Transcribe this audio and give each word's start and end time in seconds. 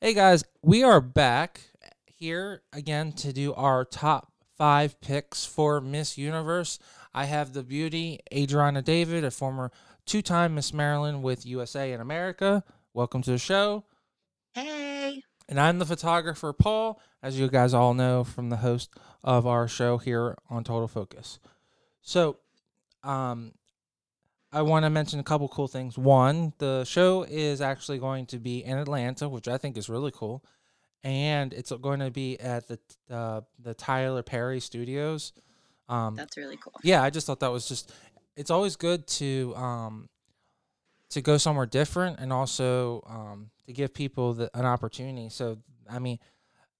Hey 0.00 0.14
guys, 0.14 0.44
we 0.62 0.84
are 0.84 1.00
back 1.00 1.60
here 2.04 2.62
again 2.72 3.10
to 3.14 3.32
do 3.32 3.52
our 3.54 3.84
top 3.84 4.30
five 4.56 5.00
picks 5.00 5.44
for 5.44 5.80
Miss 5.80 6.16
Universe. 6.16 6.78
I 7.12 7.24
have 7.24 7.52
the 7.52 7.64
beauty 7.64 8.20
Adriana 8.32 8.80
David, 8.80 9.24
a 9.24 9.32
former 9.32 9.72
two 10.06 10.22
time 10.22 10.54
Miss 10.54 10.72
Maryland 10.72 11.24
with 11.24 11.44
USA 11.44 11.90
and 11.90 12.00
America. 12.00 12.62
Welcome 12.94 13.22
to 13.22 13.32
the 13.32 13.38
show. 13.38 13.86
Hey. 14.52 15.24
And 15.48 15.58
I'm 15.58 15.80
the 15.80 15.84
photographer, 15.84 16.52
Paul, 16.52 17.02
as 17.20 17.36
you 17.36 17.48
guys 17.48 17.74
all 17.74 17.92
know 17.92 18.22
from 18.22 18.50
the 18.50 18.58
host 18.58 18.90
of 19.24 19.48
our 19.48 19.66
show 19.66 19.98
here 19.98 20.36
on 20.48 20.62
Total 20.62 20.86
Focus. 20.86 21.40
So, 22.02 22.36
um, 23.02 23.50
I 24.52 24.62
want 24.62 24.84
to 24.84 24.90
mention 24.90 25.20
a 25.20 25.22
couple 25.22 25.48
cool 25.48 25.68
things. 25.68 25.98
One, 25.98 26.52
the 26.58 26.84
show 26.84 27.22
is 27.28 27.60
actually 27.60 27.98
going 27.98 28.26
to 28.26 28.38
be 28.38 28.64
in 28.64 28.78
Atlanta, 28.78 29.28
which 29.28 29.46
I 29.46 29.58
think 29.58 29.76
is 29.76 29.88
really 29.88 30.10
cool, 30.14 30.42
and 31.04 31.52
it's 31.52 31.70
going 31.70 32.00
to 32.00 32.10
be 32.10 32.40
at 32.40 32.66
the 32.66 32.78
uh, 33.10 33.42
the 33.58 33.74
Tyler 33.74 34.22
Perry 34.22 34.60
Studios. 34.60 35.32
Um, 35.88 36.14
That's 36.14 36.36
really 36.36 36.56
cool. 36.56 36.74
Yeah, 36.82 37.02
I 37.02 37.10
just 37.10 37.26
thought 37.26 37.40
that 37.40 37.52
was 37.52 37.68
just. 37.68 37.92
It's 38.36 38.50
always 38.50 38.76
good 38.76 39.06
to 39.08 39.52
um, 39.56 40.08
to 41.10 41.20
go 41.20 41.36
somewhere 41.36 41.66
different, 41.66 42.18
and 42.18 42.32
also 42.32 43.02
um, 43.06 43.50
to 43.66 43.72
give 43.72 43.92
people 43.92 44.32
the, 44.34 44.50
an 44.54 44.64
opportunity. 44.64 45.28
So, 45.28 45.58
I 45.90 45.98
mean, 45.98 46.18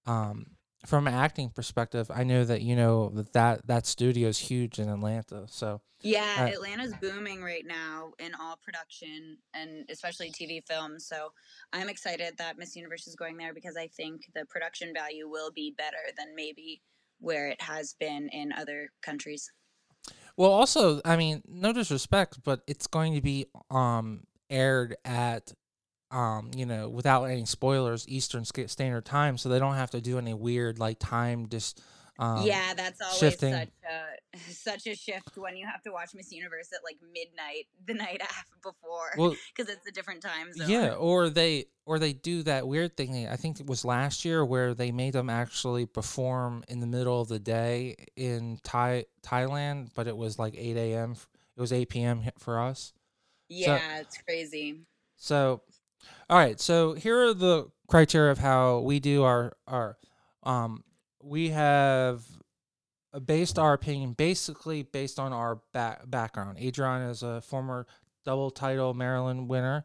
um, 0.05 0.47
from 0.85 1.07
an 1.07 1.13
acting 1.13 1.49
perspective, 1.49 2.09
I 2.13 2.23
know 2.23 2.45
that 2.45 2.61
you 2.61 2.75
know 2.75 3.09
that 3.09 3.33
that, 3.33 3.67
that 3.67 3.85
studio 3.85 4.29
is 4.29 4.37
huge 4.37 4.79
in 4.79 4.89
Atlanta. 4.89 5.45
So 5.47 5.81
yeah, 6.01 6.35
uh, 6.39 6.53
Atlanta's 6.53 6.93
booming 7.01 7.43
right 7.43 7.65
now 7.65 8.13
in 8.19 8.31
all 8.39 8.57
production 8.63 9.37
and 9.53 9.85
especially 9.89 10.31
TV 10.31 10.65
films. 10.65 11.05
So 11.05 11.33
I'm 11.73 11.89
excited 11.89 12.37
that 12.37 12.57
Miss 12.57 12.75
Universe 12.75 13.07
is 13.07 13.15
going 13.15 13.35
there 13.37 13.53
because 13.53 13.75
I 13.75 13.87
think 13.87 14.21
the 14.33 14.45
production 14.45 14.93
value 14.93 15.27
will 15.29 15.51
be 15.51 15.73
better 15.77 15.97
than 16.17 16.35
maybe 16.35 16.81
where 17.19 17.49
it 17.49 17.61
has 17.61 17.95
been 17.99 18.29
in 18.29 18.53
other 18.53 18.89
countries. 19.01 19.51
Well, 20.37 20.51
also, 20.51 21.01
I 21.03 21.17
mean, 21.17 21.41
no 21.45 21.73
disrespect, 21.73 22.39
but 22.45 22.61
it's 22.65 22.87
going 22.87 23.13
to 23.15 23.21
be 23.21 23.47
um 23.69 24.21
aired 24.49 24.95
at 25.03 25.53
um, 26.11 26.51
you 26.55 26.65
know, 26.65 26.89
without 26.89 27.25
any 27.25 27.45
spoilers, 27.45 28.07
Eastern 28.07 28.45
Standard 28.45 29.05
Time, 29.05 29.37
so 29.37 29.49
they 29.49 29.59
don't 29.59 29.75
have 29.75 29.91
to 29.91 30.01
do 30.01 30.17
any 30.17 30.33
weird 30.33 30.79
like 30.79 30.99
time 30.99 31.47
just. 31.49 31.81
Um, 32.17 32.45
yeah, 32.45 32.73
that's 32.75 32.99
always 32.99 33.17
shifting. 33.17 33.53
such 33.53 33.69
a 33.89 34.39
such 34.51 34.87
a 34.87 34.95
shift 34.95 35.37
when 35.37 35.55
you 35.55 35.65
have 35.65 35.81
to 35.83 35.91
watch 35.91 36.09
Miss 36.13 36.33
Universe 36.33 36.67
at 36.73 36.83
like 36.83 36.97
midnight 37.13 37.67
the 37.87 37.93
night 37.93 38.21
after 38.21 38.55
before 38.61 39.11
because 39.15 39.67
well, 39.67 39.77
it's 39.77 39.87
a 39.87 39.91
different 39.91 40.21
time 40.21 40.51
zone. 40.51 40.69
Yeah, 40.69 40.95
or 40.95 41.29
they 41.29 41.67
or 41.85 41.97
they 41.97 42.11
do 42.11 42.43
that 42.43 42.67
weird 42.67 42.97
thing. 42.97 43.27
I 43.27 43.37
think 43.37 43.61
it 43.61 43.67
was 43.67 43.85
last 43.85 44.25
year 44.25 44.43
where 44.43 44.73
they 44.73 44.91
made 44.91 45.13
them 45.13 45.29
actually 45.29 45.85
perform 45.85 46.65
in 46.67 46.81
the 46.81 46.87
middle 46.87 47.21
of 47.21 47.29
the 47.29 47.39
day 47.39 47.95
in 48.17 48.59
Thai 48.63 49.05
Thailand, 49.21 49.91
but 49.95 50.07
it 50.07 50.17
was 50.17 50.37
like 50.37 50.55
eight 50.57 50.75
a.m. 50.75 51.15
It 51.55 51.61
was 51.61 51.71
eight 51.71 51.89
p.m. 51.89 52.23
for 52.37 52.59
us. 52.59 52.91
Yeah, 53.47 53.77
so, 53.77 54.01
it's 54.01 54.17
crazy. 54.17 54.81
So 55.15 55.61
all 56.29 56.37
right, 56.37 56.59
so 56.59 56.93
here 56.93 57.21
are 57.23 57.33
the 57.33 57.69
criteria 57.87 58.31
of 58.31 58.37
how 58.37 58.79
we 58.79 58.99
do 58.99 59.23
our 59.23 59.53
our 59.67 59.97
um 60.43 60.83
we 61.21 61.49
have 61.49 62.23
based 63.25 63.57
our 63.57 63.73
opinion 63.73 64.13
basically 64.13 64.83
based 64.83 65.19
on 65.19 65.33
our 65.33 65.59
back, 65.73 66.09
background. 66.09 66.57
Adrian 66.59 67.01
is 67.09 67.23
a 67.23 67.41
former 67.41 67.87
double 68.25 68.51
title 68.51 68.93
Maryland 68.93 69.49
winner. 69.49 69.83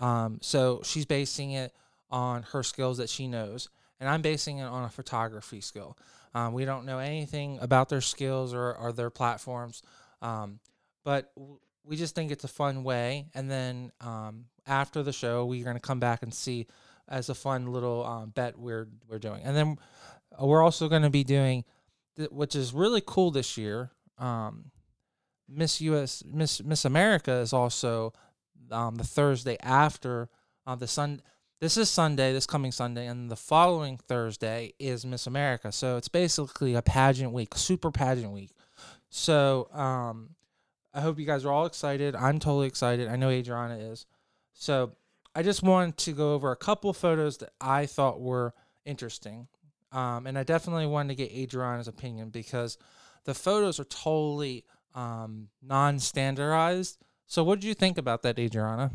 Um, 0.00 0.38
so 0.40 0.80
she's 0.82 1.04
basing 1.04 1.52
it 1.52 1.74
on 2.10 2.42
her 2.44 2.62
skills 2.62 2.98
that 2.98 3.08
she 3.08 3.28
knows, 3.28 3.68
and 4.00 4.08
I'm 4.08 4.22
basing 4.22 4.58
it 4.58 4.64
on 4.64 4.84
a 4.84 4.88
photography 4.88 5.60
skill. 5.60 5.96
Um, 6.34 6.52
we 6.52 6.64
don't 6.64 6.84
know 6.84 6.98
anything 6.98 7.58
about 7.60 7.88
their 7.88 8.00
skills 8.00 8.54
or, 8.54 8.74
or 8.74 8.92
their 8.92 9.10
platforms, 9.10 9.82
um, 10.20 10.58
but 11.04 11.30
we 11.84 11.96
just 11.96 12.14
think 12.14 12.32
it's 12.32 12.44
a 12.44 12.48
fun 12.48 12.82
way. 12.82 13.26
And 13.34 13.50
then 13.50 13.92
um, 14.00 14.46
after 14.66 15.02
the 15.02 15.12
show, 15.12 15.44
we're 15.44 15.64
going 15.64 15.76
to 15.76 15.80
come 15.80 16.00
back 16.00 16.22
and 16.22 16.32
see 16.32 16.66
as 17.08 17.28
a 17.28 17.34
fun 17.34 17.66
little 17.66 18.04
um, 18.04 18.30
bet 18.30 18.58
we're 18.58 18.88
we're 19.08 19.18
doing. 19.18 19.42
And 19.42 19.56
then 19.56 19.78
uh, 20.40 20.46
we're 20.46 20.62
also 20.62 20.88
going 20.88 21.02
to 21.02 21.10
be 21.10 21.24
doing, 21.24 21.64
th- 22.16 22.30
which 22.30 22.54
is 22.54 22.72
really 22.72 23.02
cool 23.04 23.30
this 23.30 23.56
year. 23.56 23.90
Um, 24.18 24.70
Miss 25.48 25.80
US 25.80 26.22
Miss 26.26 26.62
Miss 26.62 26.84
America 26.84 27.32
is 27.32 27.52
also 27.52 28.12
um, 28.70 28.96
the 28.96 29.04
Thursday 29.04 29.56
after 29.60 30.28
uh, 30.66 30.74
the 30.74 30.86
Sun. 30.86 31.20
This 31.60 31.76
is 31.76 31.88
Sunday, 31.88 32.32
this 32.32 32.46
coming 32.46 32.72
Sunday, 32.72 33.06
and 33.06 33.30
the 33.30 33.36
following 33.36 33.96
Thursday 33.96 34.74
is 34.78 35.06
Miss 35.06 35.26
America. 35.26 35.72
So 35.72 35.96
it's 35.96 36.08
basically 36.08 36.74
a 36.74 36.82
pageant 36.82 37.32
week, 37.32 37.54
super 37.54 37.90
pageant 37.90 38.32
week. 38.32 38.50
So 39.08 39.68
um, 39.72 40.30
I 40.92 41.00
hope 41.00 41.18
you 41.18 41.24
guys 41.24 41.44
are 41.44 41.52
all 41.52 41.66
excited. 41.66 42.14
I'm 42.16 42.38
totally 42.38 42.66
excited. 42.66 43.08
I 43.08 43.16
know 43.16 43.30
Adriana 43.30 43.76
is. 43.76 44.06
So 44.54 44.92
I 45.34 45.42
just 45.42 45.62
wanted 45.62 45.96
to 45.98 46.12
go 46.12 46.34
over 46.34 46.50
a 46.52 46.56
couple 46.56 46.92
photos 46.92 47.38
that 47.38 47.50
I 47.60 47.86
thought 47.86 48.20
were 48.20 48.54
interesting. 48.84 49.48
Um, 49.92 50.26
and 50.26 50.38
I 50.38 50.42
definitely 50.42 50.86
wanted 50.86 51.16
to 51.16 51.24
get 51.24 51.32
Adriana's 51.32 51.88
opinion 51.88 52.30
because 52.30 52.78
the 53.24 53.34
photos 53.34 53.78
are 53.78 53.84
totally 53.84 54.64
um, 54.94 55.48
non 55.62 55.98
standardized. 55.98 56.98
So, 57.26 57.44
what 57.44 57.60
did 57.60 57.66
you 57.66 57.74
think 57.74 57.98
about 57.98 58.22
that, 58.22 58.38
Adriana? 58.38 58.92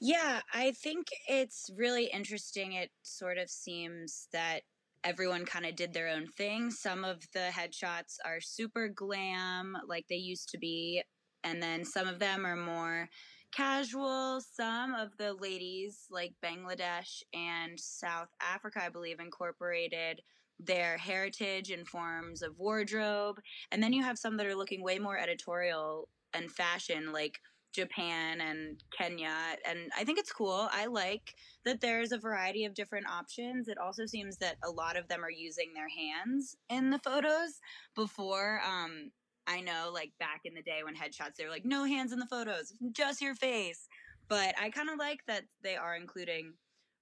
Yeah, 0.00 0.40
I 0.52 0.72
think 0.72 1.06
it's 1.28 1.70
really 1.76 2.06
interesting. 2.06 2.72
It 2.72 2.90
sort 3.02 3.38
of 3.38 3.48
seems 3.48 4.26
that 4.32 4.60
everyone 5.04 5.44
kind 5.44 5.66
of 5.66 5.76
did 5.76 5.92
their 5.92 6.08
own 6.08 6.26
thing. 6.36 6.70
Some 6.70 7.04
of 7.04 7.24
the 7.32 7.50
headshots 7.52 8.16
are 8.24 8.40
super 8.40 8.88
glam, 8.88 9.76
like 9.86 10.06
they 10.08 10.16
used 10.16 10.48
to 10.50 10.58
be, 10.58 11.02
and 11.44 11.62
then 11.62 11.84
some 11.84 12.06
of 12.06 12.18
them 12.18 12.46
are 12.46 12.56
more 12.56 13.08
casual. 13.52 14.40
Some 14.40 14.94
of 14.94 15.16
the 15.18 15.34
ladies, 15.34 16.06
like 16.10 16.34
Bangladesh 16.44 17.22
and 17.32 17.78
South 17.78 18.28
Africa, 18.40 18.82
I 18.84 18.88
believe, 18.88 19.20
incorporated 19.20 20.20
their 20.58 20.96
heritage 20.96 21.70
in 21.70 21.84
forms 21.84 22.42
of 22.42 22.58
wardrobe. 22.58 23.40
And 23.70 23.82
then 23.82 23.92
you 23.92 24.02
have 24.02 24.18
some 24.18 24.36
that 24.36 24.46
are 24.46 24.54
looking 24.54 24.82
way 24.82 24.98
more 24.98 25.18
editorial 25.18 26.08
and 26.34 26.50
fashion, 26.50 27.12
like 27.12 27.40
Japan 27.72 28.40
and 28.40 28.82
Kenya. 28.96 29.34
And 29.66 29.90
I 29.96 30.04
think 30.04 30.18
it's 30.18 30.32
cool. 30.32 30.68
I 30.70 30.86
like 30.86 31.34
that 31.64 31.80
there's 31.80 32.12
a 32.12 32.18
variety 32.18 32.64
of 32.64 32.74
different 32.74 33.08
options. 33.08 33.68
It 33.68 33.78
also 33.78 34.06
seems 34.06 34.36
that 34.38 34.56
a 34.62 34.70
lot 34.70 34.96
of 34.96 35.08
them 35.08 35.24
are 35.24 35.30
using 35.30 35.72
their 35.74 35.88
hands 35.88 36.56
in 36.68 36.90
the 36.90 36.98
photos 36.98 37.60
before. 37.94 38.60
Um, 38.66 39.10
I 39.46 39.60
know, 39.60 39.90
like 39.92 40.12
back 40.18 40.42
in 40.44 40.54
the 40.54 40.62
day 40.62 40.80
when 40.84 40.94
headshots, 40.94 41.34
they 41.36 41.44
were 41.44 41.50
like, 41.50 41.64
no 41.64 41.84
hands 41.84 42.12
in 42.12 42.18
the 42.18 42.26
photos, 42.26 42.72
just 42.92 43.20
your 43.20 43.34
face. 43.34 43.88
But 44.28 44.54
I 44.60 44.70
kind 44.70 44.88
of 44.88 44.98
like 44.98 45.20
that 45.26 45.44
they 45.62 45.76
are 45.76 45.96
including 45.96 46.54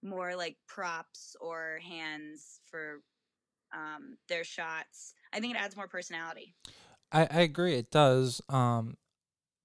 more 0.02 0.34
like 0.34 0.56
props 0.66 1.36
or 1.40 1.78
hands 1.86 2.60
for 2.70 3.02
um, 3.74 4.16
their 4.28 4.44
shots. 4.44 5.14
I 5.32 5.40
think 5.40 5.54
it 5.54 5.58
adds 5.58 5.76
more 5.76 5.88
personality. 5.88 6.54
I, 7.12 7.28
I 7.30 7.40
agree. 7.40 7.76
It 7.76 7.90
does. 7.90 8.40
Um, 8.48 8.96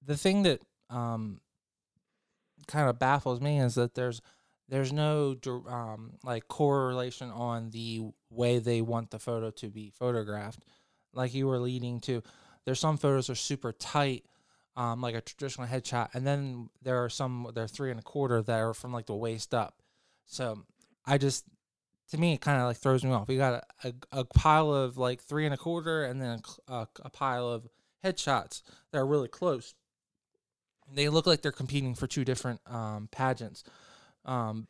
the 0.04 0.18
thing 0.18 0.44
that 0.44 0.62
um, 0.90 1.42
kind 2.68 2.90
of 2.90 3.00
baffles 3.00 3.42
me 3.42 3.60
is 3.60 3.76
that 3.76 3.96
there's 3.96 4.22
there's 4.68 4.92
no 4.92 5.36
um, 5.68 6.14
like 6.24 6.48
correlation 6.48 7.30
on 7.30 7.70
the 7.70 8.02
way 8.32 8.58
they 8.58 8.82
want 8.82 9.12
the 9.12 9.20
photo 9.20 9.52
to 9.52 9.70
be 9.70 9.92
photographed. 9.92 10.64
Like 11.14 11.34
you 11.36 11.48
were 11.48 11.60
leading 11.60 12.00
to, 12.02 12.24
there's 12.66 12.80
some 12.80 12.98
photos 12.98 13.30
are 13.30 13.36
super 13.36 13.72
tight, 13.72 14.26
um, 14.76 15.02
like 15.02 15.16
a 15.16 15.22
traditional 15.22 15.68
headshot, 15.68 16.10
and 16.14 16.26
then 16.26 16.70
there 16.82 17.04
are 17.04 17.10
some 17.10 17.50
they're 17.54 17.68
three 17.68 17.92
and 17.92 18.00
a 18.00 18.04
quarter 18.04 18.42
that 18.42 18.60
are 18.60 18.74
from 18.74 18.92
like 18.92 19.06
the 19.06 19.16
waist 19.16 19.54
up. 19.54 19.82
So 20.26 20.64
I 21.06 21.18
just 21.18 21.46
to 22.12 22.18
me 22.18 22.34
it 22.34 22.42
kind 22.42 22.60
of 22.60 22.68
like 22.68 22.78
throws 22.78 23.04
me 23.04 23.12
off. 23.12 23.30
You 23.30 23.38
got 23.38 23.64
a, 23.84 23.88
a, 23.88 24.20
a, 24.20 24.26
pile 24.26 24.74
of 24.74 24.98
like 24.98 25.22
three 25.22 25.46
and 25.46 25.54
a 25.54 25.58
quarter, 25.58 26.04
and 26.04 26.22
then 26.22 26.42
a, 26.68 26.88
a 27.04 27.10
pile 27.10 27.48
of 27.48 27.68
headshots 28.04 28.62
that 28.92 29.00
are 29.00 29.06
really 29.06 29.28
close 29.28 29.74
they 30.92 31.10
look 31.10 31.26
like 31.26 31.42
they're 31.42 31.52
competing 31.52 31.96
for 31.96 32.08
two 32.08 32.26
different 32.26 32.62
um, 32.68 33.10
pageants. 33.12 33.64
Um, 34.26 34.68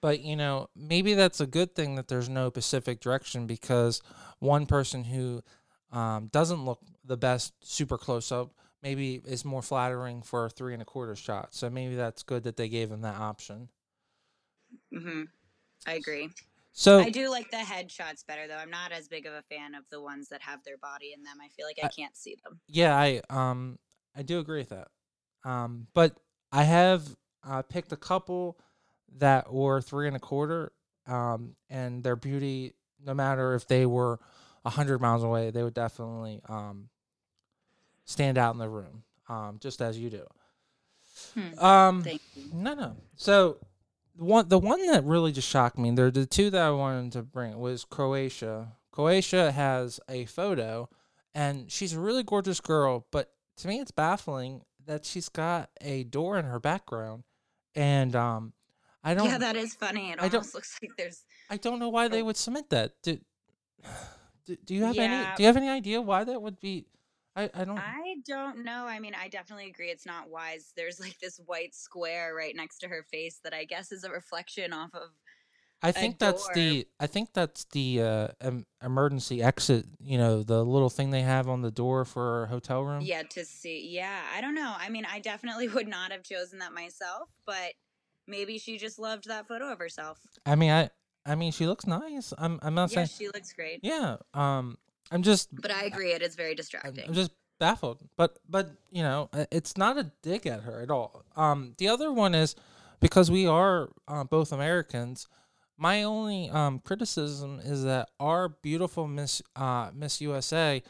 but 0.00 0.20
you 0.20 0.36
know, 0.36 0.68
maybe 0.76 1.14
that's 1.14 1.40
a 1.40 1.46
good 1.46 1.74
thing 1.74 1.96
that 1.96 2.08
there's 2.08 2.28
no 2.28 2.50
Pacific 2.50 3.00
direction 3.00 3.46
because 3.46 4.02
one 4.38 4.66
person 4.66 5.04
who 5.04 5.42
um, 5.92 6.28
doesn't 6.32 6.64
look 6.64 6.80
the 7.04 7.16
best 7.16 7.52
super 7.62 7.98
close 7.98 8.32
up 8.32 8.52
maybe 8.84 9.22
is 9.26 9.44
more 9.44 9.62
flattering 9.62 10.22
for 10.22 10.44
a 10.44 10.50
three 10.50 10.74
and 10.74 10.82
a 10.82 10.84
quarter 10.84 11.16
shot. 11.16 11.54
So 11.54 11.70
maybe 11.70 11.96
that's 11.96 12.22
good 12.22 12.44
that 12.44 12.56
they 12.56 12.68
gave 12.68 12.90
him 12.90 13.00
that 13.00 13.16
option. 13.16 13.70
Mm-hmm. 14.94 15.22
I 15.86 15.94
agree. 15.94 16.28
So 16.72 16.98
I 16.98 17.08
do 17.08 17.30
like 17.30 17.50
the 17.50 17.56
headshots 17.58 18.26
better 18.26 18.46
though. 18.46 18.56
I'm 18.56 18.70
not 18.70 18.92
as 18.92 19.08
big 19.08 19.26
of 19.26 19.32
a 19.32 19.42
fan 19.42 19.74
of 19.74 19.84
the 19.90 20.02
ones 20.02 20.28
that 20.28 20.42
have 20.42 20.62
their 20.64 20.76
body 20.76 21.14
in 21.16 21.22
them. 21.22 21.36
I 21.42 21.48
feel 21.48 21.66
like 21.66 21.78
I, 21.82 21.86
I 21.86 21.90
can't 21.90 22.16
see 22.16 22.36
them. 22.44 22.60
Yeah, 22.68 22.96
I 22.96 23.22
um 23.30 23.78
I 24.14 24.22
do 24.22 24.38
agree 24.38 24.58
with 24.58 24.70
that. 24.70 24.88
Um, 25.44 25.86
but 25.94 26.16
I 26.52 26.64
have 26.64 27.02
uh, 27.46 27.62
picked 27.62 27.92
a 27.92 27.96
couple 27.96 28.58
that 29.18 29.52
were 29.52 29.80
three 29.80 30.06
and 30.08 30.16
a 30.16 30.20
quarter, 30.20 30.72
um, 31.06 31.54
and 31.68 32.02
their 32.02 32.16
beauty, 32.16 32.72
no 33.04 33.14
matter 33.14 33.54
if 33.54 33.66
they 33.66 33.86
were 33.86 34.18
hundred 34.70 35.00
miles 35.00 35.22
away, 35.22 35.50
they 35.50 35.62
would 35.62 35.74
definitely 35.74 36.40
um, 36.48 36.88
stand 38.04 38.38
out 38.38 38.54
in 38.54 38.58
the 38.58 38.68
room, 38.68 39.02
um, 39.28 39.58
just 39.60 39.80
as 39.82 39.98
you 39.98 40.10
do. 40.10 40.26
Hmm. 41.34 41.58
Um, 41.64 42.02
Thank 42.02 42.22
you. 42.34 42.44
no, 42.52 42.74
no. 42.74 42.96
So 43.16 43.58
the 44.16 44.24
one 44.24 44.48
the 44.48 44.58
one 44.58 44.86
that 44.86 45.04
really 45.04 45.32
just 45.32 45.48
shocked 45.48 45.78
me, 45.78 45.90
there 45.90 46.10
the 46.10 46.26
two 46.26 46.50
that 46.50 46.62
I 46.62 46.70
wanted 46.70 47.12
to 47.12 47.22
bring 47.22 47.58
was 47.58 47.84
Croatia. 47.84 48.72
Croatia 48.90 49.50
has 49.52 49.98
a 50.08 50.24
photo 50.26 50.88
and 51.34 51.70
she's 51.70 51.92
a 51.94 52.00
really 52.00 52.22
gorgeous 52.22 52.60
girl, 52.60 53.06
but 53.10 53.32
to 53.58 53.68
me 53.68 53.80
it's 53.80 53.90
baffling 53.90 54.62
that 54.86 55.04
she's 55.04 55.28
got 55.28 55.70
a 55.80 56.04
door 56.04 56.38
in 56.38 56.44
her 56.44 56.60
background. 56.60 57.24
And 57.74 58.14
um 58.14 58.52
I 59.02 59.14
don't 59.14 59.26
Yeah, 59.26 59.38
that 59.38 59.56
is 59.56 59.74
funny. 59.74 60.10
It 60.12 60.20
I 60.20 60.28
almost 60.28 60.54
looks 60.54 60.78
like 60.80 60.92
there's 60.96 61.24
I 61.50 61.56
don't 61.56 61.78
know 61.78 61.88
why 61.88 62.08
they 62.08 62.22
would 62.22 62.36
submit 62.36 62.70
that. 62.70 62.92
Do, 63.02 63.18
do, 64.46 64.56
do 64.64 64.74
you 64.74 64.84
have 64.84 64.98
any 64.98 65.36
do 65.36 65.42
you 65.42 65.46
have 65.46 65.56
any 65.56 65.68
idea 65.68 66.00
why 66.00 66.24
that 66.24 66.40
would 66.40 66.60
be 66.60 66.86
I, 67.36 67.50
I 67.52 67.64
don't 67.64 67.78
I 67.78 68.16
don't 68.24 68.64
know. 68.64 68.86
I 68.86 69.00
mean, 69.00 69.14
I 69.20 69.26
definitely 69.26 69.66
agree 69.66 69.88
it's 69.88 70.06
not 70.06 70.30
wise. 70.30 70.72
There's 70.76 71.00
like 71.00 71.18
this 71.18 71.40
white 71.46 71.74
square 71.74 72.32
right 72.32 72.54
next 72.54 72.78
to 72.78 72.88
her 72.88 73.04
face 73.10 73.40
that 73.42 73.52
I 73.52 73.64
guess 73.64 73.90
is 73.90 74.04
a 74.04 74.10
reflection 74.10 74.72
off 74.72 74.94
of 74.94 75.10
I 75.84 75.92
think 75.92 76.18
that's 76.18 76.48
the 76.48 76.86
I 76.98 77.06
think 77.06 77.34
that's 77.34 77.64
the 77.64 78.00
uh, 78.00 78.28
em- 78.40 78.66
emergency 78.82 79.42
exit. 79.42 79.84
You 80.00 80.16
know, 80.16 80.42
the 80.42 80.64
little 80.64 80.88
thing 80.88 81.10
they 81.10 81.20
have 81.20 81.48
on 81.48 81.60
the 81.60 81.70
door 81.70 82.06
for 82.06 82.44
a 82.44 82.46
hotel 82.46 82.82
room. 82.82 83.02
yeah 83.02 83.22
to 83.22 83.44
see. 83.44 83.86
Yeah, 83.90 84.22
I 84.34 84.40
don't 84.40 84.54
know. 84.54 84.74
I 84.78 84.88
mean, 84.88 85.04
I 85.04 85.18
definitely 85.18 85.68
would 85.74 85.88
not 85.88 86.10
have 86.10 86.22
chosen 86.22 86.60
that 86.60 86.72
myself, 86.72 87.28
but 87.44 87.74
maybe 88.26 88.58
she 88.58 88.78
just 88.78 88.98
loved 88.98 89.28
that 89.28 89.46
photo 89.46 89.70
of 89.70 89.78
herself. 89.78 90.18
I 90.46 90.54
mean, 90.54 90.70
I 90.70 90.88
I 91.26 91.34
mean, 91.34 91.52
she 91.52 91.66
looks 91.66 91.86
nice. 91.86 92.32
I'm 92.38 92.58
I'm 92.62 92.74
not 92.74 92.90
Yeah, 92.90 93.04
saying. 93.04 93.08
she 93.18 93.26
looks 93.26 93.52
great. 93.52 93.80
Yeah. 93.82 94.16
Um. 94.34 94.78
I'm 95.10 95.22
just 95.22 95.48
But 95.54 95.70
I 95.70 95.84
agree, 95.84 96.12
it 96.12 96.22
is 96.22 96.34
very 96.34 96.54
distracting. 96.54 97.04
I'm 97.06 97.14
just 97.14 97.30
baffled. 97.60 97.98
But 98.16 98.38
but 98.48 98.70
you 98.90 99.02
know, 99.02 99.28
it's 99.50 99.76
not 99.76 99.98
a 99.98 100.10
dig 100.22 100.46
at 100.46 100.62
her 100.62 100.80
at 100.80 100.90
all. 100.90 101.24
Um. 101.36 101.74
The 101.78 101.88
other 101.88 102.12
one 102.12 102.34
is 102.34 102.54
because 103.00 103.30
we 103.30 103.46
are 103.46 103.90
uh, 104.08 104.24
both 104.24 104.52
Americans. 104.52 105.26
My 105.76 106.04
only 106.04 106.50
um 106.50 106.78
criticism 106.78 107.60
is 107.62 107.84
that 107.84 108.08
our 108.20 108.48
beautiful 108.48 109.06
Miss 109.08 109.42
uh 109.56 109.90
Miss 109.94 110.20
USA 110.20 110.82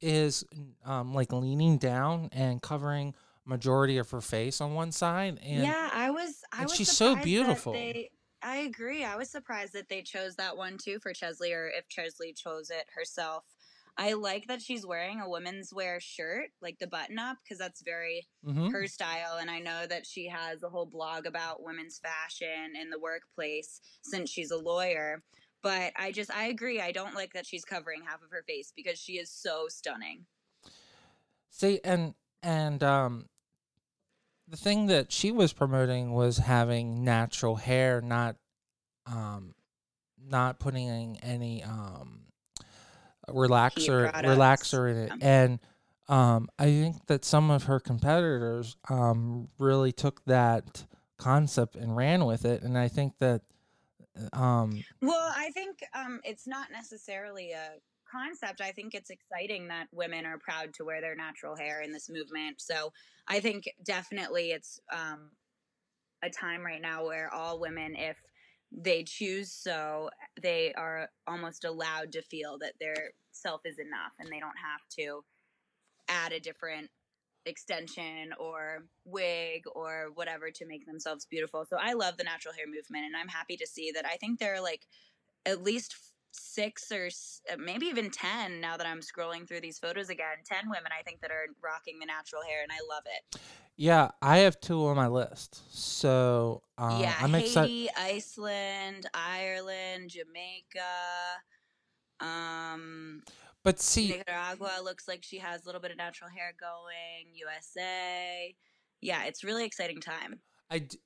is 0.00 0.44
um 0.84 1.14
like 1.14 1.32
leaning 1.32 1.78
down 1.78 2.28
and 2.32 2.60
covering 2.60 3.14
majority 3.46 3.96
of 3.96 4.10
her 4.10 4.20
face 4.20 4.60
on 4.60 4.74
one 4.74 4.92
side 4.92 5.38
and 5.42 5.62
yeah, 5.62 5.88
I 5.92 6.10
was. 6.10 6.42
I 6.52 6.58
and 6.58 6.64
was 6.68 6.76
she's 6.76 6.90
so 6.90 7.16
beautiful. 7.16 7.72
They, 7.72 8.10
I 8.46 8.58
agree. 8.58 9.02
I 9.04 9.16
was 9.16 9.28
surprised 9.28 9.72
that 9.72 9.88
they 9.88 10.02
chose 10.02 10.36
that 10.36 10.56
one 10.56 10.78
too 10.78 11.00
for 11.00 11.12
Cheslie, 11.12 11.52
or 11.52 11.68
if 11.68 11.88
Cheslie 11.88 12.32
chose 12.32 12.70
it 12.70 12.86
herself. 12.94 13.44
I 13.98 14.12
like 14.12 14.46
that 14.46 14.62
she's 14.62 14.86
wearing 14.86 15.20
a 15.20 15.28
women's 15.28 15.74
wear 15.74 15.98
shirt, 15.98 16.50
like 16.62 16.78
the 16.78 16.86
button 16.86 17.18
up, 17.18 17.38
because 17.42 17.58
that's 17.58 17.82
very 17.82 18.28
Mhm. 18.44 18.70
her 18.70 18.86
style. 18.86 19.38
And 19.38 19.50
I 19.50 19.58
know 19.58 19.88
that 19.88 20.06
she 20.06 20.28
has 20.28 20.62
a 20.62 20.68
whole 20.68 20.86
blog 20.86 21.26
about 21.26 21.64
women's 21.64 21.98
fashion 21.98 22.76
in 22.76 22.88
the 22.88 23.00
workplace 23.00 23.80
since 24.02 24.30
she's 24.30 24.52
a 24.52 24.56
lawyer. 24.56 25.24
But 25.60 25.92
I 25.96 26.12
just, 26.12 26.30
I 26.30 26.44
agree. 26.44 26.80
I 26.80 26.92
don't 26.92 27.16
like 27.16 27.32
that 27.32 27.46
she's 27.46 27.64
covering 27.64 28.04
half 28.04 28.22
of 28.22 28.30
her 28.30 28.44
face 28.46 28.72
because 28.76 29.00
she 29.00 29.18
is 29.18 29.28
so 29.28 29.66
stunning. 29.66 30.24
See, 31.50 31.80
and 31.82 32.14
and 32.44 32.84
um, 32.84 33.28
the 34.48 34.56
thing 34.56 34.86
that 34.86 35.10
she 35.12 35.32
was 35.32 35.52
promoting 35.52 36.12
was 36.12 36.38
having 36.38 37.02
natural 37.04 37.56
hair, 37.56 38.00
not 38.00 38.36
um, 39.06 39.54
not 40.18 40.58
putting 40.58 41.18
any 41.22 41.62
um 41.62 42.22
relaxer 43.28 44.12
relaxer 44.22 44.90
in 44.90 44.96
it, 44.96 45.12
Yeah. 45.18 45.44
and 45.44 45.58
um, 46.08 46.48
I 46.58 46.66
think 46.66 47.06
that 47.06 47.24
some 47.24 47.50
of 47.50 47.64
her 47.64 47.80
competitors 47.80 48.76
um 48.88 49.48
really 49.58 49.92
took 49.92 50.24
that 50.26 50.86
concept 51.18 51.74
and 51.76 51.96
ran 51.96 52.24
with 52.24 52.44
it, 52.44 52.62
and 52.62 52.78
I 52.78 52.88
think 52.88 53.14
that 53.18 53.42
um 54.32 54.84
Well, 55.02 55.32
I 55.36 55.50
think 55.50 55.84
um, 55.92 56.20
it's 56.24 56.46
not 56.46 56.70
necessarily 56.70 57.52
a 57.52 57.72
concept. 58.10 58.60
I 58.60 58.72
think 58.72 58.94
it's 58.94 59.10
exciting 59.10 59.68
that 59.68 59.86
women 59.92 60.26
are 60.26 60.38
proud 60.38 60.74
to 60.74 60.84
wear 60.84 61.00
their 61.00 61.16
natural 61.16 61.56
hair 61.56 61.82
in 61.82 61.92
this 61.92 62.08
movement. 62.08 62.60
So 62.60 62.92
I 63.28 63.40
think 63.40 63.64
definitely 63.84 64.50
it's 64.50 64.80
um, 64.92 65.30
a 66.22 66.30
time 66.30 66.64
right 66.64 66.80
now 66.80 67.06
where 67.06 67.32
all 67.32 67.60
women, 67.60 67.94
if 67.96 68.16
they 68.72 69.04
choose 69.04 69.52
so, 69.52 70.10
they 70.40 70.72
are 70.74 71.08
almost 71.26 71.64
allowed 71.64 72.12
to 72.12 72.22
feel 72.22 72.58
that 72.58 72.74
their 72.80 73.12
self 73.32 73.62
is 73.64 73.78
enough 73.78 74.12
and 74.18 74.28
they 74.28 74.40
don't 74.40 74.58
have 74.62 74.80
to 74.98 75.24
add 76.08 76.32
a 76.32 76.40
different 76.40 76.90
extension 77.46 78.32
or 78.40 78.84
wig 79.04 79.62
or 79.74 80.08
whatever 80.14 80.50
to 80.50 80.66
make 80.66 80.84
themselves 80.86 81.26
beautiful. 81.26 81.64
So 81.64 81.76
I 81.80 81.92
love 81.92 82.16
the 82.16 82.24
natural 82.24 82.54
hair 82.54 82.66
movement 82.66 83.04
and 83.06 83.16
I'm 83.16 83.28
happy 83.28 83.56
to 83.56 83.66
see 83.66 83.92
that 83.94 84.04
I 84.04 84.16
think 84.16 84.38
there 84.38 84.54
are 84.54 84.60
like 84.60 84.86
at 85.44 85.62
least 85.62 85.94
six 86.36 86.90
or 86.92 87.08
uh, 87.52 87.56
maybe 87.58 87.86
even 87.86 88.10
10 88.10 88.60
now 88.60 88.76
that 88.76 88.86
I'm 88.86 89.00
scrolling 89.00 89.46
through 89.46 89.60
these 89.60 89.78
photos 89.78 90.08
again. 90.10 90.38
10 90.44 90.68
women 90.70 90.92
I 90.98 91.02
think 91.02 91.20
that 91.20 91.30
are 91.30 91.46
rocking 91.62 91.98
the 91.98 92.06
natural 92.06 92.42
hair 92.42 92.62
and 92.62 92.72
I 92.72 92.78
love 92.92 93.04
it. 93.06 93.40
yeah, 93.76 94.10
I 94.22 94.38
have 94.38 94.58
two 94.60 94.86
on 94.86 94.96
my 94.96 95.08
list, 95.08 95.60
so 95.70 96.62
uh, 96.78 96.98
yeah, 97.00 97.14
I'm 97.20 97.34
excited. 97.34 97.70
Haiti, 97.70 97.88
Iceland, 97.96 99.06
Ireland, 99.14 100.10
Jamaica, 100.10 100.82
um 102.20 103.22
But 103.62 103.80
see, 103.80 104.08
Nicaragua 104.08 104.80
looks 104.82 105.08
like 105.08 105.24
she 105.24 105.38
has 105.38 105.64
a 105.64 105.66
little 105.66 105.80
bit 105.80 105.90
of 105.90 105.96
natural 105.96 106.30
hair 106.30 106.54
going. 106.58 107.34
USA. 107.34 108.54
Yeah, 109.00 109.24
it's 109.24 109.44
really 109.44 109.64
exciting 109.64 110.00
time. 110.00 110.40
I, 110.70 110.78
d- 110.80 110.98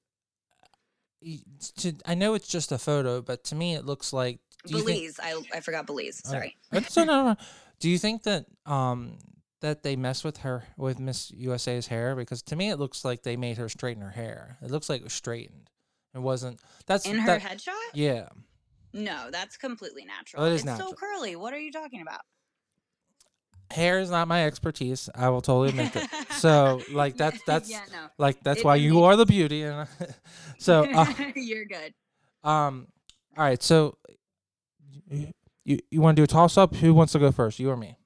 I 2.06 2.14
know 2.14 2.34
it's 2.34 2.48
just 2.48 2.72
a 2.72 2.78
photo, 2.78 3.20
but 3.22 3.44
to 3.44 3.54
me 3.54 3.74
it 3.74 3.84
looks 3.84 4.12
like. 4.12 4.40
You 4.66 4.82
think- 4.82 4.86
Belize. 4.86 5.20
I 5.22 5.40
I 5.54 5.60
forgot 5.60 5.86
Belize. 5.86 6.20
Oh, 6.26 6.30
Sorry. 6.30 6.56
it's 6.72 6.96
no, 6.96 7.04
no, 7.04 7.24
no. 7.24 7.36
Do 7.78 7.88
you 7.88 7.98
think 7.98 8.22
that 8.24 8.46
um 8.66 9.18
that 9.60 9.82
they 9.82 9.94
mess 9.96 10.24
with 10.24 10.38
her 10.38 10.64
with 10.76 10.98
Miss 10.98 11.30
USA's 11.32 11.86
hair? 11.86 12.14
Because 12.16 12.42
to 12.44 12.56
me 12.56 12.70
it 12.70 12.78
looks 12.78 13.04
like 13.04 13.22
they 13.22 13.36
made 13.36 13.58
her 13.58 13.68
straighten 13.68 14.02
her 14.02 14.10
hair. 14.10 14.56
It 14.62 14.70
looks 14.70 14.88
like 14.88 15.00
it 15.00 15.04
was 15.04 15.12
straightened. 15.12 15.70
It 16.14 16.18
wasn't. 16.20 16.60
That's 16.86 17.06
In 17.06 17.18
her 17.18 17.38
that, 17.38 17.42
headshot? 17.42 17.74
Yeah, 17.94 18.28
No, 18.92 19.28
that's 19.30 19.56
completely 19.56 20.04
natural. 20.04 20.42
Oh, 20.42 20.46
it 20.46 20.52
is 20.54 20.60
it's 20.62 20.64
natural. 20.66 20.88
so 20.90 20.94
curly. 20.96 21.36
What 21.36 21.52
are 21.54 21.58
you 21.58 21.70
talking 21.72 22.02
about? 22.02 22.20
hair 23.70 24.00
is 24.00 24.10
not 24.10 24.26
my 24.26 24.44
expertise. 24.46 25.08
I 25.14 25.28
will 25.28 25.40
totally 25.42 25.68
admit 25.70 25.92
that. 25.92 26.08
So 26.40 26.80
like 26.90 27.16
that's 27.18 27.38
that's 27.46 27.70
yeah, 27.70 27.82
no. 27.92 28.06
like 28.18 28.42
that's 28.42 28.60
It- 28.60 28.64
why 28.64 28.76
you 28.76 29.02
are 29.04 29.14
the 29.16 29.26
beauty. 29.26 29.62
And 29.62 29.86
so 30.58 30.84
uh, 30.92 31.06
You're 31.36 31.66
good. 31.66 31.92
um, 32.42 32.88
all 33.36 33.44
right. 33.44 33.62
So 33.62 33.96
you 35.10 35.32
you, 35.64 35.78
you 35.90 36.00
want 36.00 36.16
to 36.16 36.20
do 36.20 36.24
a 36.24 36.26
toss 36.26 36.56
up? 36.56 36.74
Who 36.76 36.94
wants 36.94 37.12
to 37.12 37.18
go 37.18 37.30
first? 37.30 37.58
You 37.58 37.70
or 37.70 37.76
me? 37.76 37.96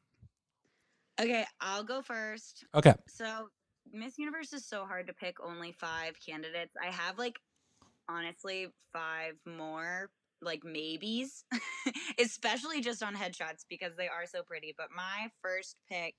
Okay, 1.20 1.44
I'll 1.60 1.84
go 1.84 2.02
first. 2.02 2.64
Okay. 2.74 2.94
So, 3.08 3.48
Miss 3.92 4.18
Universe 4.18 4.52
is 4.52 4.66
so 4.66 4.84
hard 4.84 5.06
to 5.06 5.12
pick 5.12 5.36
only 5.40 5.72
five 5.72 6.14
candidates. 6.24 6.74
I 6.82 6.90
have 6.90 7.18
like 7.18 7.38
honestly 8.08 8.68
five 8.92 9.34
more 9.46 10.10
like 10.42 10.64
maybes, 10.64 11.44
especially 12.20 12.80
just 12.80 13.02
on 13.02 13.14
headshots 13.14 13.64
because 13.68 13.92
they 13.96 14.08
are 14.08 14.26
so 14.26 14.42
pretty. 14.42 14.74
But 14.76 14.88
my 14.94 15.28
first 15.40 15.76
pick, 15.88 16.14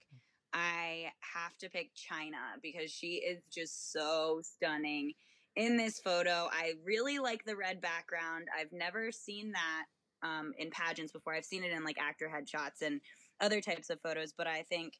I 0.53 1.11
have 1.19 1.57
to 1.59 1.69
pick 1.69 1.91
China 1.95 2.37
because 2.63 2.89
she 2.89 3.15
is 3.15 3.43
just 3.53 3.91
so 3.91 4.41
stunning 4.41 5.13
in 5.55 5.75
this 5.75 5.99
photo. 5.99 6.47
I 6.51 6.73
really 6.83 7.19
like 7.19 7.43
the 7.43 7.57
red 7.57 7.81
background. 7.81 8.47
I've 8.57 8.71
never 8.71 9.11
seen 9.11 9.51
that 9.51 9.85
um, 10.23 10.53
in 10.57 10.69
pageants 10.71 11.11
before. 11.11 11.33
I've 11.33 11.45
seen 11.45 11.63
it 11.63 11.71
in 11.71 11.83
like 11.83 11.97
actor 11.99 12.29
headshots 12.33 12.85
and 12.85 13.01
other 13.41 13.61
types 13.61 13.89
of 13.89 14.01
photos, 14.01 14.33
but 14.37 14.47
I 14.47 14.63
think 14.63 14.93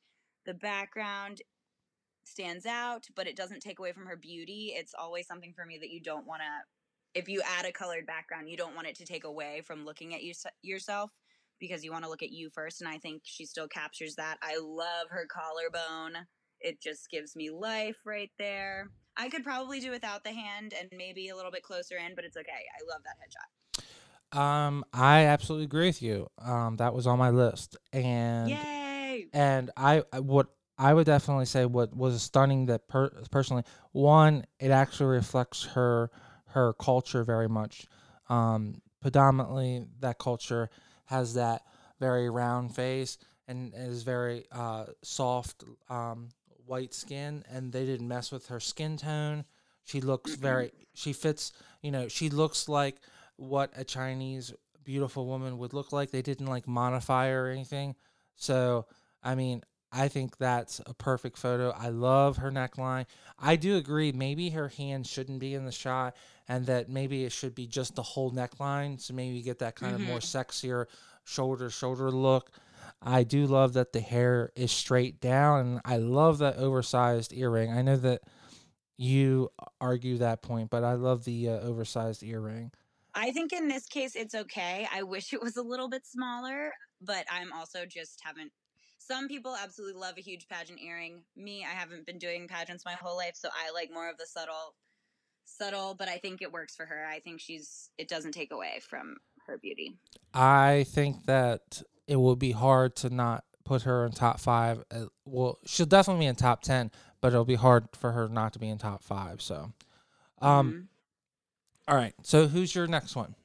the 0.46 0.54
background 0.54 1.42
stands 2.24 2.66
out, 2.66 3.06
but 3.16 3.28
it 3.28 3.36
doesn't 3.36 3.62
take 3.62 3.80
away 3.80 3.92
from 3.92 4.06
her 4.06 4.18
beauty. 4.18 4.74
It's 4.76 4.94
always 4.98 5.28
something 5.28 5.54
for 5.56 5.66
me 5.66 5.78
that 5.80 5.90
you 5.90 6.02
don't 6.02 6.28
want 6.28 6.42
to, 6.42 7.20
if 7.20 7.30
you 7.30 7.42
add 7.58 7.66
a 7.66 7.72
colored 7.72 8.06
background, 8.06 8.50
you 8.50 8.58
don't 8.58 8.76
want 8.76 8.88
it 8.88 8.96
to 8.96 9.06
take 9.06 9.24
away 9.24 9.62
from 9.66 9.86
looking 9.86 10.14
at 10.14 10.24
you, 10.24 10.34
yourself 10.62 11.12
because 11.60 11.84
you 11.84 11.92
want 11.92 12.04
to 12.04 12.10
look 12.10 12.24
at 12.24 12.32
you 12.32 12.50
first. 12.50 12.82
And 12.82 12.90
I 12.90 12.98
think 12.98 13.22
she 13.24 13.46
still 13.46 13.68
captures 13.68 14.16
that. 14.16 14.38
I 14.42 14.58
love 14.60 15.08
her 15.10 15.28
collarbone. 15.32 16.26
It 16.60 16.82
just 16.82 17.10
gives 17.10 17.36
me 17.36 17.50
life 17.50 17.98
right 18.06 18.32
there. 18.38 18.90
I 19.18 19.30
could 19.30 19.44
probably 19.44 19.80
do 19.80 19.92
without 19.92 20.24
the 20.24 20.34
hand 20.34 20.74
and 20.78 20.90
maybe 20.96 21.30
a 21.30 21.36
little 21.36 21.52
bit 21.52 21.64
closer 21.64 21.96
in, 21.98 22.16
but 22.16 22.26
it's 22.26 22.38
okay. 22.38 22.52
I 22.52 22.92
love 22.92 23.02
that 23.04 23.16
headshot. 23.16 23.50
Um, 24.36 24.84
I 24.94 25.26
absolutely 25.26 25.66
agree 25.66 25.88
with 25.88 26.02
you. 26.02 26.28
Um, 26.40 26.78
that 26.78 26.94
was 26.94 27.08
on 27.08 27.18
my 27.18 27.30
list, 27.30 27.78
and 27.94 28.50
Yay! 28.50 29.28
and 29.34 29.72
I 29.78 30.04
what 30.20 30.48
I 30.78 30.94
would 30.94 31.06
definitely 31.06 31.46
say 31.46 31.66
what 31.66 31.96
was 31.96 32.22
stunning 32.22 32.66
that 32.66 32.88
per- 32.88 33.12
personally 33.32 33.64
one 33.94 34.46
it 34.60 34.72
actually 34.72 35.08
reflects 35.08 35.64
her 35.66 36.12
her 36.48 36.74
culture 36.74 37.24
very 37.24 37.48
much. 37.48 37.86
Um, 38.28 38.82
predominantly, 39.02 39.86
that 40.00 40.18
culture 40.18 40.70
has 41.06 41.36
that 41.36 41.62
very 42.00 42.30
round 42.30 42.76
face 42.76 43.18
and 43.48 43.74
is 43.76 44.04
very 44.04 44.46
uh, 44.52 44.86
soft 45.02 45.64
um, 45.90 46.30
white 46.66 46.94
skin, 46.94 47.44
and 47.50 47.72
they 47.72 47.86
didn't 47.86 48.08
mess 48.08 48.32
with 48.32 48.48
her 48.48 48.60
skin 48.60 48.98
tone. 48.98 49.46
She 49.86 50.02
looks 50.02 50.36
very. 50.36 50.72
She 50.98 51.12
fits. 51.12 51.52
You 51.82 51.92
know, 51.92 52.08
she 52.08 52.30
looks 52.30 52.70
like 52.70 53.02
what 53.38 53.72
a 53.76 53.84
Chinese 53.84 54.54
beautiful 54.84 55.26
woman 55.26 55.58
would 55.58 55.74
look 55.74 55.92
like. 55.92 56.12
They 56.12 56.22
didn't 56.22 56.48
like 56.48 56.68
modify 56.68 57.30
her 57.30 57.48
or 57.48 57.52
anything. 57.52 57.96
So, 58.36 58.86
I 59.24 59.36
mean, 59.36 59.64
I 59.92 60.08
think 60.10 60.38
that's 60.38 60.82
a 60.86 60.94
perfect 60.94 61.38
photo. 61.38 61.72
I 61.72 61.90
love 61.90 62.38
her 62.38 62.52
neckline. 62.52 63.06
I 63.40 63.56
do 63.56 63.78
agree. 63.78 64.12
Maybe 64.12 64.50
her 64.50 64.68
hand 64.68 65.08
shouldn't 65.08 65.40
be 65.40 65.54
in 65.54 65.66
the 65.66 65.72
shot, 65.72 66.16
and 66.48 66.66
that 66.66 66.90
maybe 66.90 67.24
it 67.24 67.32
should 67.32 67.56
be 67.56 67.66
just 67.66 67.96
the 67.96 68.04
whole 68.04 68.32
neckline. 68.32 69.00
So 69.00 69.14
maybe 69.14 69.38
you 69.38 69.44
get 69.44 69.60
that 69.60 69.76
kind 69.76 69.96
of 69.96 70.02
more 70.02 70.20
sexier 70.20 70.86
shoulder 71.24 71.70
shoulder 71.70 72.12
look. 72.12 72.52
I 73.02 73.24
do 73.24 73.46
love 73.48 73.74
that 73.74 73.94
the 73.94 74.02
hair 74.02 74.52
is 74.56 74.72
straight 74.72 75.22
down, 75.22 75.60
and 75.62 75.82
I 75.86 75.98
love 75.98 76.40
that 76.40 76.58
oversized 76.58 77.34
earring. 77.34 77.72
I 77.72 77.82
know 77.82 77.98
that 77.98 78.22
you 78.98 79.50
argue 79.80 80.18
that 80.18 80.42
point, 80.42 80.70
but 80.70 80.84
I 80.84 80.94
love 80.94 81.24
the 81.24 81.50
uh, 81.50 81.60
oversized 81.60 82.24
earring. 82.24 82.72
I 83.16 83.32
think 83.32 83.54
in 83.54 83.68
this 83.68 83.86
case 83.86 84.16
it's 84.16 84.36
okay. 84.36 84.88
I 84.94 85.04
wish 85.04 85.34
it 85.34 85.42
was 85.42 85.56
a 85.56 85.62
little 85.62 85.90
bit 85.90 86.06
smaller, 86.06 86.72
but 87.02 87.26
I'm 87.32 87.54
also 87.54 87.86
just 87.86 88.20
haven't. 88.24 88.52
Some 88.98 89.28
people 89.28 89.56
absolutely 89.56 90.00
love 90.00 90.16
a 90.18 90.22
huge 90.22 90.48
pageant 90.48 90.82
earring. 90.82 91.22
Me, 91.36 91.64
I 91.64 91.74
haven't 91.74 92.06
been 92.06 92.18
doing 92.18 92.48
pageants 92.48 92.84
my 92.86 92.94
whole 92.94 93.16
life, 93.16 93.36
so 93.36 93.50
I 93.50 93.72
like 93.72 93.90
more 93.94 94.10
of 94.10 94.18
the 94.18 94.26
subtle, 94.26 94.76
subtle. 95.46 95.96
But 95.98 96.10
I 96.10 96.18
think 96.18 96.42
it 96.42 96.52
works 96.52 96.76
for 96.76 96.86
her. 96.86 97.06
I 97.06 97.20
think 97.20 97.40
she's. 97.40 97.90
It 97.98 98.10
doesn't 98.10 98.34
take 98.34 98.52
away 98.52 98.82
from 98.82 99.16
her 99.48 99.58
beauty. 99.58 99.98
I 100.34 100.86
think 100.90 101.26
that 101.26 101.82
it 102.08 102.18
will 102.18 102.36
be 102.36 102.52
hard 102.52 102.96
to 102.98 103.10
not 103.10 103.46
put 103.64 103.84
her 103.84 104.06
in 104.06 104.12
top 104.12 104.40
five. 104.40 104.84
Uh, 104.92 105.06
well, 105.24 105.60
she'll 105.66 105.86
definitely 105.86 106.26
be 106.26 106.28
in 106.28 106.36
top 106.36 106.62
ten, 106.62 106.92
but 107.22 107.30
it'll 107.30 107.46
be 107.46 107.56
hard 107.56 107.88
for 107.94 108.12
her 108.12 108.28
not 108.28 108.54
to 108.54 108.60
be 108.60 108.70
in 108.70 108.78
top 108.78 109.04
five. 109.04 109.42
So, 109.42 109.72
um, 110.42 110.72
Mhm. 110.72 110.88
All 111.88 111.96
right. 111.96 112.14
So 112.24 112.48
who's 112.48 112.74
your 112.74 112.88
next 112.88 113.16
one? 113.16 113.36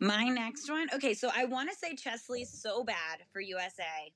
My 0.00 0.28
next 0.28 0.70
one. 0.70 0.88
Okay, 0.94 1.12
so 1.14 1.30
I 1.34 1.44
want 1.44 1.70
to 1.70 1.76
say 1.76 1.94
Cheslie 1.96 2.44
so 2.44 2.84
bad 2.84 3.18
for 3.32 3.40
USA, 3.40 4.12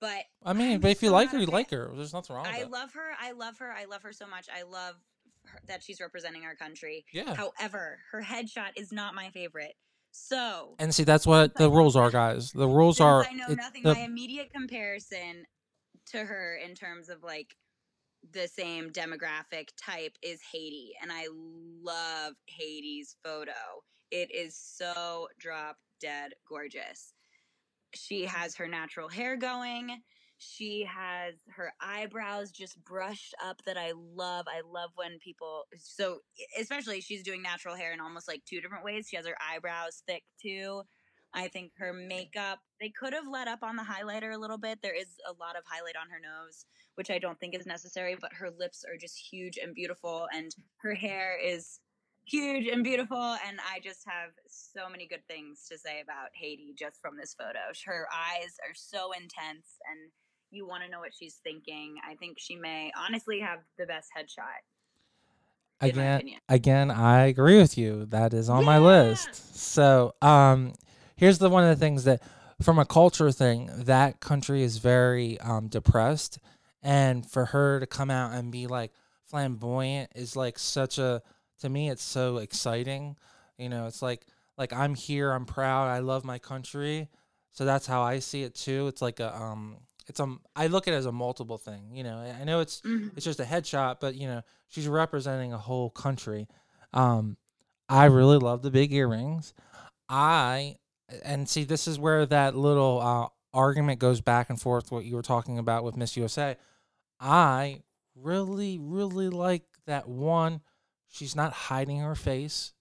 but 0.00 0.24
I 0.44 0.52
mean, 0.52 0.74
I'm 0.74 0.80
but 0.80 0.92
if 0.92 1.02
you 1.02 1.08
so 1.08 1.14
like 1.14 1.30
her, 1.30 1.38
you 1.38 1.46
like 1.46 1.70
her. 1.70 1.90
There's 1.94 2.12
nothing 2.12 2.36
wrong 2.36 2.46
with 2.46 2.54
I 2.54 2.62
love 2.64 2.92
her. 2.94 3.10
I 3.20 3.32
love 3.32 3.58
her. 3.58 3.72
I 3.72 3.86
love 3.86 4.02
her 4.02 4.12
so 4.12 4.26
much. 4.28 4.46
I 4.54 4.62
love 4.62 4.94
her, 5.46 5.58
that 5.66 5.82
she's 5.82 6.00
representing 6.00 6.44
our 6.44 6.54
country. 6.54 7.04
yeah. 7.12 7.34
However, 7.34 7.98
her 8.12 8.22
headshot 8.22 8.70
is 8.76 8.92
not 8.92 9.14
my 9.14 9.30
favorite. 9.30 9.74
So, 10.10 10.74
And 10.78 10.94
see, 10.94 11.04
that's 11.04 11.26
what 11.26 11.54
the 11.54 11.70
rules 11.70 11.94
are, 11.94 12.10
guys. 12.10 12.52
The 12.52 12.66
rules 12.66 13.00
are. 13.00 13.26
I 13.26 13.32
know 13.32 13.48
nothing, 13.48 13.82
the- 13.82 13.94
my 13.94 14.00
immediate 14.00 14.52
comparison 14.52 15.44
to 16.12 16.24
her 16.24 16.54
in 16.64 16.74
terms 16.74 17.08
of 17.08 17.22
like 17.22 17.54
the 18.32 18.48
same 18.48 18.90
demographic 18.90 19.68
type 19.82 20.16
is 20.22 20.40
Haiti, 20.52 20.92
and 21.02 21.10
I 21.12 21.26
love 21.82 22.34
Haiti's 22.46 23.16
photo. 23.24 23.52
It 24.10 24.30
is 24.34 24.56
so 24.56 25.28
drop 25.38 25.76
dead 26.00 26.32
gorgeous. 26.48 27.14
She 27.94 28.24
has 28.26 28.54
her 28.56 28.68
natural 28.68 29.08
hair 29.08 29.36
going. 29.36 30.02
She 30.38 30.84
has 30.84 31.34
her 31.48 31.72
eyebrows 31.80 32.52
just 32.52 32.82
brushed 32.84 33.34
up 33.44 33.60
that 33.66 33.76
I 33.76 33.92
love. 33.96 34.46
I 34.48 34.60
love 34.64 34.90
when 34.94 35.18
people 35.18 35.64
so 35.78 36.20
especially 36.58 37.00
she's 37.00 37.24
doing 37.24 37.42
natural 37.42 37.74
hair 37.74 37.92
in 37.92 38.00
almost 38.00 38.28
like 38.28 38.44
two 38.44 38.60
different 38.60 38.84
ways. 38.84 39.08
She 39.08 39.16
has 39.16 39.26
her 39.26 39.36
eyebrows 39.52 40.02
thick 40.06 40.22
too. 40.40 40.82
I 41.34 41.48
think 41.48 41.72
her 41.78 41.92
makeup, 41.92 42.60
they 42.80 42.88
could 42.88 43.12
have 43.12 43.28
let 43.28 43.48
up 43.48 43.62
on 43.62 43.76
the 43.76 43.82
highlighter 43.82 44.34
a 44.34 44.38
little 44.38 44.58
bit. 44.58 44.80
There 44.82 44.98
is 44.98 45.08
a 45.28 45.32
lot 45.38 45.56
of 45.56 45.62
highlight 45.66 45.96
on 45.96 46.08
her 46.10 46.20
nose, 46.20 46.64
which 46.94 47.10
I 47.10 47.18
don't 47.18 47.38
think 47.38 47.54
is 47.54 47.66
necessary, 47.66 48.16
but 48.20 48.32
her 48.32 48.50
lips 48.50 48.84
are 48.84 48.96
just 48.96 49.18
huge 49.18 49.58
and 49.62 49.74
beautiful, 49.74 50.26
and 50.34 50.54
her 50.82 50.94
hair 50.94 51.38
is 51.42 51.80
huge 52.24 52.66
and 52.66 52.82
beautiful. 52.82 53.36
And 53.46 53.58
I 53.60 53.80
just 53.82 54.04
have 54.06 54.30
so 54.48 54.88
many 54.90 55.06
good 55.06 55.26
things 55.28 55.66
to 55.70 55.78
say 55.78 56.00
about 56.00 56.28
Haiti 56.34 56.74
just 56.78 57.00
from 57.00 57.16
this 57.16 57.34
photo. 57.34 57.58
Her 57.84 58.06
eyes 58.12 58.56
are 58.66 58.74
so 58.74 59.12
intense, 59.12 59.78
and 59.90 60.10
you 60.50 60.66
want 60.66 60.82
to 60.82 60.90
know 60.90 61.00
what 61.00 61.12
she's 61.18 61.40
thinking. 61.44 61.96
I 62.08 62.14
think 62.14 62.38
she 62.38 62.56
may 62.56 62.90
honestly 62.96 63.40
have 63.40 63.60
the 63.78 63.86
best 63.86 64.08
headshot. 64.16 64.62
again, 65.80 66.22
again, 66.48 66.90
I 66.90 67.26
agree 67.26 67.58
with 67.58 67.76
you. 67.76 68.06
That 68.06 68.32
is 68.32 68.48
on 68.48 68.64
my 68.64 68.78
list. 68.78 69.56
So, 69.56 70.14
um, 70.22 70.72
here's 71.18 71.38
the 71.38 71.50
one 71.50 71.64
of 71.64 71.68
the 71.68 71.76
things 71.84 72.04
that, 72.04 72.22
from 72.62 72.78
a 72.78 72.86
culture 72.86 73.30
thing, 73.30 73.70
that 73.76 74.20
country 74.20 74.62
is 74.62 74.78
very 74.78 75.38
um 75.40 75.68
depressed, 75.68 76.38
and 76.82 77.28
for 77.30 77.44
her 77.46 77.78
to 77.80 77.86
come 77.86 78.10
out 78.10 78.32
and 78.32 78.50
be 78.50 78.66
like 78.66 78.92
flamboyant 79.26 80.10
is 80.14 80.34
like 80.36 80.58
such 80.58 80.98
a 80.98 81.20
to 81.60 81.68
me 81.68 81.90
it's 81.90 82.02
so 82.02 82.38
exciting. 82.38 83.16
You 83.58 83.68
know, 83.68 83.86
it's 83.86 84.00
like 84.00 84.24
like 84.56 84.72
I'm 84.72 84.94
here, 84.94 85.30
I'm 85.32 85.44
proud, 85.44 85.88
I 85.88 85.98
love 85.98 86.24
my 86.24 86.38
country. 86.38 87.08
So 87.52 87.64
that's 87.64 87.86
how 87.86 88.02
I 88.02 88.20
see 88.20 88.42
it 88.44 88.54
too. 88.54 88.86
It's 88.88 89.02
like 89.02 89.20
a 89.20 89.36
um 89.36 89.76
it's 90.06 90.20
um 90.20 90.40
I 90.56 90.68
look 90.68 90.88
at 90.88 90.94
it 90.94 90.96
as 90.96 91.06
a 91.06 91.12
multiple 91.12 91.58
thing, 91.58 91.90
you 91.92 92.02
know. 92.04 92.18
I 92.18 92.44
know 92.44 92.60
it's 92.60 92.80
Mhm. 92.82 93.12
it's 93.16 93.24
just 93.24 93.40
a 93.40 93.44
headshot, 93.44 93.96
but 94.00 94.14
you 94.14 94.26
know, 94.26 94.42
she's 94.68 94.88
representing 94.88 95.52
a 95.52 95.58
whole 95.58 95.90
country. 95.90 96.48
Um 96.92 97.36
I 97.88 98.04
really 98.06 98.38
love 98.38 98.62
the 98.62 98.70
big 98.70 98.92
earrings. 98.92 99.54
I 100.08 100.76
and 101.24 101.48
see 101.48 101.64
this 101.64 101.88
is 101.88 101.98
where 101.98 102.26
that 102.26 102.56
little 102.56 103.00
uh 103.00 103.28
argument 103.54 103.98
goes 103.98 104.20
back 104.20 104.50
and 104.50 104.60
forth 104.60 104.92
what 104.92 105.04
you 105.04 105.16
were 105.16 105.22
talking 105.22 105.58
about 105.58 105.84
with 105.84 105.96
Miss 105.96 106.16
USA. 106.16 106.56
I 107.18 107.82
really 108.14 108.78
really 108.78 109.28
like 109.28 109.64
that 109.86 110.08
one 110.08 110.60
she's 111.08 111.36
not 111.36 111.52
hiding 111.52 112.00
her 112.00 112.14
face 112.14 112.72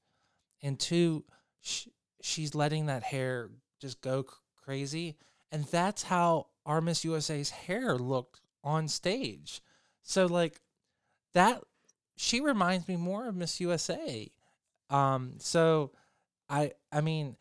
and 0.62 0.80
two 0.80 1.24
sh- 1.62 1.88
she's 2.22 2.56
letting 2.56 2.88
that 2.88 3.04
hair 3.04 3.50
just 3.80 4.02
go 4.02 4.24
c- 4.24 4.30
crazy 4.64 5.16
and 5.52 5.64
that's 5.66 6.04
how 6.04 6.48
our 6.66 6.82
Miss 6.82 7.06
USA's 7.06 7.50
hair 7.52 7.96
looked 7.96 8.42
on 8.64 8.88
stage. 8.88 9.62
So 10.04 10.26
like 10.26 10.60
that 11.34 11.62
she 12.18 12.42
reminds 12.42 12.88
me 12.88 12.98
more 12.98 13.28
of 13.28 13.36
Miss 13.36 13.62
USA. 13.62 14.30
Um 14.90 15.36
so 15.38 15.92
I 16.50 16.74
I 16.92 17.02
mean 17.02 17.38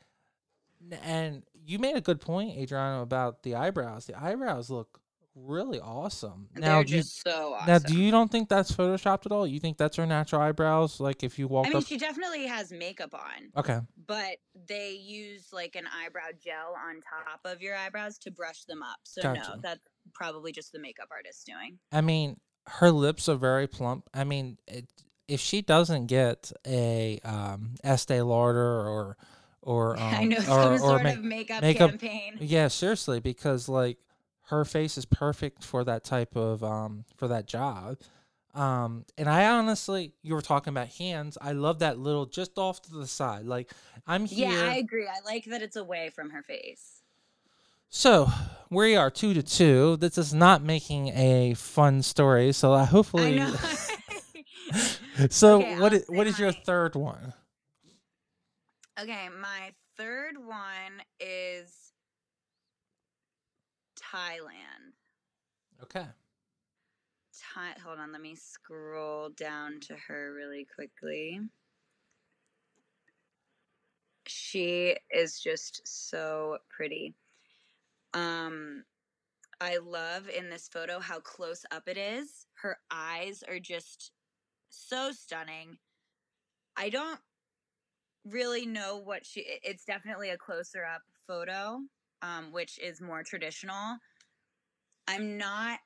and 1.03 1.43
you 1.65 1.79
made 1.79 1.97
a 1.97 2.01
good 2.01 2.21
point 2.21 2.57
Adriana 2.57 3.03
about 3.03 3.43
the 3.43 3.55
eyebrows. 3.55 4.07
The 4.07 4.21
eyebrows 4.21 4.71
look 4.71 5.01
really 5.37 5.81
awesome. 5.81 6.49
Now 6.57 6.77
They're 6.77 6.85
do 6.85 6.93
you, 6.93 7.03
just 7.03 7.23
so 7.23 7.55
awesome. 7.55 7.67
now 7.67 7.79
do 7.79 7.99
you 7.99 8.11
don't 8.11 8.31
think 8.31 8.49
that's 8.49 8.73
photoshopped 8.73 9.27
at 9.27 9.33
all? 9.33 9.47
You 9.47 9.61
think 9.61 9.77
that's 9.77 9.97
her 9.97 10.07
natural 10.07 10.41
eyebrows 10.41 10.99
like 10.99 11.23
if 11.23 11.39
you 11.39 11.47
walk. 11.47 11.67
I 11.67 11.71
mean, 11.71 11.79
up 11.79 11.87
she 11.87 11.99
definitely 11.99 12.47
has 12.47 12.73
makeup 12.73 13.15
on. 13.15 13.51
Okay. 13.57 13.81
but 14.07 14.37
they 14.69 14.93
use 14.93 15.49
like 15.53 15.77
an 15.77 15.85
eyebrow 16.03 16.29
gel 16.43 16.75
on 16.89 17.01
top 17.01 17.41
of 17.45 17.61
your 17.61 17.77
eyebrows 17.77 18.19
to 18.19 18.31
brush 18.31 18.65
them 18.65 18.83
up. 18.83 18.99
So 19.05 19.23
Gotcha. 19.23 19.41
no, 19.41 19.61
that's 19.63 19.81
probably 20.15 20.53
just 20.53 20.73
the 20.73 20.79
makeup 20.79 21.09
artist 21.11 21.47
doing. 21.47 21.79
I 21.93 22.01
mean, 22.01 22.41
her 22.69 22.91
lips 22.91 23.29
are 23.29 23.37
very 23.37 23.67
plump. 23.67 24.09
I 24.15 24.25
mean, 24.25 24.59
it, 24.67 24.87
if 25.29 25.41
she 25.41 25.61
doesn't 25.61 26.07
get 26.07 26.53
a 26.67 27.21
um, 27.25 27.75
Estee 27.85 28.23
Lauder 28.23 28.61
or 28.61 29.17
or 29.67 29.97
um, 30.01 30.15
I 30.15 30.25
know 30.25 30.37
or, 30.39 30.43
some 30.43 30.73
or 30.73 30.79
sort 30.79 31.03
ma- 31.03 31.11
of 31.11 31.23
makeup, 31.23 31.61
makeup- 31.61 31.91
campaign. 31.91 32.39
yeah, 32.41 32.69
seriously, 32.69 33.21
because 33.21 33.69
like 33.69 33.99
her 34.49 34.65
face 34.65 34.97
is 34.97 35.05
perfect 35.05 35.65
for 35.65 35.85
that 35.85 36.05
type 36.05 36.35
of 36.37 36.65
um 36.65 37.05
for 37.17 37.29
that 37.29 37.47
job. 37.47 37.99
Um, 38.55 39.05
and 39.19 39.29
I 39.29 39.45
honestly, 39.51 40.15
you 40.23 40.33
were 40.35 40.41
talking 40.41 40.71
about 40.71 40.89
hands. 40.89 41.37
I 41.43 41.53
love 41.53 41.81
that 41.81 41.99
little 41.99 42.25
just 42.25 42.57
off 42.57 42.81
to 42.83 42.95
the 42.95 43.07
side. 43.07 43.45
Like 43.45 43.71
I'm 44.07 44.25
here. 44.25 44.51
Yeah, 44.51 44.71
I 44.71 44.77
agree. 44.77 45.07
I 45.07 45.21
like 45.27 45.45
that 45.47 45.61
it's 45.61 45.77
away 45.77 46.11
from 46.15 46.31
her 46.31 46.43
face. 46.43 47.03
So 47.91 48.31
we 48.71 48.97
are 48.97 49.11
two 49.11 49.35
to 49.35 49.43
two. 49.43 49.97
This 49.97 50.17
is 50.17 50.33
not 50.33 50.63
making 50.63 51.09
a 51.09 51.55
fun 51.55 52.03
story. 52.03 52.53
So 52.53 52.73
I 52.73 52.85
hopefully. 52.85 53.41
I 53.41 53.49
know. 53.49 53.57
so 55.31 55.59
Okay, 55.61 55.79
what 55.79 55.93
is, 55.93 56.05
what 56.09 56.27
is 56.27 56.39
your 56.39 56.53
third 56.53 56.95
one? 56.95 57.35
Okay, 59.01 59.29
my 59.29 59.73
third 59.97 60.37
one 60.39 61.03
is 61.21 61.93
Thailand. 63.99 64.95
Okay. 65.83 66.07
Thai- 67.55 67.77
hold 67.85 67.99
on, 67.99 68.13
let 68.13 68.21
me 68.21 68.35
scroll 68.35 69.29
down 69.31 69.81
to 69.81 69.97
her 69.97 70.33
really 70.35 70.67
quickly. 70.75 71.41
She 74.27 74.97
is 75.11 75.41
just 75.41 75.87
so 75.87 76.59
pretty. 76.71 77.15
Um 78.15 78.85
I 79.61 79.79
love 79.79 80.29
in 80.29 80.51
this 80.51 80.69
photo 80.69 81.01
how 81.01 81.21
close 81.21 81.65
up 81.71 81.89
it 81.89 81.97
is. 81.97 82.47
Her 82.55 82.79
eyes 82.91 83.43
are 83.47 83.59
just 83.59 84.13
so 84.69 85.13
stunning. 85.13 85.79
I 86.77 86.91
don't 86.91 87.21
really 88.29 88.67
know 88.67 88.99
what 88.99 89.25
she. 89.25 89.45
It's 89.63 89.85
definitely 89.85 90.31
a 90.31 90.39
closer 90.39 90.85
up 90.85 91.03
photo, 91.27 91.81
um, 92.23 92.53
which 92.53 92.79
is 92.79 93.01
more 93.01 93.23
traditional. 93.23 93.97
I'm 95.09 95.39
not 95.39 95.79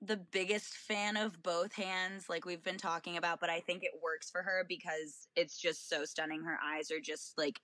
the 0.00 0.16
biggest 0.16 0.74
fan 0.74 1.16
of 1.16 1.42
both 1.42 1.72
hands, 1.72 2.28
like 2.28 2.44
we've 2.44 2.62
been 2.62 2.78
talking 2.78 3.16
about, 3.16 3.40
but 3.40 3.50
I 3.50 3.60
think 3.60 3.82
it 3.82 3.90
works 4.02 4.30
for 4.30 4.42
her 4.42 4.64
because 4.68 5.26
it's 5.34 5.58
just 5.58 5.88
so 5.88 6.04
stunning. 6.04 6.42
Her 6.42 6.58
eyes 6.64 6.90
are 6.90 7.00
just 7.00 7.36
like 7.36 7.60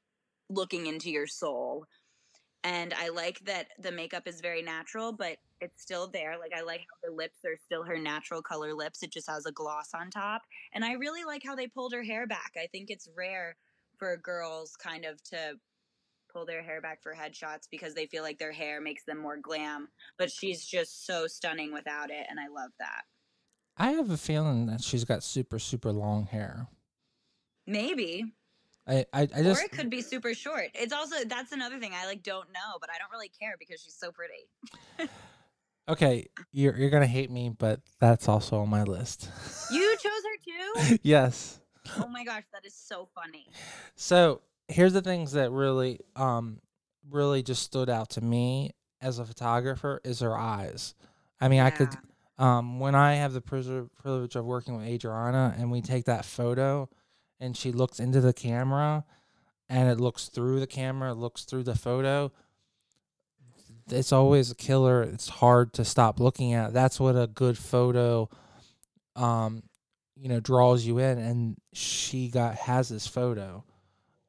looking 0.50 0.86
into 0.86 1.10
your 1.10 1.28
soul. 1.28 1.86
And 2.64 2.94
I 2.94 3.10
like 3.10 3.40
that 3.44 3.68
the 3.78 3.92
makeup 3.92 4.26
is 4.26 4.40
very 4.40 4.62
natural, 4.62 5.12
but 5.12 5.36
it's 5.60 5.82
still 5.82 6.08
there. 6.08 6.36
Like 6.38 6.52
I 6.56 6.62
like 6.62 6.80
how 6.80 7.08
the 7.08 7.14
lips 7.14 7.44
are 7.44 7.58
still 7.62 7.84
her 7.84 7.98
natural 7.98 8.42
color 8.42 8.74
lips. 8.74 9.02
It 9.02 9.12
just 9.12 9.28
has 9.28 9.46
a 9.46 9.52
gloss 9.52 9.90
on 9.94 10.10
top. 10.10 10.42
And 10.72 10.84
I 10.84 10.92
really 10.92 11.24
like 11.24 11.42
how 11.44 11.54
they 11.54 11.68
pulled 11.68 11.92
her 11.92 12.02
hair 12.02 12.26
back. 12.26 12.52
I 12.56 12.66
think 12.66 12.90
it's 12.90 13.08
rare 13.16 13.56
for 13.98 14.16
girls 14.16 14.76
kind 14.76 15.04
of 15.04 15.22
to 15.24 15.54
pull 16.32 16.44
their 16.44 16.62
hair 16.62 16.80
back 16.80 17.02
for 17.02 17.14
headshots 17.14 17.68
because 17.70 17.94
they 17.94 18.06
feel 18.06 18.22
like 18.22 18.38
their 18.38 18.52
hair 18.52 18.80
makes 18.80 19.04
them 19.04 19.18
more 19.18 19.36
glam. 19.36 19.88
But 20.18 20.30
she's 20.30 20.64
just 20.64 21.06
so 21.06 21.26
stunning 21.26 21.72
without 21.72 22.10
it, 22.10 22.26
and 22.28 22.38
I 22.40 22.48
love 22.48 22.70
that. 22.78 23.02
I 23.76 23.92
have 23.92 24.10
a 24.10 24.16
feeling 24.16 24.66
that 24.66 24.82
she's 24.82 25.04
got 25.04 25.22
super 25.22 25.58
super 25.58 25.92
long 25.92 26.26
hair. 26.26 26.68
Maybe. 27.66 28.24
I, 28.86 29.06
I, 29.14 29.22
I 29.22 29.26
just 29.42 29.62
or 29.62 29.64
it 29.64 29.72
could 29.72 29.88
be 29.88 30.02
super 30.02 30.34
short. 30.34 30.68
It's 30.74 30.92
also 30.92 31.24
that's 31.24 31.52
another 31.52 31.78
thing 31.78 31.92
I 31.94 32.06
like 32.06 32.22
don't 32.22 32.48
know, 32.52 32.78
but 32.80 32.90
I 32.90 32.98
don't 32.98 33.10
really 33.10 33.30
care 33.40 33.56
because 33.58 33.80
she's 33.80 33.96
so 33.96 34.12
pretty. 34.12 35.10
okay. 35.88 36.26
You're 36.52 36.76
you're 36.76 36.90
gonna 36.90 37.06
hate 37.06 37.30
me, 37.30 37.48
but 37.48 37.80
that's 37.98 38.28
also 38.28 38.58
on 38.58 38.68
my 38.68 38.82
list. 38.82 39.30
You 39.70 39.96
chose 40.02 40.12
her 40.12 40.88
too. 40.90 40.98
yes. 41.02 41.60
Oh 41.98 42.08
my 42.08 42.24
gosh, 42.24 42.44
that 42.52 42.64
is 42.64 42.74
so 42.74 43.08
funny. 43.14 43.46
So 43.96 44.40
here's 44.68 44.92
the 44.92 45.02
things 45.02 45.32
that 45.32 45.50
really 45.50 46.00
um 46.16 46.60
really 47.10 47.42
just 47.42 47.62
stood 47.62 47.90
out 47.90 48.10
to 48.10 48.20
me 48.20 48.72
as 49.00 49.18
a 49.18 49.24
photographer 49.24 50.00
is 50.04 50.20
her 50.20 50.36
eyes. 50.36 50.94
I 51.40 51.48
mean, 51.48 51.60
I 51.60 51.70
could 51.70 51.96
um 52.38 52.80
when 52.80 52.94
I 52.94 53.14
have 53.14 53.32
the 53.32 53.40
privilege 53.40 53.88
privilege 54.00 54.36
of 54.36 54.44
working 54.44 54.76
with 54.76 54.86
Adriana 54.86 55.54
and 55.58 55.70
we 55.70 55.80
take 55.80 56.06
that 56.06 56.24
photo 56.24 56.88
and 57.40 57.56
she 57.56 57.72
looks 57.72 58.00
into 58.00 58.20
the 58.20 58.32
camera 58.32 59.04
and 59.68 59.88
it 59.88 60.00
looks 60.00 60.28
through 60.28 60.60
the 60.60 60.66
camera, 60.66 61.12
it 61.12 61.16
looks 61.16 61.44
through 61.44 61.64
the 61.64 61.74
photo. 61.74 62.32
It's 63.90 64.12
always 64.12 64.50
a 64.50 64.54
killer. 64.54 65.02
It's 65.02 65.28
hard 65.28 65.74
to 65.74 65.84
stop 65.84 66.18
looking 66.18 66.54
at. 66.54 66.72
That's 66.72 66.98
what 66.98 67.16
a 67.16 67.26
good 67.26 67.58
photo 67.58 68.28
um 69.16 69.62
you 70.16 70.28
know 70.28 70.40
draws 70.40 70.84
you 70.84 70.98
in 70.98 71.18
and 71.18 71.56
she 71.72 72.28
got 72.28 72.54
has 72.56 72.88
this 72.88 73.06
photo. 73.06 73.64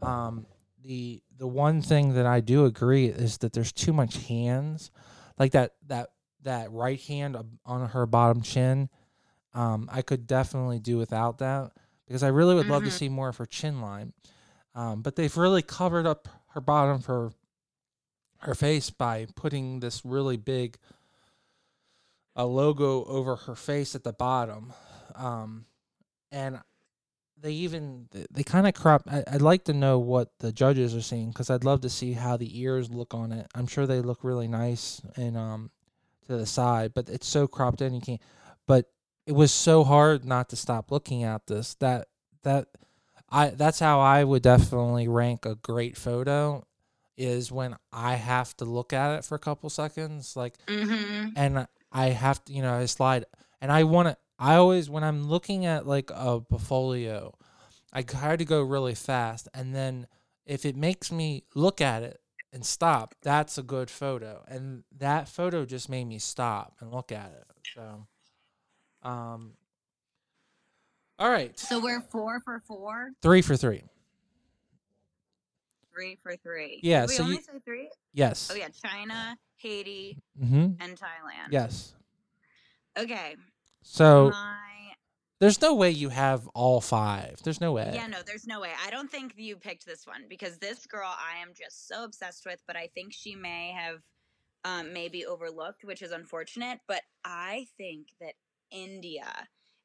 Um 0.01 0.45
the 0.83 1.21
the 1.37 1.47
one 1.47 1.81
thing 1.81 2.13
that 2.13 2.25
I 2.25 2.39
do 2.41 2.65
agree 2.65 3.07
is 3.07 3.39
that 3.39 3.53
there's 3.53 3.71
too 3.71 3.93
much 3.93 4.17
hands. 4.27 4.91
Like 5.37 5.51
that 5.53 5.73
that 5.87 6.09
that 6.43 6.71
right 6.71 6.99
hand 7.01 7.37
on 7.65 7.89
her 7.89 8.05
bottom 8.05 8.41
chin. 8.41 8.89
Um 9.53 9.89
I 9.91 10.01
could 10.01 10.27
definitely 10.27 10.79
do 10.79 10.97
without 10.97 11.37
that 11.39 11.71
because 12.07 12.23
I 12.23 12.27
really 12.27 12.55
would 12.55 12.67
love 12.69 12.83
to 12.83 12.89
Mhm. 12.89 12.93
see 12.93 13.09
more 13.09 13.29
of 13.29 13.37
her 13.37 13.45
chin 13.45 13.81
line. 13.81 14.13
Um, 14.75 15.01
but 15.01 15.15
they've 15.15 15.35
really 15.37 15.61
covered 15.61 16.05
up 16.05 16.27
her 16.49 16.61
bottom 16.61 16.99
for 16.99 17.31
her 18.39 18.53
face 18.53 18.89
by 18.91 19.25
putting 19.35 19.79
this 19.79 20.03
really 20.05 20.37
big 20.37 20.77
a 22.35 22.45
logo 22.45 23.05
over 23.05 23.35
her 23.37 23.55
face 23.55 23.95
at 23.95 24.03
the 24.03 24.13
bottom. 24.13 24.73
Um, 25.15 25.65
and 26.35 26.59
they 27.41 27.51
even 27.51 28.07
they, 28.31 28.43
kind 28.43 28.67
of 28.67 28.73
crop. 28.73 29.03
I, 29.07 29.23
I'd 29.27 29.41
like 29.41 29.65
to 29.65 29.73
know 29.73 29.99
what 29.99 30.31
the 30.39 30.51
judges 30.51 30.95
are 30.95 31.01
seeing 31.01 31.29
because 31.29 31.49
I'd 31.49 31.63
love 31.63 31.81
to 31.81 31.89
see 31.89 32.13
how 32.13 32.37
the 32.37 32.59
ears 32.61 32.89
look 32.89 33.13
on 33.13 33.31
it. 33.31 33.47
I'm 33.55 33.67
sure 33.67 33.87
they 33.87 34.01
look 34.01 34.23
really 34.23 34.47
nice 34.47 35.01
and 35.15 35.37
um 35.37 35.71
to 36.27 36.37
the 36.37 36.45
side, 36.45 36.93
but 36.93 37.09
it's 37.09 37.27
so 37.27 37.47
cropped 37.47 37.81
in 37.81 37.93
you 37.93 38.01
can't. 38.01 38.21
But 38.67 38.85
it 39.25 39.33
was 39.33 39.51
so 39.51 39.83
hard 39.83 40.25
not 40.25 40.49
to 40.49 40.55
stop 40.55 40.91
looking 40.91 41.23
at 41.23 41.47
this 41.47 41.75
that 41.75 42.07
that 42.43 42.67
I 43.29 43.49
that's 43.49 43.79
how 43.79 43.99
I 43.99 44.23
would 44.23 44.43
definitely 44.43 45.07
rank 45.07 45.45
a 45.45 45.55
great 45.55 45.97
photo 45.97 46.65
is 47.17 47.51
when 47.51 47.75
I 47.93 48.15
have 48.15 48.55
to 48.57 48.65
look 48.65 48.91
at 48.91 49.17
it 49.17 49.25
for 49.25 49.35
a 49.35 49.39
couple 49.39 49.69
seconds 49.69 50.35
like 50.35 50.55
Mm-hmm. 50.67 51.29
and 51.35 51.67
I 51.91 52.07
have 52.07 52.43
to 52.45 52.53
you 52.53 52.61
know 52.61 52.73
I 52.73 52.85
slide 52.85 53.25
and 53.61 53.71
I 53.71 53.83
want 53.83 54.09
to 54.09 54.17
I 54.37 54.55
always 54.55 54.89
when 54.89 55.03
I'm 55.03 55.23
looking 55.29 55.65
at 55.65 55.87
like 55.87 56.11
a 56.13 56.41
portfolio 56.41 57.33
I 57.93 58.01
try 58.01 58.35
to 58.35 58.45
go 58.45 58.61
really 58.61 58.95
fast 58.95 59.47
and 59.53 59.73
then 59.73 60.07
if 60.45 60.65
it 60.65 60.75
makes 60.75 61.11
me 61.11 61.43
look 61.55 61.79
at 61.81 62.03
it 62.03 62.19
and 62.51 62.65
stop 62.65 63.15
that's 63.21 63.57
a 63.57 63.63
good 63.63 63.89
photo 63.89 64.43
and 64.47 64.83
that 64.97 65.27
photo 65.29 65.65
just 65.65 65.89
made 65.89 66.05
me 66.05 66.19
stop 66.19 66.75
and 66.81 66.91
look 66.91 67.11
at 67.11 67.31
it 67.31 67.45
so 67.73 68.07
um 69.03 69.53
all 71.17 71.29
right 71.29 71.57
So 71.57 71.79
we're 71.79 72.01
four 72.01 72.41
for 72.41 72.61
four, 72.67 73.11
3 73.21 73.41
for 73.41 73.55
3 73.55 73.83
three 75.93 76.17
for 76.21 76.35
three. 76.35 76.81
Yeah, 76.83 77.01
Did 77.03 77.09
we 77.09 77.15
so 77.15 77.23
only 77.23 77.35
you- 77.37 77.41
say 77.41 77.59
three? 77.63 77.89
yes 78.13 78.49
Oh 78.51 78.55
yeah, 78.55 78.67
China, 78.83 79.37
Haiti, 79.55 80.17
mm-hmm. 80.37 80.73
and 80.81 80.99
Thailand. 80.99 81.51
yes 81.51 81.93
Okay. 82.97 83.35
So 83.85 84.31
My 84.31 84.55
there's 85.39 85.61
no 85.61 85.75
way 85.75 85.91
you 85.91 86.09
have 86.09 86.47
all 86.53 86.81
five 86.81 87.39
there's 87.43 87.61
no 87.61 87.71
way 87.71 87.91
Yeah, 87.93 88.07
no, 88.07 88.17
there's 88.25 88.47
no 88.47 88.59
way. 88.59 88.71
I 88.85 88.89
don't 88.89 89.11
think 89.11 89.33
you 89.37 89.57
picked 89.57 89.85
this 89.85 90.07
one 90.07 90.23
because 90.27 90.57
this 90.57 90.85
girl 90.87 91.09
I 91.09 91.41
am 91.41 91.49
just 91.55 91.87
so 91.87 92.03
obsessed 92.03 92.45
with, 92.45 92.61
but 92.67 92.75
I 92.75 92.89
think 92.95 93.13
she 93.13 93.35
may 93.35 93.71
have 93.77 93.99
um, 94.63 94.91
maybe 94.91 95.25
overlooked, 95.25 95.83
which 95.83 96.01
is 96.01 96.11
unfortunate. 96.11 96.79
But 96.87 97.03
I 97.23 97.67
think 97.77 98.07
that 98.19 98.33
India 98.71 99.27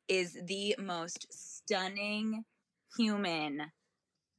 is 0.09 0.39
the 0.47 0.77
most 0.79 1.27
stunning 1.31 2.45
human 2.97 3.61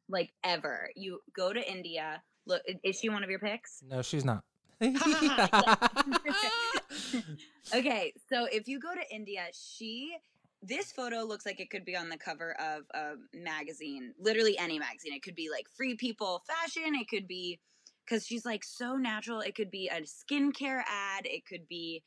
like 0.09 0.33
ever. 0.43 0.89
You 0.95 1.19
go 1.35 1.53
to 1.53 1.71
India. 1.71 2.23
Look, 2.47 2.63
is 2.83 2.99
she 2.99 3.09
one 3.09 3.23
of 3.23 3.29
your 3.29 3.39
picks? 3.39 3.83
no 3.87 4.01
she's 4.01 4.25
not 4.25 4.43
okay, 7.73 8.13
so 8.29 8.45
if 8.51 8.67
you 8.67 8.79
go 8.79 8.93
to 8.93 9.15
India, 9.15 9.45
she 9.53 10.15
this 10.63 10.91
photo 10.91 11.23
looks 11.23 11.45
like 11.45 11.59
it 11.59 11.71
could 11.71 11.85
be 11.85 11.95
on 11.95 12.09
the 12.09 12.17
cover 12.17 12.55
of 12.59 12.83
a 12.93 13.13
magazine, 13.33 14.13
literally 14.19 14.55
any 14.59 14.77
magazine. 14.77 15.13
It 15.13 15.23
could 15.23 15.35
be 15.35 15.49
like 15.49 15.65
Free 15.75 15.95
People 15.95 16.43
Fashion, 16.45 16.93
it 16.95 17.07
could 17.09 17.27
be 17.27 17.59
cuz 18.07 18.25
she's 18.25 18.45
like 18.45 18.63
so 18.63 18.95
natural. 18.95 19.41
It 19.41 19.55
could 19.55 19.71
be 19.71 19.89
a 19.89 20.01
skincare 20.01 20.83
ad, 20.87 21.25
it 21.25 21.45
could 21.45 21.67
be 21.67 22.03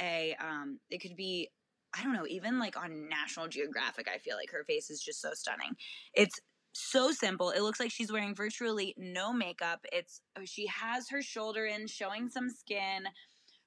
a 0.00 0.36
um 0.40 0.78
it 0.90 0.98
could 0.98 1.16
be 1.16 1.50
I 1.94 2.02
don't 2.02 2.12
know, 2.12 2.26
even 2.28 2.58
like 2.58 2.76
on 2.76 3.08
National 3.08 3.48
Geographic, 3.48 4.08
I 4.12 4.18
feel 4.18 4.36
like 4.36 4.50
her 4.50 4.64
face 4.64 4.90
is 4.90 5.00
just 5.00 5.20
so 5.20 5.30
stunning. 5.34 5.74
It's 6.14 6.38
so 6.74 7.10
simple. 7.12 7.50
It 7.50 7.62
looks 7.62 7.80
like 7.80 7.90
she's 7.90 8.12
wearing 8.12 8.34
virtually 8.34 8.94
no 8.98 9.32
makeup. 9.32 9.84
It's 9.92 10.20
she 10.44 10.66
has 10.66 11.08
her 11.08 11.22
shoulder 11.22 11.66
in, 11.66 11.86
showing 11.86 12.28
some 12.28 12.50
skin. 12.50 13.04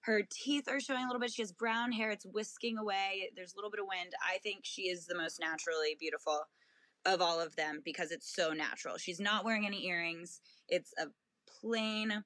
Her 0.02 0.22
teeth 0.30 0.68
are 0.68 0.80
showing 0.80 1.04
a 1.04 1.08
little 1.08 1.20
bit. 1.20 1.32
She 1.32 1.44
has 1.44 1.52
brown 1.52 1.92
hair. 1.92 2.10
It's 2.12 2.26
whisking 2.26 2.78
away. 2.78 3.30
There's 3.36 3.54
a 3.54 3.56
little 3.56 3.70
bit 3.70 3.80
of 3.80 3.88
wind. 3.88 4.14
I 4.28 4.40
think 4.40 4.62
she 4.64 4.84
is 4.84 5.06
the 5.06 5.18
most 5.18 5.40
naturally 5.40 5.96
beautiful 6.00 6.42
of 7.06 7.22
all 7.22 7.40
of 7.40 7.56
them 7.56 7.82
because 7.86 8.12
it's 8.12 8.34
so 8.34 8.52
natural. 8.52 8.98
She's 8.98 9.20
not 9.20 9.46
wearing 9.46 9.66
any 9.66 9.86
earrings. 9.86 10.42
It's 10.68 10.94
a 11.00 11.06
plain, 11.48 12.24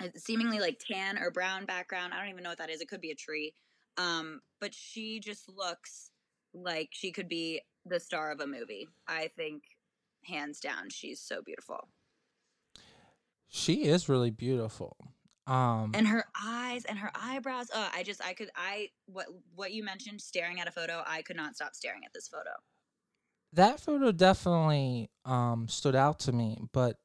uh, 0.00 0.08
seemingly 0.16 0.58
like 0.58 0.80
tan 0.80 1.18
or 1.18 1.30
brown 1.30 1.66
background. 1.66 2.12
I 2.12 2.20
don't 2.20 2.30
even 2.30 2.42
know 2.42 2.50
what 2.50 2.58
that 2.58 2.70
is. 2.70 2.80
It 2.80 2.88
could 2.88 3.00
be 3.00 3.12
a 3.12 3.16
tree. 3.16 3.54
Um, 3.96 4.40
but 4.60 4.74
she 4.74 5.20
just 5.20 5.48
looks 5.48 6.10
like 6.52 6.88
she 6.92 7.12
could 7.12 7.28
be 7.28 7.62
the 7.86 8.00
star 8.00 8.32
of 8.32 8.40
a 8.40 8.46
movie. 8.46 8.88
I 9.06 9.30
think 9.36 9.62
hands 10.24 10.60
down 10.60 10.90
she's 10.90 11.20
so 11.20 11.42
beautiful. 11.42 11.88
she 13.48 13.84
is 13.84 14.08
really 14.08 14.30
beautiful 14.30 14.96
um 15.48 15.92
And 15.94 16.06
her 16.06 16.24
eyes 16.40 16.84
and 16.84 16.98
her 16.98 17.10
eyebrows. 17.14 17.68
Oh, 17.74 17.88
I 17.94 18.02
just 18.02 18.22
I 18.24 18.34
could 18.34 18.50
I 18.54 18.90
what 19.06 19.26
what 19.54 19.72
you 19.72 19.82
mentioned 19.82 20.20
staring 20.20 20.60
at 20.60 20.68
a 20.68 20.70
photo, 20.70 21.02
I 21.06 21.22
could 21.22 21.36
not 21.36 21.56
stop 21.56 21.74
staring 21.74 22.02
at 22.04 22.12
this 22.12 22.28
photo. 22.28 22.50
that 23.52 23.80
photo 23.80 24.12
definitely 24.12 25.10
um 25.24 25.68
stood 25.68 25.96
out 25.96 26.18
to 26.20 26.32
me 26.32 26.58
but 26.72 26.98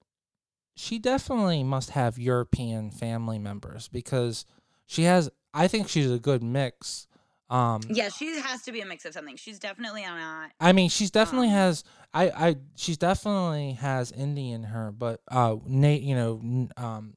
she 0.76 1.00
definitely 1.00 1.64
must 1.64 1.92
have 1.92 2.18
european 2.20 2.92
family 2.92 3.40
members 3.40 3.88
because 3.88 4.46
she 4.86 5.04
has 5.04 5.30
i 5.54 5.68
think 5.68 5.88
she's 5.88 6.12
a 6.12 6.20
good 6.20 6.44
mix 6.44 7.08
um 7.50 7.80
Yeah, 7.90 8.10
she 8.10 8.40
has 8.42 8.64
to 8.64 8.72
be 8.72 8.82
a 8.82 8.86
mix 8.86 9.06
of 9.06 9.14
something. 9.14 9.36
She's 9.38 9.60
definitely 9.60 10.02
not 10.04 10.52
i 10.60 10.74
mean 10.74 10.90
she's 10.90 11.12
definitely 11.12 11.48
Um, 11.48 11.54
has 11.54 11.84
i 12.14 12.30
i 12.30 12.56
she's 12.76 12.98
definitely 12.98 13.74
has 13.74 14.12
indian 14.12 14.64
in 14.64 14.70
her 14.70 14.92
but 14.92 15.22
uh 15.32 15.56
nate 15.66 16.02
you 16.02 16.16
know 16.16 16.40
n- 16.44 16.72
um 16.78 17.16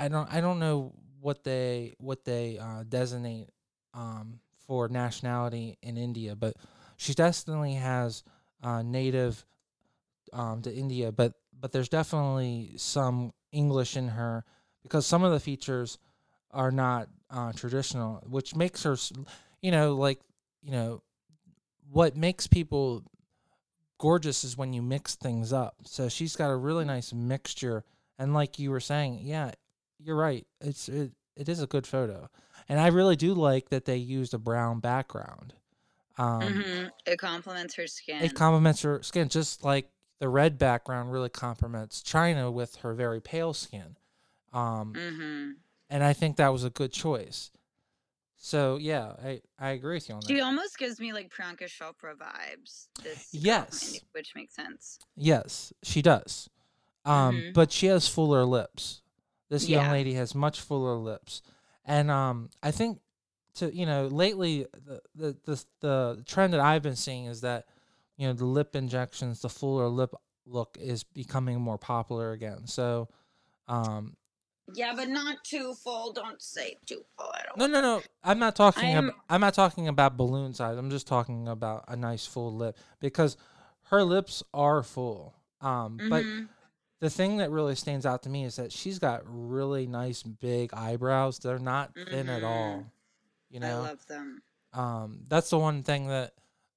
i 0.00 0.08
don't 0.08 0.32
i 0.32 0.40
don't 0.40 0.58
know 0.58 0.92
what 1.20 1.44
they 1.44 1.94
what 1.98 2.24
they 2.24 2.58
uh 2.58 2.82
designate 2.88 3.48
um 3.94 4.40
for 4.66 4.88
nationality 4.88 5.78
in 5.82 5.96
india 5.96 6.34
but 6.34 6.54
she 6.96 7.14
definitely 7.14 7.74
has 7.74 8.22
uh, 8.62 8.82
native 8.82 9.46
um, 10.34 10.60
to 10.62 10.72
India, 10.72 11.10
but 11.10 11.32
but 11.58 11.72
there's 11.72 11.88
definitely 11.88 12.72
some 12.76 13.32
English 13.52 13.96
in 13.96 14.08
her 14.08 14.44
because 14.82 15.06
some 15.06 15.24
of 15.24 15.32
the 15.32 15.40
features 15.40 15.98
are 16.50 16.70
not 16.70 17.08
uh, 17.30 17.52
traditional, 17.52 18.22
which 18.28 18.54
makes 18.54 18.82
her, 18.82 18.96
you 19.62 19.70
know, 19.70 19.94
like 19.94 20.20
you 20.62 20.72
know, 20.72 21.02
what 21.90 22.16
makes 22.16 22.46
people 22.46 23.02
gorgeous 23.98 24.44
is 24.44 24.58
when 24.58 24.74
you 24.74 24.82
mix 24.82 25.14
things 25.16 25.52
up. 25.52 25.76
So 25.84 26.08
she's 26.10 26.36
got 26.36 26.50
a 26.50 26.56
really 26.56 26.84
nice 26.84 27.14
mixture, 27.14 27.82
and 28.18 28.34
like 28.34 28.58
you 28.58 28.70
were 28.70 28.80
saying, 28.80 29.20
yeah, 29.22 29.52
you're 30.02 30.16
right. 30.16 30.46
It's 30.60 30.88
it, 30.88 31.12
it 31.36 31.48
is 31.48 31.62
a 31.62 31.66
good 31.66 31.86
photo, 31.86 32.28
and 32.68 32.80
I 32.80 32.88
really 32.88 33.16
do 33.16 33.34
like 33.34 33.70
that 33.70 33.84
they 33.84 33.96
used 33.96 34.34
a 34.34 34.38
brown 34.38 34.80
background. 34.80 35.54
Um, 36.18 36.52
hmm 36.52 36.86
It 37.06 37.18
complements 37.18 37.74
her 37.76 37.86
skin. 37.86 38.22
It 38.22 38.34
complements 38.34 38.82
her 38.82 39.02
skin, 39.02 39.28
just 39.28 39.64
like 39.64 39.90
the 40.18 40.28
red 40.28 40.58
background 40.58 41.12
really 41.12 41.30
complements 41.30 42.02
China 42.02 42.50
with 42.50 42.76
her 42.76 42.94
very 42.94 43.20
pale 43.20 43.54
skin. 43.54 43.96
Um, 44.52 44.92
hmm 44.94 45.50
and 45.88 46.04
I 46.04 46.12
think 46.12 46.36
that 46.36 46.48
was 46.52 46.62
a 46.64 46.70
good 46.70 46.92
choice. 46.92 47.50
So 48.36 48.76
yeah, 48.76 49.12
I, 49.22 49.40
I 49.58 49.70
agree 49.70 49.96
with 49.96 50.08
you 50.08 50.14
on 50.14 50.20
that. 50.20 50.28
She 50.28 50.40
almost 50.40 50.78
gives 50.78 50.98
me 51.00 51.12
like 51.12 51.30
Priyanka 51.30 51.64
Chopra 51.64 52.14
vibes. 52.14 52.86
This 53.02 53.28
Yes. 53.32 54.00
Which 54.12 54.32
makes 54.34 54.54
sense. 54.54 54.98
Yes, 55.16 55.72
she 55.82 56.00
does. 56.00 56.48
Um, 57.04 57.42
Mhm. 57.42 57.54
but 57.54 57.72
she 57.72 57.86
has 57.86 58.08
fuller 58.08 58.44
lips. 58.44 58.99
This 59.50 59.68
young 59.68 59.90
lady 59.90 60.14
has 60.14 60.34
much 60.34 60.60
fuller 60.60 60.94
lips, 60.94 61.42
and 61.84 62.10
um, 62.10 62.48
I 62.62 62.70
think 62.70 63.00
to 63.56 63.74
you 63.74 63.84
know 63.84 64.06
lately 64.06 64.66
the, 64.86 65.00
the 65.14 65.36
the 65.44 65.64
the 65.80 66.22
trend 66.26 66.54
that 66.54 66.60
I've 66.60 66.82
been 66.82 66.96
seeing 66.96 67.26
is 67.26 67.42
that 67.42 67.66
you 68.16 68.26
know 68.26 68.32
the 68.32 68.44
lip 68.46 68.74
injections, 68.74 69.42
the 69.42 69.48
fuller 69.50 69.88
lip 69.88 70.14
look 70.46 70.78
is 70.80 71.02
becoming 71.04 71.60
more 71.60 71.78
popular 71.78 72.32
again. 72.32 72.66
So, 72.66 73.08
um, 73.68 74.16
Yeah, 74.74 74.92
but 74.96 75.08
not 75.08 75.42
too 75.44 75.74
full. 75.74 76.12
Don't 76.12 76.40
say 76.40 76.76
too 76.86 77.02
full. 77.18 77.30
I 77.34 77.42
don't. 77.46 77.58
no, 77.58 77.66
no, 77.66 77.80
no, 77.80 78.02
I'm 78.24 78.38
not 78.38 78.54
talking. 78.56 78.94
I'm- 78.94 79.08
About, 79.08 79.20
I'm 79.28 79.40
not 79.40 79.54
talking 79.54 79.88
about 79.88 80.16
balloon 80.16 80.54
size. 80.54 80.78
I'm 80.78 80.90
just 80.90 81.06
talking 81.08 81.48
about 81.48 81.84
a 81.88 81.96
nice 81.96 82.24
full 82.26 82.54
lip 82.54 82.76
because 83.00 83.36
her 83.90 84.02
lips 84.04 84.42
are 84.54 84.82
full. 84.84 85.34
Um, 85.60 85.98
but 86.08 86.24
Mhm. 86.24 86.48
The 87.00 87.10
thing 87.10 87.38
that 87.38 87.50
really 87.50 87.74
stands 87.74 88.04
out 88.06 88.22
to 88.24 88.28
me 88.28 88.44
is 88.44 88.56
that 88.56 88.72
she's 88.72 88.98
got 88.98 89.22
really 89.24 89.86
nice 89.86 90.22
big 90.22 90.72
eyebrows. 90.74 91.38
They're 91.38 91.58
not 91.58 91.94
thin 91.94 92.28
at 92.28 92.44
all. 92.44 92.84
You 93.50 93.60
Mm-hmm. 93.60 93.70
I 93.70 93.74
love 93.78 94.06
them. 94.06 94.42
um, 94.72 95.20
that's 95.28 95.50
the 95.50 95.58
one 95.58 95.82
thing 95.82 96.06
that 96.08 96.34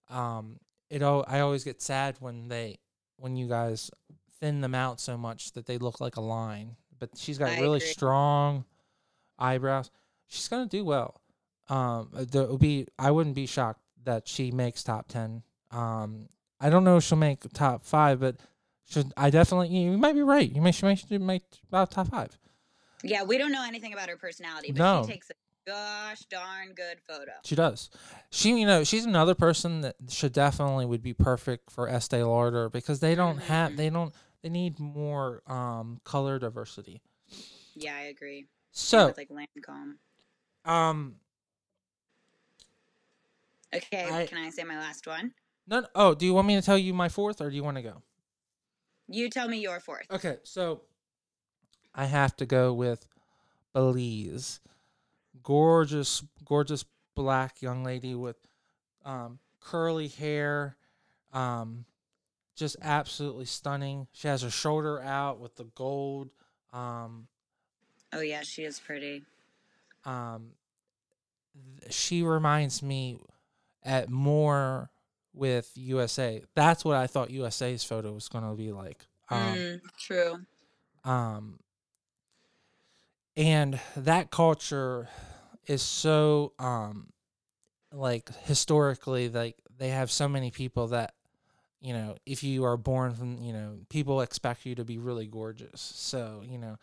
um, 0.10 0.60
it. 0.90 1.04
I 1.04 1.40
always 1.42 1.64
get 1.64 1.82
sad 1.82 2.16
when 2.20 2.48
they 2.48 2.80
when 3.18 3.36
you 3.36 3.48
guys 3.48 3.92
thin 4.40 4.62
them 4.62 4.74
out 4.74 5.00
so 5.00 5.18
much 5.18 5.52
that 5.54 5.66
they 5.66 5.78
look 5.78 6.02
like 6.02 6.16
a 6.16 6.22
line. 6.22 6.76
But 7.00 7.12
she's 7.16 7.38
got 7.38 7.50
I 7.50 7.60
really 7.60 7.78
agree. 7.78 7.88
strong 7.90 8.66
eyebrows. 9.38 9.92
She's 10.28 10.48
gonna 10.48 10.66
do 10.66 10.84
well. 10.86 11.22
Um, 11.70 12.10
uh, 12.16 12.26
there 12.30 12.46
would 12.46 12.60
be. 12.60 12.88
I 12.98 13.12
wouldn't 13.12 13.36
be 13.36 13.46
shocked 13.46 13.82
that 14.06 14.28
she 14.28 14.52
makes 14.52 14.84
top 14.84 15.08
ten. 15.08 15.44
Um, 15.72 16.28
I 16.60 16.70
don't 16.70 16.84
know 16.84 16.98
if 16.98 17.04
she'll 17.04 17.18
make 17.18 17.42
top 17.54 17.84
five, 17.86 18.20
but 18.20 18.38
should 18.90 19.14
I 19.18 19.30
definitely? 19.30 19.70
You 19.70 19.98
might 19.98 20.14
be 20.14 20.22
right. 20.24 20.50
You 20.50 20.62
may 20.62 20.72
she 20.72 20.86
may 20.86 21.18
make 21.18 21.44
about 21.68 21.92
top 21.92 22.08
five. 22.10 22.38
Yeah, 23.04 23.24
we 23.24 23.38
don't 23.38 23.52
know 23.52 23.64
anything 23.66 23.94
about 23.94 24.10
her 24.10 24.18
personality, 24.18 24.72
but 24.72 24.80
No. 24.80 25.04
she 25.06 25.12
takes 25.12 25.30
a 25.30 25.34
gosh 25.66 26.22
darn 26.30 26.74
good 26.74 27.00
photo. 27.08 27.32
She 27.44 27.56
does. 27.56 27.90
She, 28.30 28.58
you 28.60 28.66
know, 28.66 28.84
she's 28.84 29.06
another 29.06 29.36
person 29.36 29.82
that 29.82 29.96
should 30.10 30.32
definitely 30.34 30.86
would 30.86 31.02
be 31.02 31.14
perfect 31.14 31.70
for 31.72 31.88
Estee 31.90 32.24
Lauder 32.24 32.70
because 32.70 33.00
they 33.00 33.16
don't 33.16 33.40
have, 33.40 33.72
Mhm. 33.72 33.78
they 33.78 33.90
don't, 33.90 34.14
they 34.42 34.50
need 34.50 34.80
more 34.80 35.42
um 35.52 36.00
color 36.04 36.40
diversity. 36.40 37.02
Yeah, 37.76 37.96
I 37.96 38.02
agree. 38.04 38.48
So, 38.72 39.08
with 39.08 39.18
like 39.18 39.30
Lancome. 39.30 39.98
um, 40.66 41.20
Okay, 43.74 44.10
I- 44.10 44.26
can 44.28 44.38
I 44.38 44.50
say 44.50 44.64
my 44.64 44.78
last 44.78 45.08
one? 45.08 45.34
no, 45.68 45.86
oh, 45.96 46.14
do 46.14 46.26
you 46.26 46.34
want 46.34 46.48
me 46.48 46.56
to 46.56 46.62
tell 46.62 46.78
you 46.78 46.94
my 46.94 47.10
fourth, 47.10 47.42
or 47.42 47.50
do 47.50 47.56
you 47.56 47.64
want 47.64 47.78
to 47.78 47.84
go? 47.84 48.02
You 49.08 49.30
tell 49.30 49.48
me 49.48 49.60
your 49.60 49.80
fourth. 49.80 50.06
Okay, 50.12 50.38
so 50.44 50.82
I 51.94 52.06
have 52.06 52.36
to 52.38 52.46
go 52.46 52.74
with 52.74 53.06
Belize. 53.74 54.60
Gorgeous, 55.42 56.24
gorgeous 56.46 56.86
black 57.16 57.62
young 57.62 57.84
lady 57.84 58.16
with 58.16 58.38
um, 59.04 59.40
curly 59.60 60.08
hair, 60.08 60.78
um, 61.34 61.86
just 62.56 62.76
absolutely 62.82 63.46
stunning. 63.46 64.08
She 64.14 64.28
has 64.28 64.42
her 64.44 64.50
shoulder 64.50 65.02
out 65.02 65.40
with 65.40 65.56
the 65.56 65.66
gold. 65.76 66.30
Um, 66.72 67.28
Oh 68.14 68.22
yeah, 68.22 68.42
she 68.44 68.64
is 68.64 68.80
pretty. 68.80 69.24
um, 70.06 70.52
she 71.90 72.22
reminds 72.24 72.82
me 72.84 73.20
at 73.84 74.10
more 74.10 74.90
with 75.34 75.72
USA. 75.76 76.42
That's 76.56 76.86
what 76.86 76.96
I 76.96 77.08
thought 77.08 77.30
USA's 77.30 77.84
photo 77.84 78.12
was 78.12 78.28
going 78.28 78.44
to 78.48 78.56
be 78.56 78.72
like. 78.72 79.06
Um, 79.30 79.56
mm, 79.56 79.82
true. 79.98 80.40
um 81.06 81.60
and 83.36 83.80
that 83.96 84.32
culture 84.32 85.08
is 85.66 85.82
so 85.82 86.54
um 86.60 87.08
like 87.92 88.30
historically 88.44 89.30
like 89.30 89.56
they 89.78 89.90
have 89.90 90.12
so 90.12 90.28
many 90.28 90.52
people 90.52 90.88
that 90.88 91.14
you 91.80 91.94
know 91.94 92.16
if 92.26 92.44
you 92.44 92.66
are 92.66 92.78
born 92.78 93.14
from 93.14 93.42
you 93.42 93.54
know 93.54 93.78
people 93.90 94.22
expect 94.22 94.66
you 94.66 94.76
to 94.76 94.84
be 94.84 94.98
really 94.98 95.26
gorgeous 95.26 95.82
so 95.96 96.44
you 96.46 96.58
know 96.58 96.78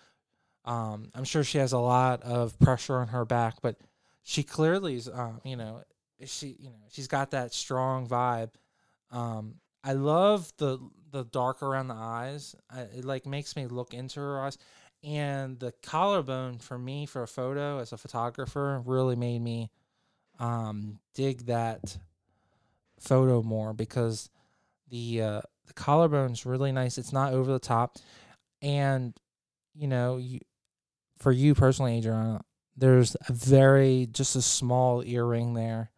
um 0.65 1.11
i'm 1.15 1.25
sure 1.25 1.45
she 1.45 1.59
has 1.59 1.73
a 1.73 1.79
lot 1.79 2.23
of 2.23 2.59
pressure 2.59 2.97
on 2.97 3.09
her 3.09 3.25
back 3.25 3.57
but 3.63 3.77
she 4.23 4.43
clearly 4.43 4.97
is 4.97 5.09
um 5.09 5.41
you 5.45 5.57
know 5.57 5.83
she 6.26 6.56
you 6.59 6.70
know 6.70 6.76
she's 6.90 7.09
got 7.09 7.30
that 7.33 7.54
strong 7.54 8.06
vibe. 8.06 8.50
Um 9.11 9.56
i 9.83 9.92
love 9.94 10.52
the 10.59 10.78
the 11.11 11.24
dark 11.24 11.62
around 11.62 11.88
the 11.88 11.94
eyes. 11.94 12.54
I, 12.70 12.83
it 12.83 13.04
like 13.04 13.26
makes 13.26 13.56
me 13.56 13.66
look 13.66 13.94
into 13.94 14.20
her 14.20 14.40
eyes. 14.40 14.59
And 15.02 15.59
the 15.59 15.72
collarbone 15.83 16.59
for 16.59 16.78
me 16.78 17.06
for 17.06 17.22
a 17.22 17.28
photo 17.28 17.78
as 17.78 17.92
a 17.92 17.96
photographer 17.96 18.83
really 18.85 19.16
made 19.16 19.40
me 19.42 19.70
um 20.38 20.98
dig 21.14 21.46
that 21.46 21.98
photo 22.98 23.42
more 23.42 23.72
because 23.72 24.30
the 24.88 25.22
uh 25.22 25.40
the 25.66 25.74
collarbone's 25.74 26.44
really 26.46 26.72
nice. 26.72 26.98
It's 26.98 27.12
not 27.12 27.33
over 27.33 27.52
the 27.52 27.59
top. 27.59 27.98
And 28.62 29.14
you 29.74 29.88
know 29.88 30.16
you 30.18 30.40
for 31.18 31.33
you 31.33 31.54
personally 31.54 31.98
adriana 31.98 32.40
there's 32.76 33.16
a 33.28 33.33
very 33.33 34.09
just 34.11 34.37
a 34.37 34.42
small 34.42 35.02
earring 35.04 35.54
there 35.54 35.89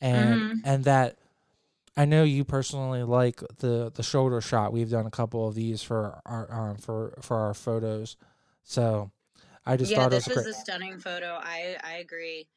and 0.00 0.50
Mhm. 0.50 0.64
and 0.64 0.84
that 0.84 1.18
I 1.96 2.04
know 2.06 2.24
you 2.24 2.44
personally 2.44 3.02
like 3.04 3.40
the 3.58 3.90
the 3.94 4.02
shoulder 4.02 4.40
shot. 4.40 4.72
We've 4.72 4.90
done 4.90 5.06
a 5.06 5.10
couple 5.10 5.48
of 5.48 5.54
these 5.54 5.82
for 5.82 6.20
our 6.26 6.52
um, 6.52 6.76
for 6.78 7.18
for 7.22 7.36
our 7.38 7.54
photos, 7.54 8.16
so 8.64 9.10
I 9.66 9.76
just 9.76 9.92
yeah, 9.92 9.96
thought 9.96 10.10
it 10.12 10.12
this 10.12 10.26
was 10.26 10.28
is 10.28 10.44
great. 10.44 10.46
a 10.46 10.54
stunning 10.54 10.98
photo. 10.98 11.38
I 11.42 11.76
I 11.82 11.94
agree. 11.96 12.48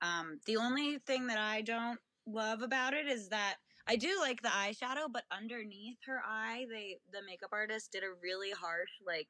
Um, 0.00 0.40
the 0.46 0.56
only 0.56 0.98
thing 0.98 1.26
that 1.28 1.38
I 1.38 1.62
don't 1.62 1.98
love 2.26 2.62
about 2.62 2.94
it 2.94 3.06
is 3.06 3.28
that 3.30 3.56
I 3.86 3.96
do 3.96 4.18
like 4.20 4.42
the 4.42 4.48
eyeshadow, 4.48 5.10
but 5.12 5.24
underneath 5.30 5.98
her 6.06 6.20
eye, 6.24 6.66
they 6.70 6.98
the 7.12 7.22
makeup 7.26 7.50
artist 7.52 7.92
did 7.92 8.02
a 8.04 8.12
really 8.22 8.50
harsh 8.50 8.90
like. 9.06 9.28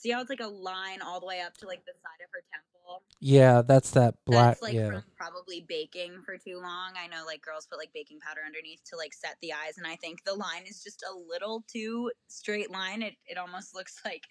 See 0.00 0.10
how 0.10 0.22
it's 0.22 0.30
like 0.30 0.40
a 0.40 0.46
line 0.46 1.02
all 1.02 1.20
the 1.20 1.26
way 1.26 1.42
up 1.42 1.58
to 1.58 1.66
like 1.66 1.84
the 1.84 1.92
side 1.92 2.24
of 2.24 2.30
her 2.32 2.42
temple. 2.50 3.02
yeah, 3.20 3.60
that's 3.60 3.90
that 3.90 4.14
black. 4.24 4.52
That's 4.54 4.62
like 4.62 4.72
yeah, 4.72 4.88
from 4.88 5.02
probably 5.14 5.66
baking 5.68 6.22
for 6.24 6.38
too 6.38 6.56
long. 6.56 6.92
I 6.96 7.06
know 7.06 7.26
like 7.26 7.42
girls 7.42 7.66
put 7.66 7.78
like 7.78 7.92
baking 7.92 8.18
powder 8.20 8.40
underneath 8.46 8.80
to 8.90 8.96
like 8.96 9.12
set 9.12 9.36
the 9.42 9.52
eyes, 9.52 9.76
and 9.76 9.86
I 9.86 9.96
think 9.96 10.24
the 10.24 10.32
line 10.32 10.62
is 10.66 10.82
just 10.82 11.04
a 11.04 11.14
little 11.14 11.62
too 11.70 12.10
straight 12.28 12.70
line. 12.70 13.02
It 13.02 13.14
it 13.26 13.36
almost 13.36 13.74
looks 13.74 14.00
like 14.06 14.26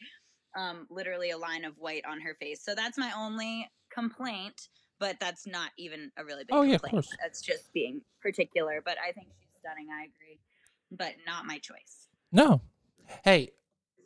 um 0.57 0.87
literally 0.89 1.29
a 1.29 1.37
line 1.37 1.63
of 1.65 1.77
white 1.77 2.03
on 2.09 2.19
her 2.21 2.33
face. 2.39 2.63
So 2.63 2.73
that's 2.73 2.97
my 2.97 3.11
only 3.15 3.69
complaint, 3.93 4.69
but 4.97 5.17
that's 5.19 5.45
not 5.45 5.69
even 5.77 6.11
a 6.17 6.25
really 6.25 6.45
big 6.45 6.55
Oh, 6.55 6.63
yeah, 6.63 6.75
of 6.75 6.81
course. 6.81 7.09
That's 7.21 7.41
just 7.43 7.71
being 7.73 8.01
particular. 8.23 8.81
But 8.83 8.97
I 9.07 9.11
think 9.11 9.27
she's 9.39 9.49
stunning. 9.59 9.89
I 9.93 10.05
agree, 10.05 10.39
but 10.91 11.13
not 11.27 11.45
my 11.45 11.59
choice. 11.59 12.07
no. 12.31 12.61
Hey, 13.23 13.51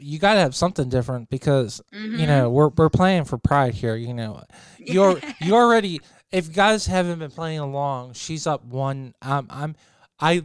you 0.04 0.20
got 0.20 0.34
to 0.34 0.40
have 0.42 0.54
something 0.56 0.90
different 0.90 1.30
because 1.30 1.82
you 1.92 2.00
Mhm. 2.00 2.28
know 2.28 2.50
we're 2.50 2.70
we're 2.70 2.90
playing 2.90 3.26
for 3.26 3.38
pride 3.38 3.74
here. 3.74 3.96
You 3.96 4.14
know, 4.14 4.44
you're 4.78 5.20
you 5.42 5.56
already. 5.56 6.02
If 6.32 6.52
guys 6.54 6.88
haven't 6.88 7.20
been 7.20 7.30
playing 7.32 7.60
along, 7.60 8.14
she's 8.14 8.48
up 8.48 8.66
one. 8.66 9.14
Um, 9.22 9.46
I'm, 9.52 9.76
I, 10.20 10.44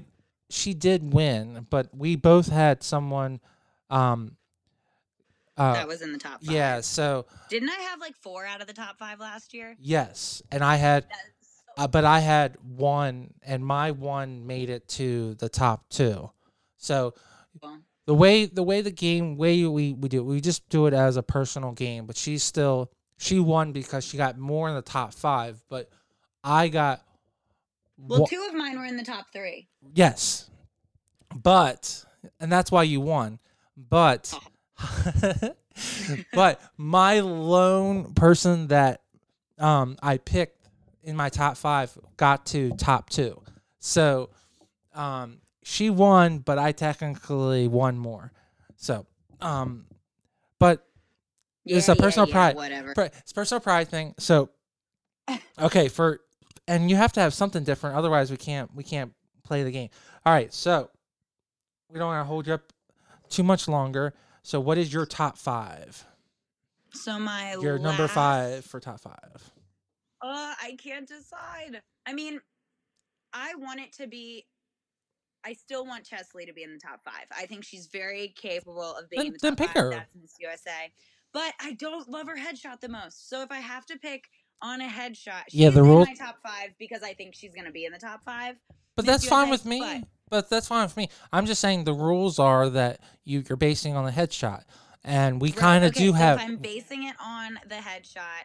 she 0.51 0.75
did 0.75 1.15
win, 1.15 1.67
but 1.71 1.89
we 1.97 2.15
both 2.17 2.49
had 2.49 2.83
someone. 2.83 3.41
Um. 3.91 4.37
Uh, 5.57 5.73
that 5.73 5.89
was 5.89 6.03
in 6.03 6.13
the 6.13 6.19
top. 6.19 6.41
Five. 6.45 6.55
yeah. 6.55 6.81
So 6.83 7.27
Didn't 7.49 7.71
I 7.71 7.81
have 7.91 8.01
like 8.01 8.15
four 8.17 8.47
out 8.47 8.61
of 8.61 8.67
the 8.69 8.73
top 8.73 8.97
five 8.99 9.19
last 9.19 9.53
year? 9.55 9.77
yes, 9.81 10.41
and 10.53 10.63
I 10.63 10.77
had 10.77 11.05
so 11.41 11.83
Uh, 11.83 11.89
but 11.89 12.05
I 12.05 12.21
had 12.21 12.57
one, 12.63 13.35
and 13.43 13.65
my 13.65 13.91
one 13.91 14.47
made 14.47 14.71
it 14.71 14.87
to 14.89 15.35
the 15.35 15.49
top 15.49 15.89
two. 15.89 16.31
So 16.77 17.15
Well, 17.61 17.81
the 18.09 18.15
way 18.15 18.47
the 18.47 18.63
way 18.63 18.81
the 18.81 18.91
game 18.91 19.37
way 19.37 19.67
we 19.67 19.93
we 19.93 20.09
do 20.09 20.21
it, 20.21 20.23
we 20.23 20.41
just 20.41 20.67
do 20.71 20.87
it 20.87 20.95
as 20.95 21.19
a 21.19 21.23
personal 21.23 21.73
game. 21.73 22.07
But 22.07 22.17
she's 22.17 22.43
still 22.43 22.91
she 23.19 23.39
won 23.39 23.73
because 23.73 24.03
she 24.03 24.17
got 24.17 24.39
more 24.39 24.67
in 24.71 24.75
the 24.75 24.81
top 24.81 25.13
five. 25.13 25.63
But 25.69 25.91
I 26.43 26.69
got 26.69 27.03
well, 27.99 28.27
two 28.27 28.47
of 28.49 28.55
mine 28.55 28.79
were 28.79 28.87
in 28.87 28.97
the 28.97 29.05
top 29.05 29.27
three. 29.31 29.69
yes, 29.93 30.49
but 31.35 32.03
and 32.41 32.51
that's 32.51 32.73
why 32.73 32.85
you 32.85 33.03
won. 33.03 33.41
But 33.77 34.33
but 36.33 36.63
my 36.79 37.21
lone 37.21 38.15
person 38.15 38.69
that 38.69 39.03
um 39.59 39.99
I 40.03 40.17
picked 40.17 40.67
in 41.03 41.15
my 41.15 41.29
top 41.29 41.59
five 41.59 41.93
got 42.17 42.47
to 42.47 42.71
top 42.71 43.11
two. 43.11 43.43
So 43.81 44.31
um 44.95 45.43
she 45.69 45.91
won, 45.91 46.39
but 46.39 46.59
I 46.59 46.73
technically 46.73 47.69
won 47.69 47.99
more. 47.99 48.33
So 48.77 49.07
um 49.41 49.85
but 50.59 50.87
It's 51.67 51.89
a 51.89 51.95
personal 51.95 52.27
pride. 52.27 52.57
Whatever. 52.57 52.95
it's 52.97 53.33
personal 53.33 53.61
pride 53.61 53.89
thing. 53.89 54.15
So 54.19 54.51
okay, 55.61 55.89
for 55.89 56.21
and 56.67 56.91
you 56.91 56.97
have 56.97 57.13
to 57.15 57.21
have 57.21 57.35
something 57.35 57.65
different, 57.65 57.97
otherwise 57.97 58.31
we 58.31 58.39
can't 58.39 58.75
we 58.75 58.83
can't 58.83 59.13
play 59.45 59.63
the 59.63 59.71
game. 59.71 59.91
All 60.25 60.33
right, 60.33 60.53
so 60.53 60.91
we 61.91 61.99
don't 61.99 62.09
want 62.09 62.21
to 62.23 62.29
hold 62.29 62.47
you 62.47 62.55
up 62.55 62.73
too 63.29 63.43
much 63.43 63.69
longer. 63.69 64.15
So 64.43 64.61
what 64.61 64.79
is 64.79 64.91
your 64.93 65.05
top 65.05 65.37
five? 65.37 66.05
So 66.95 67.19
my 67.19 67.57
Your 67.61 67.79
number 67.79 68.09
five 68.09 68.65
for 68.65 68.81
top 68.81 69.01
five. 69.01 69.53
Uh, 70.23 70.55
I 70.63 70.77
can't 70.83 71.07
decide. 71.07 71.83
I 72.07 72.15
mean, 72.15 72.41
I 73.35 73.55
want 73.57 73.81
it 73.81 73.93
to 73.95 74.07
be. 74.07 74.47
I 75.45 75.53
still 75.53 75.87
want 75.87 76.05
Cheslie 76.05 76.47
to 76.47 76.53
be 76.53 76.63
in 76.63 76.73
the 76.73 76.79
top 76.81 77.01
five. 77.05 77.27
I 77.37 77.47
think 77.47 77.65
she's 77.65 77.87
very 77.87 78.29
capable 78.37 78.95
of 78.97 79.09
being 79.09 79.21
Then- 79.21 79.27
in 79.29 79.33
the 79.35 79.39
then 79.41 79.53
top 79.57 79.59
pick 79.59 79.69
five. 79.69 79.77
her. 79.85 79.91
That's 79.91 80.15
Miss 80.21 80.35
USA. 80.41 80.93
But 81.33 81.55
I 81.61 81.73
don't 81.75 82.09
love 82.09 82.27
her 82.27 82.37
headshot 82.37 82.81
the 82.81 82.89
most. 82.89 83.29
So 83.29 83.43
if 83.43 83.51
I 83.53 83.59
have 83.61 83.87
to 83.87 83.99
pick 83.99 84.29
on 84.61 84.81
a 84.81 84.89
headshot, 84.89 85.45
she's 85.49 85.61
Yeah, 85.61 85.71
the 85.71 85.81
in 85.81 85.87
rule- 85.87 86.05
my 86.07 86.15
top 86.15 86.39
five 86.43 86.71
because 86.79 87.03
I 87.03 87.15
think 87.15 87.35
she's 87.35 87.55
gonna 87.55 87.71
be 87.71 87.85
in 87.85 87.93
the 87.93 87.99
top 87.99 88.25
five. 88.25 88.57
But 88.97 89.05
Miss 89.07 89.13
that's 89.15 89.29
fine 89.29 89.49
with 89.51 89.65
me. 89.65 89.81
but- 89.81 90.09
But 90.31 90.51
that's 90.51 90.67
fine 90.69 90.83
with 90.85 90.97
me. 90.97 91.09
I'm 91.33 91.47
just 91.47 91.61
saying 91.61 91.85
the 91.85 91.95
rules 91.95 92.39
are 92.39 92.69
that 92.71 93.01
you 93.25 93.43
you're 93.49 93.57
basing 93.57 93.95
on 93.97 94.05
the 94.05 94.11
headshot, 94.11 94.65
and 95.05 95.41
we 95.41 95.51
Right, 95.51 95.57
kind 95.59 95.85
of 95.85 95.93
okay, 95.93 96.01
do 96.01 96.11
so 96.11 96.17
have. 96.17 96.39
If 96.41 96.45
I'm 96.45 96.57
basing 96.57 97.05
it 97.05 97.17
on 97.21 97.59
the 97.67 97.77
headshot, 97.77 98.45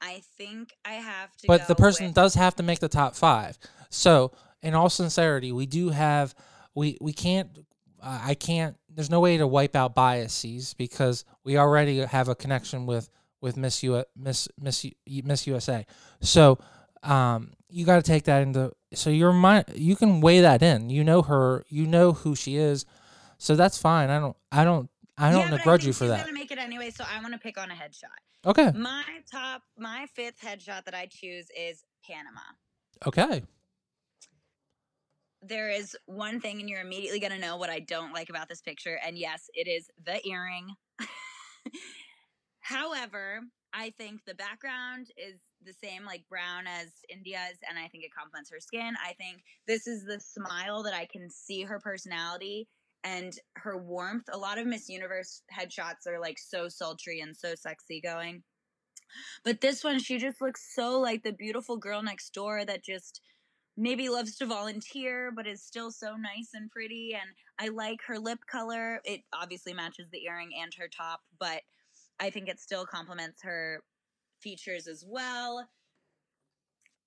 I 0.00 0.20
think 0.36 0.74
I 0.84 0.92
have 0.94 1.34
to. 1.38 1.46
but 1.48 1.66
the 1.66 1.74
person 1.74 2.06
with- 2.06 2.14
does 2.14 2.34
have 2.34 2.54
to 2.56 2.62
make 2.62 2.78
the 2.80 2.88
top 2.88 3.16
five. 3.16 3.58
So, 3.88 4.30
in 4.62 4.74
all 4.74 4.90
sincerity, 4.90 5.52
we 5.52 5.66
do 5.66 5.90
have 5.90 6.34
we 6.74 6.98
we 7.00 7.12
can't. 7.12 7.58
Uh, 8.00 8.20
I 8.22 8.34
can't. 8.34 8.76
There's 8.88 9.10
no 9.10 9.20
way 9.20 9.36
to 9.38 9.46
wipe 9.46 9.74
out 9.74 9.94
biases 9.94 10.74
because 10.74 11.24
we 11.44 11.56
already 11.58 11.98
have 12.00 12.28
a 12.28 12.34
connection 12.34 12.86
with 12.86 13.08
with 13.40 13.56
Miss 13.56 13.82
U 13.82 14.04
Miss 14.16 14.48
Miss 14.60 14.86
Miss 15.24 15.46
USA. 15.46 15.86
So, 16.20 16.58
um, 17.02 17.54
you 17.68 17.84
got 17.84 17.96
to 17.96 18.02
take 18.02 18.24
that 18.24 18.42
into. 18.42 18.72
So 18.94 19.10
your 19.10 19.32
mind, 19.32 19.66
you 19.74 19.96
can 19.96 20.20
weigh 20.20 20.40
that 20.40 20.62
in. 20.62 20.90
You 20.90 21.04
know 21.04 21.22
her. 21.22 21.64
You 21.68 21.86
know 21.86 22.12
who 22.12 22.34
she 22.34 22.56
is. 22.56 22.84
So 23.38 23.56
that's 23.56 23.78
fine. 23.78 24.10
I 24.10 24.20
don't. 24.20 24.36
I 24.52 24.64
don't. 24.64 24.90
I 25.18 25.32
don't 25.32 25.50
yeah, 25.50 25.56
begrudge 25.56 25.86
you 25.86 25.94
for 25.94 26.06
that. 26.08 26.26
Gonna 26.26 26.34
make 26.34 26.50
it 26.50 26.58
anyway, 26.58 26.90
so 26.90 27.02
I 27.10 27.20
want 27.22 27.32
to 27.32 27.38
pick 27.40 27.56
on 27.58 27.70
a 27.70 27.74
headshot. 27.74 28.04
Okay. 28.44 28.70
My 28.72 29.02
top, 29.30 29.62
my 29.78 30.06
fifth 30.14 30.40
headshot 30.40 30.84
that 30.84 30.94
I 30.94 31.06
choose 31.06 31.48
is 31.58 31.84
Panama. 32.06 32.40
Okay. 33.06 33.42
There 35.48 35.70
is 35.70 35.96
one 36.06 36.40
thing, 36.40 36.60
and 36.60 36.68
you're 36.68 36.80
immediately 36.80 37.20
going 37.20 37.32
to 37.32 37.38
know 37.38 37.56
what 37.56 37.70
I 37.70 37.80
don't 37.80 38.12
like 38.12 38.30
about 38.30 38.48
this 38.48 38.62
picture. 38.62 38.98
And 39.06 39.16
yes, 39.16 39.48
it 39.54 39.68
is 39.68 39.88
the 40.04 40.26
earring. 40.26 40.68
However, 42.60 43.40
I 43.72 43.90
think 43.98 44.22
the 44.24 44.34
background 44.34 45.08
is 45.16 45.38
the 45.64 45.72
same, 45.72 46.04
like 46.04 46.24
brown 46.28 46.66
as 46.66 46.88
India's, 47.08 47.58
and 47.68 47.78
I 47.78 47.88
think 47.88 48.04
it 48.04 48.10
complements 48.16 48.50
her 48.50 48.60
skin. 48.60 48.94
I 49.04 49.12
think 49.12 49.42
this 49.66 49.86
is 49.86 50.04
the 50.04 50.18
smile 50.18 50.82
that 50.82 50.94
I 50.94 51.06
can 51.06 51.28
see 51.30 51.62
her 51.62 51.78
personality 51.78 52.68
and 53.04 53.38
her 53.54 53.76
warmth. 53.76 54.24
A 54.32 54.38
lot 54.38 54.58
of 54.58 54.66
Miss 54.66 54.88
Universe 54.88 55.42
headshots 55.56 56.06
are 56.08 56.18
like 56.20 56.38
so 56.38 56.68
sultry 56.68 57.20
and 57.20 57.36
so 57.36 57.54
sexy 57.54 58.00
going. 58.00 58.42
But 59.44 59.60
this 59.60 59.84
one, 59.84 60.00
she 60.00 60.18
just 60.18 60.40
looks 60.40 60.74
so 60.74 60.98
like 60.98 61.22
the 61.22 61.32
beautiful 61.32 61.76
girl 61.76 62.02
next 62.02 62.32
door 62.32 62.64
that 62.64 62.84
just 62.84 63.20
maybe 63.76 64.08
loves 64.08 64.36
to 64.36 64.46
volunteer, 64.46 65.30
but 65.34 65.46
is 65.46 65.62
still 65.62 65.90
so 65.90 66.16
nice 66.16 66.50
and 66.54 66.70
pretty. 66.70 67.14
And 67.14 67.30
I 67.58 67.68
like 67.68 68.00
her 68.06 68.18
lip 68.18 68.40
color. 68.50 69.00
It 69.04 69.20
obviously 69.32 69.74
matches 69.74 70.08
the 70.10 70.24
earring 70.24 70.50
and 70.60 70.72
her 70.78 70.88
top, 70.88 71.20
but 71.38 71.62
I 72.18 72.30
think 72.30 72.48
it 72.48 72.60
still 72.60 72.86
complements 72.86 73.42
her 73.42 73.82
features 74.40 74.86
as 74.86 75.04
well. 75.06 75.68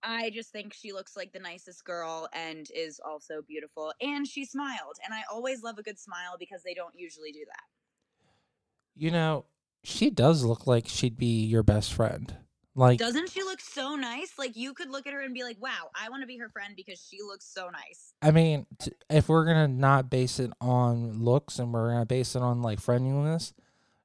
I 0.02 0.30
just 0.30 0.52
think 0.52 0.74
she 0.74 0.94
looks 0.94 1.18
like 1.18 1.34
the 1.34 1.40
nicest 1.40 1.84
girl 1.84 2.30
and 2.34 2.68
is 2.74 3.02
also 3.06 3.42
beautiful. 3.46 3.92
And 4.02 4.26
she 4.28 4.46
smiled. 4.46 4.98
And 5.04 5.14
I 5.14 5.24
always 5.32 5.62
love 5.62 5.78
a 5.78 5.84
good 5.84 6.00
smile 6.00 6.36
because 6.40 6.64
they 6.64 6.74
don't 6.74 6.94
usually 6.96 7.32
do 7.32 7.44
that. 7.46 7.64
You 8.96 9.12
know, 9.12 9.46
she 9.84 10.10
does 10.10 10.44
look 10.44 10.68
like 10.68 10.88
she'd 10.88 11.18
be 11.18 11.44
your 11.46 11.64
best 11.64 11.94
friend. 11.94 12.38
Like 12.80 12.98
Doesn't 12.98 13.30
she 13.30 13.44
look 13.44 13.60
so 13.60 13.96
nice? 13.96 14.32
Like 14.40 14.56
you 14.56 14.74
could 14.74 14.90
look 14.90 15.06
at 15.06 15.14
her 15.14 15.22
and 15.22 15.34
be 15.34 15.44
like, 15.44 15.58
wow, 15.62 15.90
I 15.94 16.10
want 16.10 16.24
to 16.24 16.28
be 16.28 16.38
her 16.38 16.48
friend 16.50 16.74
because 16.78 17.00
she 17.00 17.18
looks 17.22 17.46
so 17.46 17.70
nice. 17.70 18.14
I 18.22 18.32
mean, 18.32 18.66
t- 18.80 18.92
if 19.10 19.28
we're 19.28 19.46
gonna 19.46 19.68
not 19.68 20.10
base 20.10 20.40
it 20.40 20.52
on 20.62 21.22
looks 21.24 21.60
and 21.60 21.74
we're 21.74 21.92
gonna 21.92 22.06
base 22.06 22.36
it 22.36 22.42
on 22.42 22.62
like 22.62 22.80
friendliness, 22.80 23.54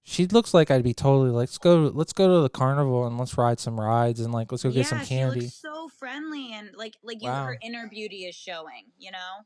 she 0.02 0.26
looks 0.26 0.52
like 0.52 0.70
I'd 0.72 0.82
be 0.82 0.92
totally 0.92 1.30
like, 1.30 1.42
let's 1.48 1.58
go, 1.58 1.90
let's 1.94 2.12
go 2.12 2.26
to 2.36 2.42
the 2.42 2.48
carnival 2.50 3.06
and 3.06 3.16
let's 3.16 3.38
ride 3.38 3.60
some 3.60 3.78
rides 3.80 4.18
and 4.20 4.32
like 4.34 4.50
let's 4.50 4.64
go 4.64 4.70
get 4.72 4.86
some 4.86 4.98
She 5.00 5.06
candy. 5.06 5.40
looks 5.42 5.54
so 5.54 5.88
friendly 5.98 6.52
and 6.52 6.70
like 6.76 6.96
like 7.04 7.22
you, 7.22 7.30
Wow. 7.30 7.46
her 7.46 7.56
inner 7.62 7.86
beauty 7.88 8.24
is 8.24 8.34
showing, 8.34 8.86
you 8.98 9.12
know? 9.12 9.44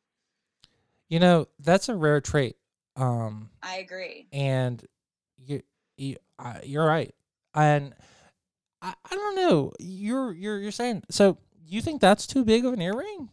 You 1.10 1.20
know, 1.20 1.48
that's 1.60 1.88
a 1.90 1.94
rare 1.94 2.20
trait. 2.22 2.56
Um, 2.96 3.50
I 3.62 3.76
agree. 3.76 4.26
and 4.32 4.84
you, 5.36 5.62
you 5.96 6.16
uh, 6.38 6.58
you're 6.64 6.86
right. 6.86 7.14
And 7.54 7.94
I, 8.80 8.94
I 9.10 9.14
don't 9.14 9.36
know. 9.36 9.72
You're 9.78 10.32
you're 10.32 10.58
you're 10.58 10.72
saying 10.72 11.04
so. 11.10 11.38
You 11.66 11.82
think 11.82 12.00
that's 12.00 12.26
too 12.26 12.44
big 12.44 12.64
of 12.64 12.72
an 12.72 12.80
earring? 12.80 13.28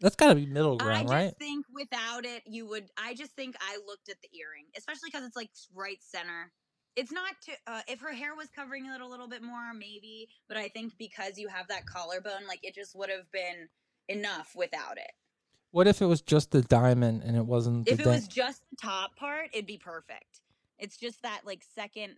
That's 0.00 0.16
got 0.16 0.28
to 0.28 0.34
be 0.34 0.46
middle 0.46 0.76
ground, 0.76 0.90
right? 0.90 0.98
I 0.98 1.02
just 1.02 1.12
right? 1.12 1.34
think 1.38 1.66
without 1.72 2.24
it, 2.24 2.42
you 2.46 2.66
would. 2.68 2.88
I 2.96 3.14
just 3.14 3.32
think 3.32 3.56
I 3.60 3.78
looked 3.86 4.08
at 4.08 4.16
the 4.22 4.28
earring, 4.38 4.66
especially 4.76 5.08
because 5.10 5.26
it's 5.26 5.36
like 5.36 5.50
right 5.74 5.98
center. 6.00 6.52
It's 6.96 7.10
not 7.10 7.32
to. 7.46 7.52
Uh, 7.66 7.80
if 7.88 8.00
her 8.00 8.12
hair 8.12 8.36
was 8.36 8.48
covering 8.54 8.86
it 8.86 9.00
a 9.00 9.06
little 9.06 9.28
bit 9.28 9.42
more, 9.42 9.72
maybe. 9.72 10.28
But 10.48 10.56
I 10.56 10.68
think 10.68 10.92
because 10.98 11.38
you 11.38 11.48
have 11.48 11.68
that 11.68 11.86
collarbone, 11.86 12.46
like 12.46 12.60
it 12.62 12.74
just 12.74 12.94
would 12.96 13.10
have 13.10 13.30
been 13.32 13.68
enough 14.08 14.52
without 14.54 14.98
it. 14.98 15.12
What 15.70 15.88
if 15.88 16.00
it 16.00 16.06
was 16.06 16.22
just 16.22 16.52
the 16.52 16.62
diamond 16.62 17.22
and 17.24 17.36
it 17.36 17.46
wasn't 17.46 17.86
the 17.86 17.92
If 17.92 18.00
it 18.00 18.06
was 18.06 18.28
just 18.28 18.62
the 18.70 18.76
top 18.76 19.16
part, 19.16 19.48
it'd 19.52 19.66
be 19.66 19.78
perfect. 19.78 20.40
It's 20.78 20.96
just 20.96 21.22
that 21.22 21.40
like 21.44 21.64
second 21.74 22.14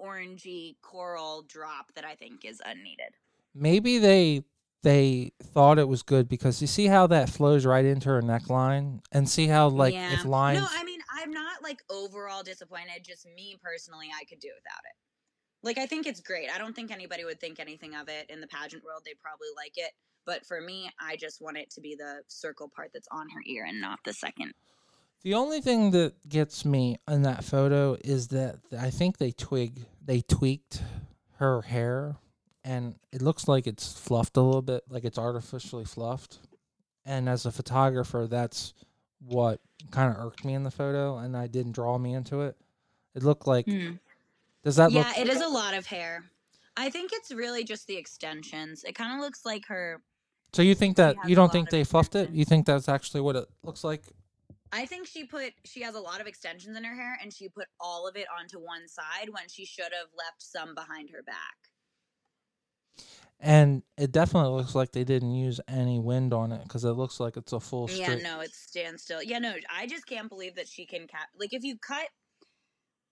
orangey 0.00 0.76
coral 0.82 1.42
drop 1.42 1.92
that 1.94 2.04
I 2.04 2.14
think 2.14 2.44
is 2.44 2.60
unneeded. 2.64 3.14
maybe 3.54 3.98
they 3.98 4.42
they 4.82 5.30
thought 5.40 5.78
it 5.78 5.86
was 5.86 6.02
good 6.02 6.28
because 6.28 6.60
you 6.60 6.66
see 6.66 6.86
how 6.86 7.06
that 7.06 7.30
flows 7.30 7.64
right 7.64 7.84
into 7.84 8.08
her 8.08 8.20
neckline 8.20 9.00
and 9.12 9.28
see 9.28 9.46
how 9.46 9.68
like 9.68 9.94
Yeah. 9.94 10.12
if 10.14 10.24
lines 10.24 10.58
No, 10.60 10.66
I 10.68 10.82
mean 10.84 10.98
I'm 11.14 11.30
not 11.30 11.62
like 11.62 11.82
overall 11.88 12.42
disappointed. 12.42 13.04
Just 13.04 13.26
me 13.36 13.56
personally, 13.62 14.08
I 14.20 14.24
could 14.24 14.40
do 14.40 14.48
without 14.48 14.80
it. 14.84 14.96
Like 15.62 15.78
I 15.78 15.86
think 15.86 16.06
it's 16.08 16.20
great. 16.20 16.50
I 16.52 16.58
don't 16.58 16.74
think 16.74 16.90
anybody 16.90 17.24
would 17.24 17.38
think 17.38 17.60
anything 17.60 17.94
of 17.94 18.08
it 18.08 18.26
in 18.28 18.40
the 18.40 18.48
pageant 18.48 18.82
world. 18.82 19.02
They'd 19.06 19.20
probably 19.22 19.46
like 19.56 19.74
it, 19.76 19.92
but 20.26 20.44
for 20.44 20.60
me, 20.60 20.90
I 21.00 21.14
just 21.14 21.40
want 21.40 21.58
it 21.58 21.70
to 21.70 21.80
be 21.80 21.94
the 21.94 22.22
circle 22.26 22.68
part 22.74 22.90
that's 22.92 23.06
on 23.12 23.28
her 23.30 23.40
ear 23.46 23.64
and 23.68 23.80
not 23.80 24.00
the 24.04 24.12
second. 24.12 24.52
The 25.22 25.34
only 25.34 25.60
thing 25.60 25.92
that 25.92 26.14
gets 26.28 26.64
me 26.64 26.98
in 27.08 27.22
that 27.22 27.44
photo 27.44 27.96
is 28.04 28.28
that 28.28 28.58
I 28.78 28.90
think 28.90 29.18
they 29.18 29.30
twig 29.30 29.86
they 30.04 30.20
tweaked 30.20 30.82
her 31.36 31.62
hair 31.62 32.16
and 32.64 32.96
it 33.12 33.22
looks 33.22 33.48
like 33.48 33.66
it's 33.66 33.92
fluffed 33.92 34.36
a 34.36 34.42
little 34.42 34.62
bit 34.62 34.82
like 34.88 35.04
it's 35.04 35.18
artificially 35.18 35.84
fluffed 35.84 36.38
and 37.04 37.28
as 37.28 37.46
a 37.46 37.52
photographer 37.52 38.26
that's 38.28 38.74
what 39.24 39.60
kind 39.90 40.14
of 40.14 40.24
irked 40.24 40.44
me 40.44 40.54
in 40.54 40.62
the 40.64 40.70
photo 40.70 41.18
and 41.18 41.36
I 41.36 41.46
didn't 41.46 41.72
draw 41.72 41.98
me 41.98 42.14
into 42.14 42.42
it 42.42 42.56
it 43.14 43.22
looked 43.22 43.46
like 43.46 43.66
hmm. 43.66 43.92
does 44.64 44.76
that 44.76 44.92
look 44.92 45.04
yeah, 45.04 45.12
look 45.18 45.18
it 45.18 45.28
is 45.28 45.40
a 45.40 45.48
lot 45.48 45.74
of 45.74 45.86
hair. 45.86 46.24
I 46.74 46.88
think 46.88 47.10
it's 47.12 47.30
really 47.30 47.64
just 47.64 47.86
the 47.86 47.98
extensions. 47.98 48.82
It 48.82 48.94
kind 48.94 49.12
of 49.12 49.20
looks 49.20 49.44
like 49.44 49.66
her. 49.66 50.00
so 50.54 50.62
you 50.62 50.74
think 50.74 50.96
that 50.96 51.16
you 51.26 51.36
don't 51.36 51.52
think 51.52 51.68
they 51.68 51.84
fluffed 51.84 52.14
it 52.14 52.30
you 52.30 52.44
think 52.44 52.66
that's 52.66 52.88
actually 52.88 53.20
what 53.20 53.36
it 53.36 53.46
looks 53.62 53.84
like 53.84 54.04
I 54.72 54.86
think 54.86 55.06
she 55.06 55.24
put 55.24 55.52
she 55.64 55.82
has 55.82 55.94
a 55.94 56.00
lot 56.00 56.20
of 56.20 56.26
extensions 56.26 56.76
in 56.76 56.84
her 56.84 56.94
hair, 56.94 57.18
and 57.22 57.32
she 57.32 57.48
put 57.48 57.68
all 57.78 58.08
of 58.08 58.16
it 58.16 58.26
onto 58.36 58.58
one 58.58 58.88
side 58.88 59.28
when 59.30 59.48
she 59.48 59.64
should 59.66 59.92
have 59.92 60.08
left 60.16 60.42
some 60.42 60.74
behind 60.74 61.10
her 61.10 61.22
back. 61.22 61.56
and 63.40 63.82
it 63.98 64.12
definitely 64.12 64.50
looks 64.56 64.74
like 64.74 64.92
they 64.92 65.04
didn't 65.04 65.34
use 65.34 65.60
any 65.68 65.98
wind 65.98 66.32
on 66.32 66.52
it 66.52 66.62
because 66.62 66.84
it 66.84 66.92
looks 66.92 67.18
like 67.20 67.36
it's 67.36 67.52
a 67.52 67.60
full 67.60 67.88
Yeah, 67.88 68.14
straight. 68.14 68.22
no, 68.22 68.40
it's 68.40 68.58
standstill. 68.58 69.22
Yeah, 69.22 69.38
no, 69.38 69.54
I 69.70 69.86
just 69.86 70.06
can't 70.06 70.28
believe 70.28 70.54
that 70.56 70.68
she 70.68 70.86
can 70.86 71.06
cap. 71.08 71.28
Like, 71.38 71.52
if 71.52 71.64
you 71.64 71.76
cut, 71.78 72.08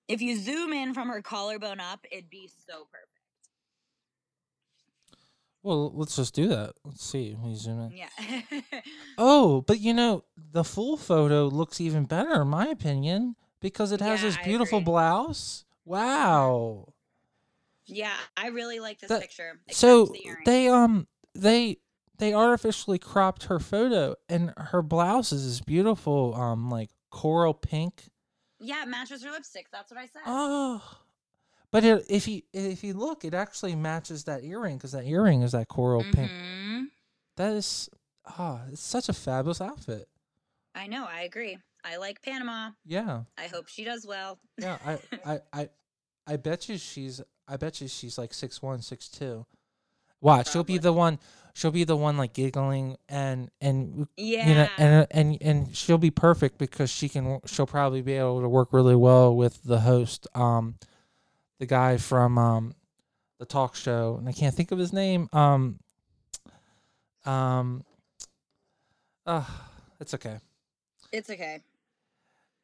if 0.09 0.21
you 0.21 0.37
zoom 0.37 0.73
in 0.75 0.93
from 0.95 1.09
her 1.09 1.23
collarbone 1.23 1.81
up, 1.81 2.05
it'd 2.13 2.31
be 2.31 2.49
so 2.49 2.87
perfect. 2.91 3.20
Well, 5.63 5.93
let's 5.95 6.17
just 6.17 6.35
do 6.35 6.49
that. 6.49 6.73
Let's 6.85 7.05
see. 7.05 7.37
Let 7.39 7.47
me 7.49 7.55
zoom 7.55 7.81
in. 7.81 7.93
Yeah. 7.97 8.61
Oh, 9.19 9.61
but 9.61 9.79
you 9.81 9.93
know, 9.93 10.25
the 10.53 10.65
full 10.65 10.97
photo 10.97 11.47
looks 11.49 11.81
even 11.81 12.05
better 12.05 12.41
in 12.41 12.49
my 12.49 12.67
opinion 12.69 13.37
because 13.61 13.93
it 13.93 14.01
has 14.01 14.23
Yeah, 14.23 14.29
this 14.31 14.39
beautiful 14.39 14.81
blouse. 14.81 15.65
Wow. 15.85 16.95
yeah, 17.87 18.15
I 18.37 18.47
really 18.49 18.81
like 18.81 19.01
this 19.01 19.09
That- 19.09 19.21
picture. 19.21 19.61
So 19.71 20.07
the 20.07 20.21
they 20.47 20.69
um 20.69 21.07
they 21.35 21.77
they 22.19 22.33
artificially 22.33 22.99
cropped 22.99 23.45
her 23.45 23.59
photo 23.59 24.15
and 24.29 24.53
her 24.57 24.81
blouse 24.83 25.33
is 25.33 25.47
this 25.47 25.61
beautiful 25.61 26.35
um 26.35 26.71
like 26.71 26.91
coral 27.11 27.53
pink. 27.55 28.09
yeah, 28.59 28.83
it 28.85 28.89
matches 28.89 29.23
her 29.25 29.31
lipstick. 29.31 29.67
That's 29.71 29.91
what 29.91 30.01
I 30.01 30.07
said. 30.07 30.23
Oh. 30.27 30.83
But 31.73 31.85
it, 31.85 32.07
if 32.09 32.27
you 32.27 32.43
if 32.53 32.83
you 32.83 32.95
look, 32.95 33.25
it 33.25 33.35
actually 33.35 33.77
matches 33.77 34.25
that 34.25 34.45
earring 34.45 34.77
because 34.77 34.93
that 34.93 35.05
earring 35.05 35.43
is 35.43 35.53
that 35.53 35.69
coral 35.69 36.03
pink. 36.03 36.31
Mhm. 36.31 36.87
That 37.37 37.53
is 37.53 37.89
ah, 38.27 38.63
it's 38.73 38.81
such 38.81 39.09
a 39.09 39.13
fabulous 39.13 39.61
outfit. 39.61 40.09
I 40.75 40.87
know. 40.87 41.07
I 41.09 41.23
agree. 41.23 41.59
I 41.85 41.97
like 41.97 42.23
Panama. 42.23 42.71
Yeah. 42.85 43.23
I 43.39 43.47
hope 43.47 43.69
she 43.69 43.85
does 43.85 44.07
well. 44.07 44.39
Yeah, 44.59 44.79
I, 44.85 44.99
I, 45.25 45.41
I, 45.53 45.69
I 46.27 46.37
bet 46.37 46.69
you 46.69 46.79
she's. 46.79 47.21
I 47.49 47.57
bet 47.57 47.81
you 47.81 47.89
she's 47.89 48.17
like 48.19 48.33
six 48.33 48.63
one, 48.63 48.83
six 48.83 49.09
two. 49.09 49.47
Watch, 50.21 50.53
she'll 50.53 50.65
be 50.65 50.79
the 50.79 50.93
one. 50.93 51.19
She'll 51.55 51.71
be 51.71 51.85
the 51.85 51.97
one 51.97 52.17
like 52.17 52.33
giggling 52.33 52.97
and 53.09 53.51
and 53.61 54.07
yeah. 54.17 54.49
you 54.49 54.55
know 54.55 54.69
and 54.79 55.07
and 55.11 55.39
and 55.41 55.77
she'll 55.77 55.99
be 55.99 56.11
perfect 56.11 56.59
because 56.59 56.91
she 56.91 57.09
can. 57.09 57.41
She'll 57.47 57.67
probably 57.67 58.03
be 58.03 58.13
able 58.15 58.41
to 58.43 58.49
work 58.49 58.73
really 58.73 58.95
well 58.95 59.35
with 59.35 59.63
the 59.65 59.81
host, 59.81 60.29
um, 60.35 60.77
the 61.61 61.67
guy 61.67 61.99
from 61.99 62.39
um, 62.39 62.75
the 63.39 63.45
talk 63.45 63.77
show, 63.77 64.17
and 64.19 64.29
I 64.29 64.33
can't 64.33 64.55
think 64.55 64.73
of 64.73 64.79
his 64.79 64.93
name. 64.93 65.29
Um, 65.33 65.79
um, 67.25 67.85
uh, 69.27 69.45
it's 70.01 70.15
okay. 70.15 70.39
it's 71.13 71.31
okay. 71.31 71.61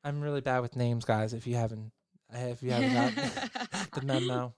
I'm 0.03 0.21
really 0.21 0.41
bad 0.41 0.61
with 0.61 0.77
names, 0.77 1.05
guys. 1.05 1.35
If 1.35 1.47
you 1.47 1.57
haven't, 1.57 1.93
if 2.33 2.63
you 2.63 2.73
haven't 2.73 3.15
got 3.15 3.91
the 3.93 4.03
memo. 4.03 4.55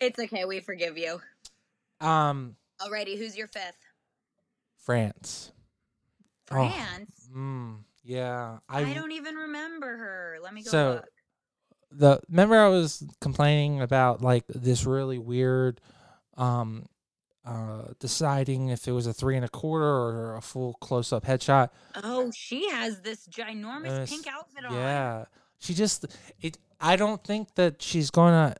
it's 0.00 0.18
okay. 0.18 0.44
We 0.44 0.60
forgive 0.60 0.98
you. 0.98 1.20
Um, 2.00 2.56
Alrighty, 2.80 3.16
who's 3.16 3.36
your 3.36 3.46
fifth? 3.46 3.78
France. 4.78 5.52
Oh, 6.50 6.68
France. 6.68 7.28
Mm, 7.34 7.76
yeah, 8.02 8.58
I, 8.68 8.80
I, 8.80 8.94
don't 8.94 9.12
even 9.12 9.36
remember 9.36 9.96
her. 9.96 10.38
Let 10.42 10.52
me 10.52 10.64
go 10.64 10.70
So, 10.70 10.90
look. 10.94 11.08
The 11.94 12.20
remember 12.28 12.56
I 12.58 12.68
was 12.68 13.04
complaining 13.20 13.80
about 13.80 14.22
like 14.22 14.44
this 14.48 14.84
really 14.86 15.18
weird, 15.18 15.80
um, 16.36 16.86
uh, 17.44 17.88
deciding 17.98 18.68
if 18.68 18.86
it 18.86 18.92
was 18.92 19.06
a 19.06 19.12
three 19.12 19.36
and 19.36 19.44
a 19.44 19.48
quarter 19.48 19.84
or 19.84 20.36
a 20.36 20.40
full 20.42 20.74
close 20.74 21.12
up 21.12 21.24
headshot. 21.24 21.70
Oh, 22.02 22.30
she 22.34 22.68
has 22.70 23.00
this 23.00 23.26
ginormous 23.28 23.86
Yes, 23.86 24.10
pink 24.10 24.26
outfit 24.26 24.64
on. 24.64 24.74
Yeah, 24.74 25.24
she 25.58 25.74
just 25.74 26.06
it. 26.40 26.58
I 26.80 26.96
don't 26.96 27.22
think 27.24 27.54
that 27.56 27.82
she's 27.82 28.10
gonna 28.10 28.56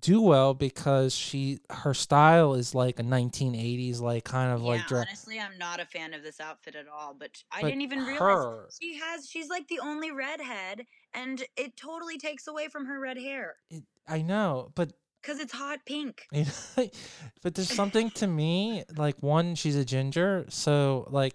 do 0.00 0.20
well 0.20 0.52
because 0.54 1.14
she 1.14 1.58
her 1.70 1.94
style 1.94 2.54
is 2.54 2.74
like 2.74 3.00
a 3.00 3.02
1980s 3.02 4.00
like 4.00 4.24
kind 4.24 4.52
of 4.52 4.60
yeah, 4.60 4.68
like 4.68 4.86
dress. 4.86 5.06
honestly, 5.08 5.40
I'm 5.40 5.56
not 5.58 5.80
a 5.80 5.86
fan 5.86 6.12
of 6.14 6.22
this 6.22 6.38
outfit 6.40 6.74
at 6.76 6.86
all. 6.86 7.14
But 7.18 7.42
I 7.50 7.62
But 7.62 7.68
didn't 7.68 7.82
even 7.82 8.00
realize 8.00 8.18
her- 8.20 8.68
she 8.80 8.98
has. 8.98 9.28
She's 9.28 9.48
like 9.48 9.66
the 9.68 9.80
only 9.80 10.10
redhead, 10.12 10.84
and 11.14 11.42
it 11.56 11.76
totally 11.76 12.18
takes 12.18 12.46
away 12.46 12.68
from 12.68 12.86
her 12.86 12.98
red 13.00 13.18
hair 13.18 13.56
It, 13.70 13.84
I 14.08 14.22
know, 14.22 14.70
but 14.74 14.92
because 15.22 15.38
it's 15.40 15.52
hot 15.52 15.80
pink. 15.86 16.26
But 17.42 17.54
there's 17.54 17.72
something 17.72 18.10
to 18.12 18.26
me 18.26 18.84
like 18.96 19.22
one, 19.22 19.54
she's 19.54 19.76
a 19.76 19.84
ginger, 19.84 20.46
so 20.48 21.06
like, 21.10 21.34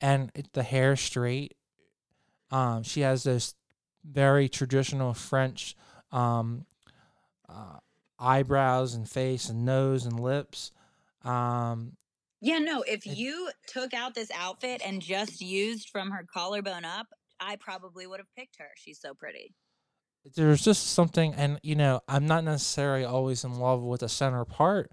and 0.00 0.30
it, 0.34 0.52
the 0.52 0.62
hair 0.62 0.94
straight. 0.96 1.54
Um, 2.50 2.82
she 2.82 3.00
has 3.00 3.22
this 3.24 3.54
very 4.04 4.48
traditional 4.50 5.14
French, 5.14 5.74
um, 6.12 6.66
uh, 7.48 7.78
eyebrows 8.18 8.94
and 8.94 9.08
face 9.08 9.48
and 9.48 9.64
nose 9.64 10.04
and 10.06 10.20
lips. 10.20 10.70
Um, 11.24 11.96
Yeah, 12.40 12.58
no. 12.58 12.82
If 12.82 13.06
It- 13.06 13.16
you 13.16 13.50
took 13.66 13.94
out 13.94 14.14
this 14.14 14.30
outfit 14.34 14.82
and 14.84 15.00
just 15.00 15.40
used 15.40 15.88
from 15.88 16.10
her 16.10 16.24
collarbone 16.30 16.84
up, 16.84 17.06
I 17.44 17.56
probably 17.56 18.06
would 18.06 18.20
have 18.20 18.32
picked 18.36 18.56
her. 18.58 18.70
She's 18.76 19.00
so 19.00 19.14
pretty. 19.14 19.54
there's 20.36 20.64
just 20.64 20.88
something, 20.92 21.34
and 21.34 21.58
you 21.62 21.74
know, 21.74 22.00
I'm 22.08 22.26
not 22.26 22.44
necessarily 22.44 23.04
always 23.04 23.44
in 23.44 23.58
love 23.58 23.82
with 23.82 24.00
the 24.00 24.08
center 24.08 24.44
part, 24.44 24.90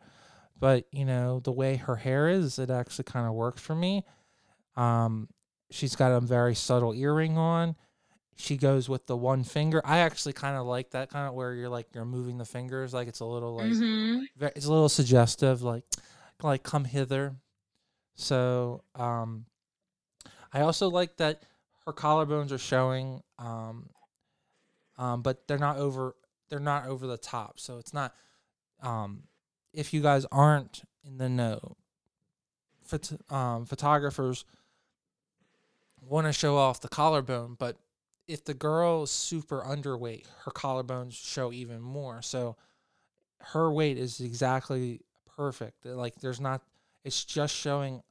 but 0.60 0.86
you 0.92 1.06
know, 1.06 1.40
the 1.40 1.52
way 1.52 1.78
her 1.78 1.96
hair 1.98 2.28
is, 2.30 2.60
it 2.60 2.70
actually 2.70 3.06
kind 3.06 3.28
of 3.28 3.34
works 3.34 3.62
for 3.62 3.76
me. 3.76 4.04
Um, 4.76 5.30
she's 5.72 5.96
got 5.96 6.12
a 6.12 6.22
very 6.22 6.56
subtle 6.56 6.94
earring 6.94 7.38
on. 7.38 7.76
She 8.38 8.58
goes 8.58 8.90
with 8.90 9.08
the 9.08 9.18
one 9.18 9.44
finger. 9.44 9.82
I 9.86 10.00
actually 10.00 10.34
kind 10.34 10.58
of 10.58 10.66
like 10.68 10.92
that 10.92 11.10
kind 11.10 11.28
of 11.28 11.36
where 11.36 11.54
you're 11.54 11.70
like 11.70 11.88
you're 11.94 12.06
moving 12.06 12.38
the 12.38 12.46
fingers, 12.46 12.94
like 12.94 13.08
it's 13.08 13.22
a 13.22 13.26
little 13.26 13.56
like 13.56 13.72
hmm 13.72 14.26
ve- 14.38 14.52
it's 14.56 14.66
a 14.68 14.72
little 14.72 14.90
suggestive, 14.90 15.64
like 15.64 15.84
like 16.44 16.64
come 16.64 16.86
hither. 16.86 17.36
So 18.16 18.84
um, 18.96 19.46
I 20.54 20.62
also 20.62 20.90
like 20.90 21.18
that 21.18 21.44
her 21.86 21.94
collarbones 21.94 22.52
are 22.52 22.58
showing, 22.58 23.22
um, 23.40 23.90
um, 24.98 25.22
but 25.22 25.48
they're 25.48 25.58
not 25.58 25.78
over 25.78 26.16
they're 26.50 26.60
not 26.60 26.86
over 26.86 27.08
the 27.08 27.18
top. 27.18 27.60
So 27.60 27.78
it's 27.78 27.94
not. 27.94 28.14
Um, 28.82 29.24
if 29.74 29.94
you 29.94 30.02
guys 30.02 30.26
aren't 30.32 30.84
in 31.06 31.18
the 31.18 31.30
know, 31.30 31.78
phot- 32.88 33.32
um, 33.32 33.66
photographers 33.66 34.44
want 36.02 36.28
to 36.28 36.34
show 36.34 36.58
off 36.58 36.82
the 36.82 36.90
collarbone, 36.90 37.56
but 37.58 37.78
if 38.28 38.44
the 38.44 38.54
girl 38.54 39.04
is 39.04 39.12
super 39.12 39.62
underweight, 39.62 40.26
her 40.46 40.52
collarbones 40.52 41.14
show 41.14 41.52
even 41.52 41.82
more. 41.82 42.22
So 42.22 42.56
her 43.40 43.72
weight 43.72 43.98
is 43.98 44.20
exactly 44.20 45.02
perfect. 45.36 45.86
Like 45.86 46.16
there's 46.16 46.40
not 46.40 46.62
it's 47.04 47.26
just 47.26 47.56
showing 47.56 48.04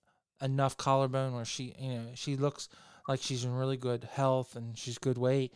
enough 0.43 0.77
collarbone 0.77 1.35
where 1.35 1.45
she 1.45 1.75
you 1.79 1.95
know, 1.95 2.07
she 2.15 2.37
looks 2.37 2.69
like 3.09 3.23
she's 3.23 3.45
in 3.45 3.55
really 3.55 3.77
good 3.77 4.05
health 4.05 4.57
and 4.57 4.77
she's 4.77 4.99
good 4.99 5.19
weight. 5.19 5.53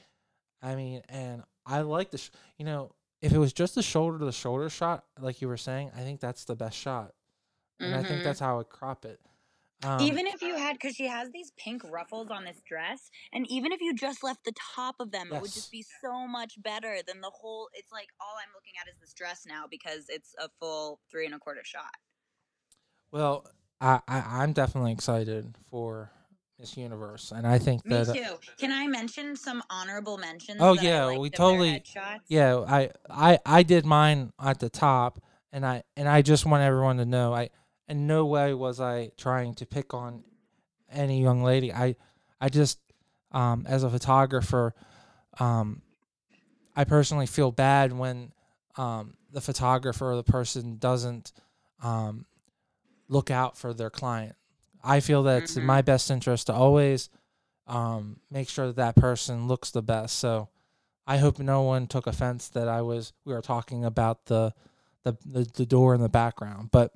I 0.62 0.74
mean, 0.74 1.02
and 1.08 1.42
I 1.66 1.80
like 1.80 2.10
the 2.10 2.18
sh- 2.18 2.30
you 2.58 2.64
know, 2.64 2.92
if 3.20 3.32
it 3.32 3.38
was 3.38 3.52
just 3.52 3.76
a 3.76 3.82
shoulder 3.82 4.18
to 4.18 4.24
the 4.24 4.32
shoulder 4.32 4.68
shot 4.68 5.04
like 5.20 5.40
you 5.40 5.48
were 5.48 5.56
saying, 5.56 5.90
I 5.96 6.00
think 6.00 6.20
that's 6.20 6.44
the 6.44 6.56
best 6.56 6.76
shot. 6.76 7.12
And 7.80 7.94
I 7.94 8.02
think 8.02 8.22
that's 8.22 8.40
how 8.40 8.54
I 8.54 8.56
would 8.58 8.68
crop 8.68 9.04
it. 9.04 9.20
Um, 9.82 10.00
even 10.00 10.26
if 10.26 10.40
you 10.40 10.56
had, 10.56 10.74
because 10.74 10.94
she 10.94 11.06
has 11.08 11.30
these 11.32 11.52
pink 11.58 11.82
ruffles 11.90 12.30
on 12.30 12.44
this 12.44 12.62
dress, 12.66 13.10
and 13.32 13.46
even 13.50 13.72
if 13.72 13.80
you 13.82 13.94
just 13.94 14.22
left 14.22 14.44
the 14.44 14.54
top 14.74 14.94
of 14.98 15.10
them, 15.10 15.30
it 15.30 15.42
would 15.42 15.52
just 15.52 15.70
be 15.70 15.84
so 16.00 16.26
much 16.26 16.54
better 16.62 16.98
than 17.06 17.20
the 17.20 17.30
whole. 17.30 17.68
It's 17.74 17.92
like 17.92 18.08
all 18.20 18.34
I'm 18.40 18.48
looking 18.54 18.72
at 18.80 18.88
is 18.88 18.98
this 19.00 19.12
dress 19.12 19.44
now 19.46 19.64
because 19.70 20.06
it's 20.08 20.34
a 20.38 20.48
full 20.60 21.00
three 21.10 21.26
and 21.26 21.34
a 21.34 21.38
quarter 21.38 21.64
shot. 21.64 21.94
well, 23.10 23.46
I, 23.80 24.00
I 24.08 24.42
I'm 24.42 24.52
definitely 24.52 24.92
excited 24.92 25.56
for 25.70 26.10
Miss 26.58 26.76
Universe, 26.76 27.32
and 27.34 27.46
I 27.46 27.58
think 27.58 27.84
Me 27.84 27.96
that 27.96 28.08
uh, 28.10 28.14
too. 28.14 28.34
Can 28.58 28.70
I 28.70 28.86
mention 28.86 29.34
some 29.36 29.62
honorable 29.70 30.16
mentions? 30.18 30.58
Oh, 30.60 30.74
that 30.74 30.84
I 30.84 30.88
yeah, 30.88 31.04
liked 31.06 31.20
we 31.20 31.26
of 31.28 31.32
their 31.32 31.36
totally- 31.38 31.70
headshots? 31.80 32.20
yeah, 32.28 32.56
I 32.66 32.90
I 33.10 33.38
I 33.44 33.62
did 33.64 33.84
mine 33.84 34.32
at 34.40 34.60
the 34.60 34.70
top, 34.70 35.20
and 35.52 35.66
I 35.66 35.82
and 35.96 36.08
I 36.08 36.22
just 36.22 36.46
want 36.46 36.62
everyone 36.62 36.98
to 36.98 37.04
know 37.04 37.34
I 37.34 37.50
in 37.88 38.06
no 38.06 38.24
way 38.26 38.54
was 38.54 38.80
I 38.80 39.10
trying 39.16 39.54
to 39.56 39.66
pick 39.66 39.92
on 39.94 40.22
any 40.90 41.20
young 41.20 41.42
lady. 41.42 41.72
I 41.72 41.96
I 42.40 42.48
just 42.50 42.78
um 43.32 43.66
as 43.68 43.82
a 43.82 43.90
photographer, 43.90 44.74
um 45.40 45.82
I 46.76 46.84
personally 46.84 47.26
feel 47.26 47.50
bad 47.50 47.92
when 47.92 48.32
um 48.76 49.14
the 49.32 49.40
photographer 49.40 50.12
or 50.12 50.16
the 50.16 50.22
person 50.22 50.76
doesn't 50.78 51.32
um 51.82 52.26
look 53.08 53.30
out 53.32 53.58
for 53.58 53.74
their 53.74 53.90
client. 53.90 54.36
I 54.84 55.00
feel 55.00 55.22
that 55.24 55.44
it's 55.44 55.56
in 55.56 55.64
my 55.64 55.82
best 55.82 56.10
interest 56.10 56.46
to 56.48 56.52
always 56.52 57.08
um 57.66 58.20
make 58.30 58.48
sure 58.48 58.66
that 58.66 58.76
that 58.76 58.96
person 58.96 59.48
looks 59.48 59.70
the 59.70 59.82
best. 59.82 60.18
So 60.18 60.48
I 61.06 61.18
hope 61.18 61.38
no 61.38 61.62
one 61.62 61.86
took 61.86 62.06
offense 62.06 62.48
that 62.48 62.68
I 62.68 62.82
was 62.82 63.12
we 63.24 63.32
were 63.32 63.42
talking 63.42 63.84
about 63.84 64.26
the 64.26 64.52
the 65.02 65.16
the, 65.24 65.44
the 65.54 65.66
door 65.66 65.94
in 65.94 66.00
the 66.00 66.08
background. 66.08 66.70
But 66.70 66.92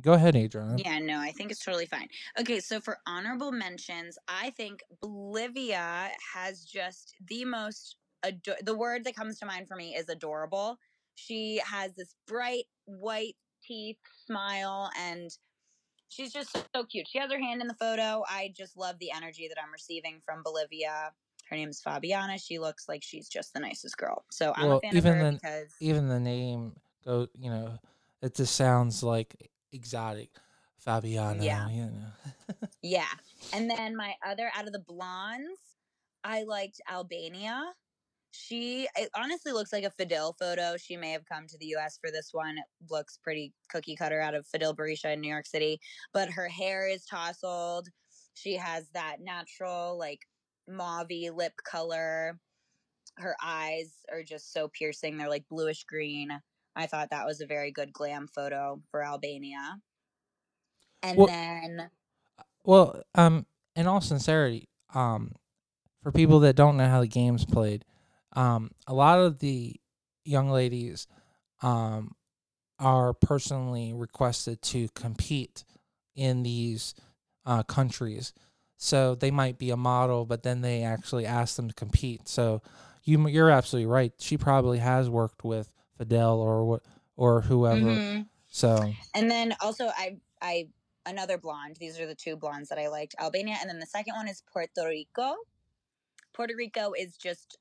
go 0.00 0.12
ahead, 0.12 0.36
Adrian. 0.36 0.78
Yeah, 0.78 0.98
no, 0.98 1.18
I 1.18 1.32
think 1.32 1.50
it's 1.50 1.64
totally 1.64 1.86
fine. 1.86 2.08
Okay, 2.38 2.60
so 2.60 2.80
for 2.80 2.98
honorable 3.06 3.52
mentions, 3.52 4.18
I 4.28 4.50
think 4.50 4.82
Bolivia 5.00 6.10
has 6.34 6.64
just 6.64 7.14
the 7.28 7.44
most 7.44 7.96
ado- 8.22 8.54
the 8.62 8.76
word 8.76 9.04
that 9.04 9.16
comes 9.16 9.38
to 9.40 9.46
mind 9.46 9.68
for 9.68 9.76
me 9.76 9.94
is 9.94 10.08
adorable. 10.08 10.78
She 11.14 11.60
has 11.64 11.94
this 11.94 12.14
bright 12.26 12.64
white 12.86 13.36
teeth, 13.62 13.98
smile, 14.26 14.90
and 14.98 15.30
she's 16.12 16.32
just 16.32 16.56
so 16.74 16.84
cute. 16.84 17.08
She 17.08 17.18
has 17.18 17.30
her 17.32 17.38
hand 17.38 17.60
in 17.62 17.68
the 17.68 17.74
photo. 17.74 18.22
I 18.28 18.52
just 18.56 18.76
love 18.76 18.98
the 18.98 19.10
energy 19.12 19.48
that 19.48 19.56
I'm 19.62 19.72
receiving 19.72 20.20
from 20.24 20.42
Bolivia. 20.42 21.12
Her 21.48 21.56
name 21.56 21.68
is 21.68 21.80
Fabiana. 21.82 22.42
She 22.44 22.58
looks 22.58 22.88
like 22.88 23.02
she's 23.02 23.28
just 23.28 23.52
the 23.54 23.60
nicest 23.60 23.96
girl. 23.96 24.24
So 24.30 24.52
I'm 24.56 24.68
Well, 24.68 24.78
a 24.78 24.80
fan 24.80 24.90
of 24.90 24.96
even 24.96 25.12
her 25.14 25.24
the- 25.24 25.32
because 25.32 25.72
Even 25.80 26.08
the 26.08 26.20
name 26.20 26.74
go, 27.04 27.28
you 27.38 27.50
know, 27.50 27.78
it 28.22 28.34
just 28.34 28.54
sounds 28.56 29.02
like 29.02 29.50
exotic. 29.72 30.30
Fabiana, 30.86 31.42
Yeah. 31.44 31.68
you 31.68 31.84
know. 31.86 32.68
Yeah. 32.82 33.06
And 33.52 33.70
then 33.70 33.94
my 33.96 34.14
other 34.26 34.50
out 34.54 34.66
of 34.66 34.72
the 34.72 34.80
blondes, 34.80 35.60
I 36.24 36.42
liked 36.42 36.80
Albania. 36.90 37.72
She 38.32 38.88
it 38.96 39.10
honestly 39.14 39.52
looks 39.52 39.72
like 39.72 39.84
a 39.84 39.90
Fadil 39.90 40.34
photo. 40.38 40.76
She 40.78 40.96
may 40.96 41.10
have 41.12 41.26
come 41.26 41.46
to 41.46 41.58
the 41.58 41.74
US 41.76 41.98
for 42.00 42.10
this 42.10 42.30
one. 42.32 42.56
It 42.56 42.64
looks 42.90 43.18
pretty 43.22 43.52
cookie 43.68 43.94
cutter 43.94 44.20
out 44.20 44.34
of 44.34 44.46
Fadil 44.48 44.74
Berisha 44.74 45.12
in 45.12 45.20
New 45.20 45.28
York 45.28 45.46
City. 45.46 45.78
But 46.14 46.30
her 46.30 46.48
hair 46.48 46.88
is 46.88 47.04
tousled. 47.04 47.88
She 48.34 48.56
has 48.56 48.88
that 48.94 49.16
natural, 49.20 49.98
like 49.98 50.20
mauve 50.66 51.10
lip 51.10 51.52
color. 51.62 52.38
Her 53.18 53.36
eyes 53.42 53.98
are 54.10 54.22
just 54.22 54.52
so 54.54 54.68
piercing. 54.68 55.18
They're 55.18 55.28
like 55.28 55.46
bluish 55.48 55.84
green. 55.84 56.30
I 56.74 56.86
thought 56.86 57.10
that 57.10 57.26
was 57.26 57.42
a 57.42 57.46
very 57.46 57.70
good 57.70 57.92
glam 57.92 58.28
photo 58.34 58.80
for 58.90 59.04
Albania. 59.04 59.78
And 61.02 61.18
Well- 61.18 61.26
then 61.26 61.90
Well, 62.64 63.02
um, 63.14 63.46
in 63.76 63.86
all 63.86 64.00
sincerity, 64.00 64.68
um, 64.94 65.34
for 66.02 66.12
people 66.12 66.40
that 66.40 66.54
don't 66.56 66.76
know 66.76 66.88
how 66.88 67.00
the 67.00 67.08
game's 67.08 67.44
played, 67.44 67.84
um, 68.34 68.70
a 68.86 68.94
lot 68.94 69.18
of 69.18 69.38
the 69.38 69.76
young 70.24 70.50
ladies, 70.50 71.06
um, 71.62 72.14
are 72.78 73.12
personally 73.14 73.92
requested 73.92 74.60
to 74.62 74.88
compete 74.94 75.64
in 76.16 76.42
these 76.42 76.94
uh, 77.46 77.62
countries. 77.62 78.32
So 78.76 79.14
they 79.14 79.30
might 79.30 79.58
be 79.58 79.70
a 79.70 79.76
model, 79.76 80.26
but 80.26 80.42
then 80.42 80.60
they 80.60 80.82
actually 80.82 81.24
ask 81.24 81.54
them 81.56 81.68
to 81.68 81.74
compete. 81.74 82.28
So 82.28 82.62
you 83.04 83.28
you're 83.28 83.50
absolutely 83.50 83.86
right. 83.86 84.12
She 84.18 84.36
probably 84.36 84.78
has 84.78 85.08
worked 85.08 85.44
with 85.44 85.70
Fadil 85.98 86.36
or 86.38 86.64
what 86.64 86.82
or 87.16 87.42
whoever. 87.42 87.80
Mhm. 87.80 88.28
So 88.48 88.92
And 89.14 89.30
then 89.30 89.54
also 89.60 89.88
I 89.96 90.16
I 90.40 90.68
another 91.06 91.38
blonde. 91.38 91.76
These 91.78 92.00
are 92.00 92.06
the 92.06 92.14
two 92.14 92.36
blondes 92.36 92.68
that 92.70 92.78
I 92.78 92.88
liked. 92.88 93.14
Albania 93.20 93.56
and 93.60 93.70
then 93.70 93.78
the 93.78 93.86
second 93.86 94.14
one 94.14 94.28
is 94.28 94.42
Puerto 94.52 94.88
Rico. 94.88 95.36
Puerto 96.32 96.54
Rico 96.56 96.92
is 96.92 97.16
just 97.16 97.58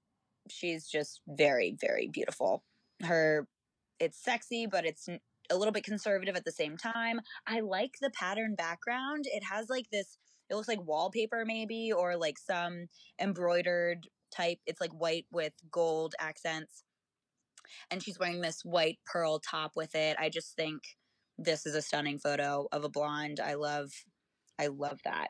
she's 0.52 0.88
just 0.88 1.22
very 1.28 1.76
very 1.80 2.08
beautiful. 2.08 2.64
Her 3.04 3.47
it's 3.99 4.22
sexy 4.24 4.68
but 4.68 4.86
it's 4.86 5.08
a 5.49 5.58
little 5.58 5.72
bit 5.72 5.84
conservative 5.84 6.36
at 6.36 6.45
the 6.45 6.52
same 6.52 6.78
time. 6.78 7.20
I 7.47 7.60
like 7.60 7.95
the 8.02 8.12
pattern 8.12 8.56
background. 8.56 9.26
It 9.28 9.43
has 9.43 9.70
like 9.70 9.89
this 9.91 10.18
it 10.49 10.56
looks 10.56 10.68
like 10.68 10.86
wallpaper 10.86 11.43
maybe 11.45 11.91
or 11.93 12.18
like 12.18 12.38
some 12.38 12.88
embroidered 13.20 14.08
type. 14.36 14.60
It's 14.66 14.82
like 14.82 14.91
white 14.91 15.26
with 15.32 15.54
gold 15.72 16.14
accents. 16.20 16.84
And 17.89 18.04
she's 18.04 18.20
wearing 18.20 18.41
this 18.41 18.62
white 18.64 18.99
pearl 19.06 19.39
top 19.39 19.72
with 19.76 19.95
it. 19.95 20.18
I 20.20 20.30
just 20.30 20.56
think 20.56 20.82
this 21.38 21.66
is 21.66 21.74
a 21.74 21.82
stunning 21.82 22.20
photo 22.20 22.68
of 22.72 22.84
a 22.84 22.89
blonde. 22.89 23.39
I 23.39 23.54
love 23.54 23.91
I 24.60 24.68
love 24.68 24.99
that. 25.06 25.30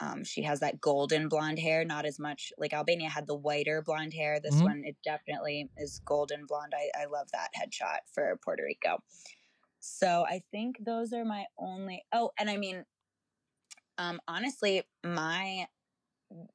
Um, 0.00 0.24
she 0.24 0.42
has 0.42 0.60
that 0.60 0.80
golden 0.80 1.28
blonde 1.28 1.58
hair, 1.58 1.84
not 1.84 2.06
as 2.06 2.18
much 2.18 2.52
like 2.58 2.72
Albania 2.72 3.10
had 3.10 3.26
the 3.26 3.34
whiter 3.34 3.82
blonde 3.82 4.14
hair. 4.14 4.40
This 4.40 4.56
Mhm. 4.56 4.64
one 4.64 4.84
it 4.84 4.96
definitely 5.04 5.70
is 5.76 6.00
golden 6.04 6.46
blonde. 6.46 6.74
I, 6.74 7.02
I 7.02 7.04
love 7.06 7.30
that 7.32 7.50
headshot 7.54 8.00
for 8.12 8.38
Puerto 8.42 8.62
Rico. 8.64 9.02
So 9.78 10.24
I 10.28 10.42
think 10.50 10.84
those 10.84 11.12
are 11.12 11.24
my 11.24 11.46
only 11.58 12.04
oh, 12.12 12.32
and 12.38 12.50
I 12.50 12.56
mean 12.56 12.84
um 13.98 14.20
honestly, 14.26 14.82
my 15.04 15.68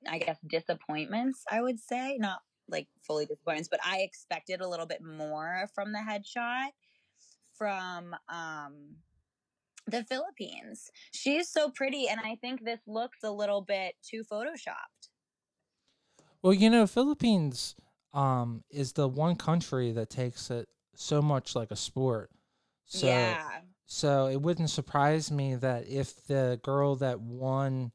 I 0.07 0.19
guess 0.19 0.39
disappointments, 0.47 1.43
I 1.51 1.61
would 1.61 1.79
say, 1.79 2.17
not 2.17 2.41
like 2.67 2.87
fully 3.05 3.25
disappointments, 3.25 3.69
but 3.69 3.79
I 3.85 3.99
expected 3.99 4.61
a 4.61 4.67
little 4.67 4.85
bit 4.87 5.03
more 5.03 5.69
from 5.75 5.91
the 5.91 5.99
headshot 5.99 6.69
from 7.53 8.15
um 8.29 8.97
the 9.87 10.03
Philippines. 10.03 10.89
She's 11.11 11.49
so 11.49 11.69
pretty 11.69 12.07
and 12.07 12.19
I 12.19 12.35
think 12.35 12.63
this 12.63 12.81
looks 12.87 13.19
a 13.23 13.31
little 13.31 13.61
bit 13.61 13.95
too 14.03 14.23
photoshopped. 14.31 15.09
Well, 16.41 16.53
you 16.53 16.69
know, 16.69 16.87
Philippines 16.87 17.75
um 18.13 18.63
is 18.69 18.93
the 18.93 19.07
one 19.07 19.35
country 19.35 19.91
that 19.91 20.09
takes 20.09 20.49
it 20.49 20.67
so 20.95 21.21
much 21.21 21.55
like 21.55 21.71
a 21.71 21.75
sport. 21.75 22.29
So 22.85 23.07
yeah. 23.07 23.59
so 23.85 24.27
it 24.27 24.41
wouldn't 24.41 24.69
surprise 24.69 25.31
me 25.31 25.55
that 25.55 25.87
if 25.87 26.25
the 26.27 26.59
girl 26.63 26.95
that 26.97 27.19
won 27.19 27.91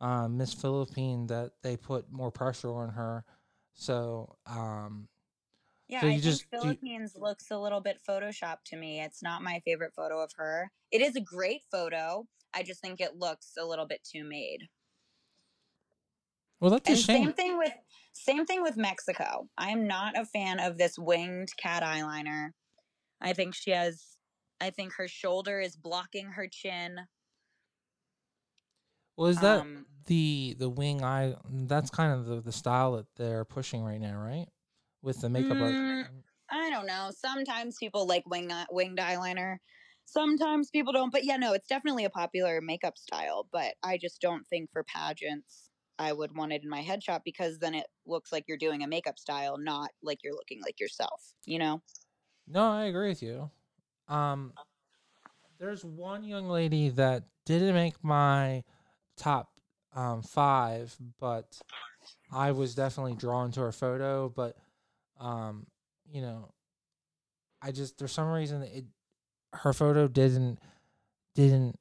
uh, 0.00 0.26
Miss 0.26 0.52
Philippine 0.52 1.28
that 1.28 1.52
they 1.62 1.76
put 1.76 2.10
more 2.10 2.32
pressure 2.32 2.72
on 2.72 2.90
her. 2.90 3.24
So 3.74 4.36
um 4.46 5.08
Yeah, 5.92 6.00
So 6.00 6.06
I 6.06 6.10
think 6.12 6.22
just- 6.22 6.50
do 6.50 6.56
you- 6.56 6.62
Philippines 6.62 7.14
looks 7.14 7.50
a 7.50 7.58
little 7.58 7.82
bit 7.82 8.00
photoshopped 8.08 8.64
to 8.68 8.76
me. 8.76 9.02
It's 9.02 9.22
not 9.22 9.42
my 9.42 9.60
favorite 9.60 9.92
photo 9.94 10.20
of 10.20 10.32
her. 10.36 10.72
It 10.90 11.02
is 11.02 11.16
a 11.16 11.20
great 11.20 11.64
photo. 11.70 12.26
I 12.54 12.62
just 12.62 12.80
think 12.80 12.98
it 12.98 13.16
looks 13.16 13.58
a 13.58 13.64
little 13.66 13.84
bit 13.86 14.02
too 14.02 14.24
made. 14.24 14.68
well 16.60 16.70
that's 16.70 16.88
a 16.88 16.96
shame. 16.96 17.24
same 17.24 17.32
thing 17.34 17.58
with 17.58 17.72
same 18.12 18.46
thing 18.46 18.62
with 18.62 18.76
Mexico. 18.78 19.50
I 19.58 19.68
am 19.70 19.86
not 19.86 20.16
a 20.16 20.24
fan 20.24 20.60
of 20.60 20.78
this 20.78 20.98
winged 20.98 21.54
cat 21.58 21.82
eyeliner. 21.82 22.52
I 23.20 23.34
think 23.34 23.54
she 23.54 23.72
has 23.72 24.16
I 24.62 24.70
think 24.70 24.94
her 24.94 25.08
shoulder 25.08 25.60
is 25.60 25.76
blocking 25.76 26.28
her 26.28 26.48
chin. 26.48 27.00
Well, 29.16 29.28
is 29.28 29.40
that 29.40 29.60
um, 29.60 29.84
the 30.06 30.54
the 30.58 30.70
wing 30.70 31.04
eye? 31.04 31.34
That's 31.50 31.90
kind 31.90 32.12
of 32.12 32.24
the, 32.26 32.40
the 32.40 32.52
style 32.52 32.92
that 32.92 33.06
they're 33.16 33.44
pushing 33.44 33.82
right 33.82 34.00
now, 34.00 34.16
right? 34.16 34.46
With 35.02 35.20
the 35.20 35.28
makeup 35.28 35.60
art. 35.60 35.74
Mm, 35.74 36.06
I 36.50 36.70
don't 36.70 36.86
know. 36.86 37.10
Sometimes 37.16 37.76
people 37.78 38.06
like 38.06 38.24
wing 38.26 38.52
uh, 38.52 38.66
winged 38.70 38.98
eyeliner. 38.98 39.56
Sometimes 40.04 40.70
people 40.70 40.92
don't. 40.92 41.12
But 41.12 41.24
yeah, 41.24 41.36
no, 41.36 41.52
it's 41.54 41.68
definitely 41.68 42.04
a 42.04 42.10
popular 42.10 42.60
makeup 42.60 42.96
style. 42.96 43.48
But 43.52 43.74
I 43.82 43.98
just 43.98 44.20
don't 44.20 44.46
think 44.48 44.70
for 44.72 44.84
pageants 44.84 45.70
I 45.98 46.12
would 46.12 46.36
want 46.36 46.52
it 46.52 46.62
in 46.62 46.68
my 46.68 46.82
headshot 46.82 47.20
because 47.24 47.58
then 47.58 47.74
it 47.74 47.86
looks 48.06 48.32
like 48.32 48.44
you're 48.48 48.58
doing 48.58 48.82
a 48.82 48.88
makeup 48.88 49.18
style, 49.18 49.56
not 49.58 49.90
like 50.02 50.18
you're 50.22 50.34
looking 50.34 50.60
like 50.62 50.80
yourself. 50.80 51.22
You 51.44 51.58
know? 51.58 51.82
No, 52.48 52.70
I 52.70 52.84
agree 52.84 53.08
with 53.08 53.22
you. 53.22 53.50
Um, 54.08 54.52
there's 55.58 55.84
one 55.84 56.24
young 56.24 56.48
lady 56.48 56.88
that 56.90 57.24
didn't 57.46 57.74
make 57.74 58.02
my 58.02 58.64
top 59.16 59.50
um, 59.94 60.22
five, 60.22 60.96
but 61.20 61.60
I 62.32 62.52
was 62.52 62.74
definitely 62.74 63.14
drawn 63.14 63.52
to 63.52 63.60
her 63.60 63.72
photo. 63.72 64.28
But 64.28 64.56
um, 65.22 65.66
you 66.10 66.20
know, 66.20 66.50
I 67.62 67.70
just 67.70 67.98
there's 67.98 68.12
some 68.12 68.30
reason 68.30 68.60
that 68.60 68.76
it 68.76 68.84
her 69.52 69.72
photo 69.72 70.08
didn't 70.08 70.58
didn't 71.34 71.78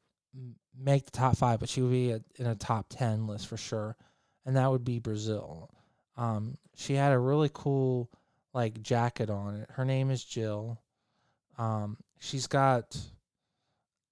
make 0.77 1.05
the 1.05 1.11
top 1.11 1.35
five, 1.35 1.59
but 1.59 1.69
she 1.69 1.81
would 1.81 1.91
be 1.91 2.11
a, 2.11 2.21
in 2.37 2.45
a 2.45 2.55
top 2.55 2.85
ten 2.89 3.27
list 3.27 3.47
for 3.47 3.57
sure, 3.57 3.97
and 4.45 4.55
that 4.55 4.69
would 4.69 4.85
be 4.85 4.99
Brazil. 4.99 5.69
Um, 6.17 6.55
she 6.75 6.93
had 6.93 7.13
a 7.13 7.19
really 7.19 7.49
cool 7.53 8.11
like 8.53 8.81
jacket 8.81 9.29
on 9.29 9.55
it. 9.55 9.69
Her 9.71 9.85
name 9.85 10.11
is 10.11 10.23
Jill. 10.23 10.79
Um, 11.57 11.97
she's 12.19 12.47
got 12.47 12.97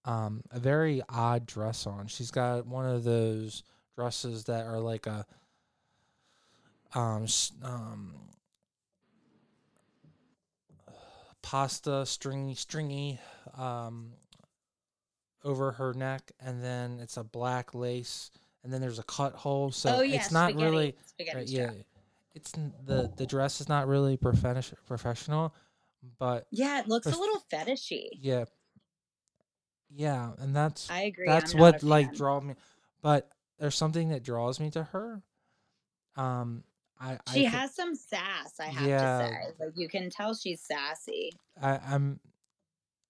um 0.06 0.42
a 0.52 0.60
very 0.60 1.04
odd 1.08 1.46
dress 1.46 1.86
on. 1.86 2.08
She's 2.08 2.32
got 2.32 2.66
one 2.66 2.88
of 2.88 3.04
those 3.04 3.64
dresses 3.96 4.46
that 4.46 4.66
are 4.66 4.80
like 4.80 5.06
a 5.06 5.26
um 6.96 7.28
um 7.64 8.16
pasta 11.42 12.06
stringy 12.06 12.56
stringy 12.56 13.20
um 13.58 14.12
over 15.44 15.72
her 15.74 15.94
neck 15.94 16.32
and 16.40 16.64
then 16.64 17.00
it's 17.00 17.18
a 17.18 17.24
black 17.24 17.74
lace 17.74 18.30
and 18.64 18.74
then 18.74 18.82
there's 18.82 19.00
a 19.00 19.04
cut 19.04 19.34
hole 19.34 19.72
so 19.72 19.98
oh 19.98 20.02
yeah, 20.02 20.16
it's 20.16 20.32
not 20.32 20.52
spaghetti, 20.52 20.66
really 20.72 20.96
spaghetti 21.06 21.60
uh, 21.60 21.62
yeah 21.62 21.72
it's 22.36 22.52
the 22.52 23.10
the 23.16 23.26
dress 23.26 23.62
is 23.62 23.70
not 23.70 23.88
really 23.88 24.18
profession 24.18 24.78
professional 24.86 25.54
but 26.18 26.48
Yeah, 26.52 26.80
it 26.80 26.88
looks 26.88 27.08
a 27.08 27.18
little 27.18 27.44
fetishy. 27.52 28.10
yeah 28.20 28.46
yeah 29.90 30.32
and 30.40 30.56
that's 30.56 30.90
I 30.90 31.04
agree. 31.04 31.26
that's 31.26 31.54
I'm 31.54 31.60
what 31.60 31.84
like 31.84 32.14
draw 32.14 32.40
me 32.40 32.56
but 33.02 33.30
there's 33.60 33.76
something 33.76 34.10
that 34.10 34.24
draws 34.24 34.60
me 34.60 34.70
to 34.72 34.84
her 34.84 35.22
um 36.16 36.64
i 37.00 37.18
I 37.28 37.34
She 37.34 37.42
thi- 37.42 37.46
has 37.48 37.76
some 37.76 37.96
sass, 37.96 38.60
I 38.60 38.66
have 38.66 38.88
Yeah. 38.88 39.18
to 39.18 39.24
say. 39.24 39.66
Like 39.66 39.74
you 39.78 39.88
can 39.90 40.10
tell 40.10 40.34
she's 40.36 40.62
sassy. 40.62 41.32
I, 41.62 41.80
i'm 41.90 42.20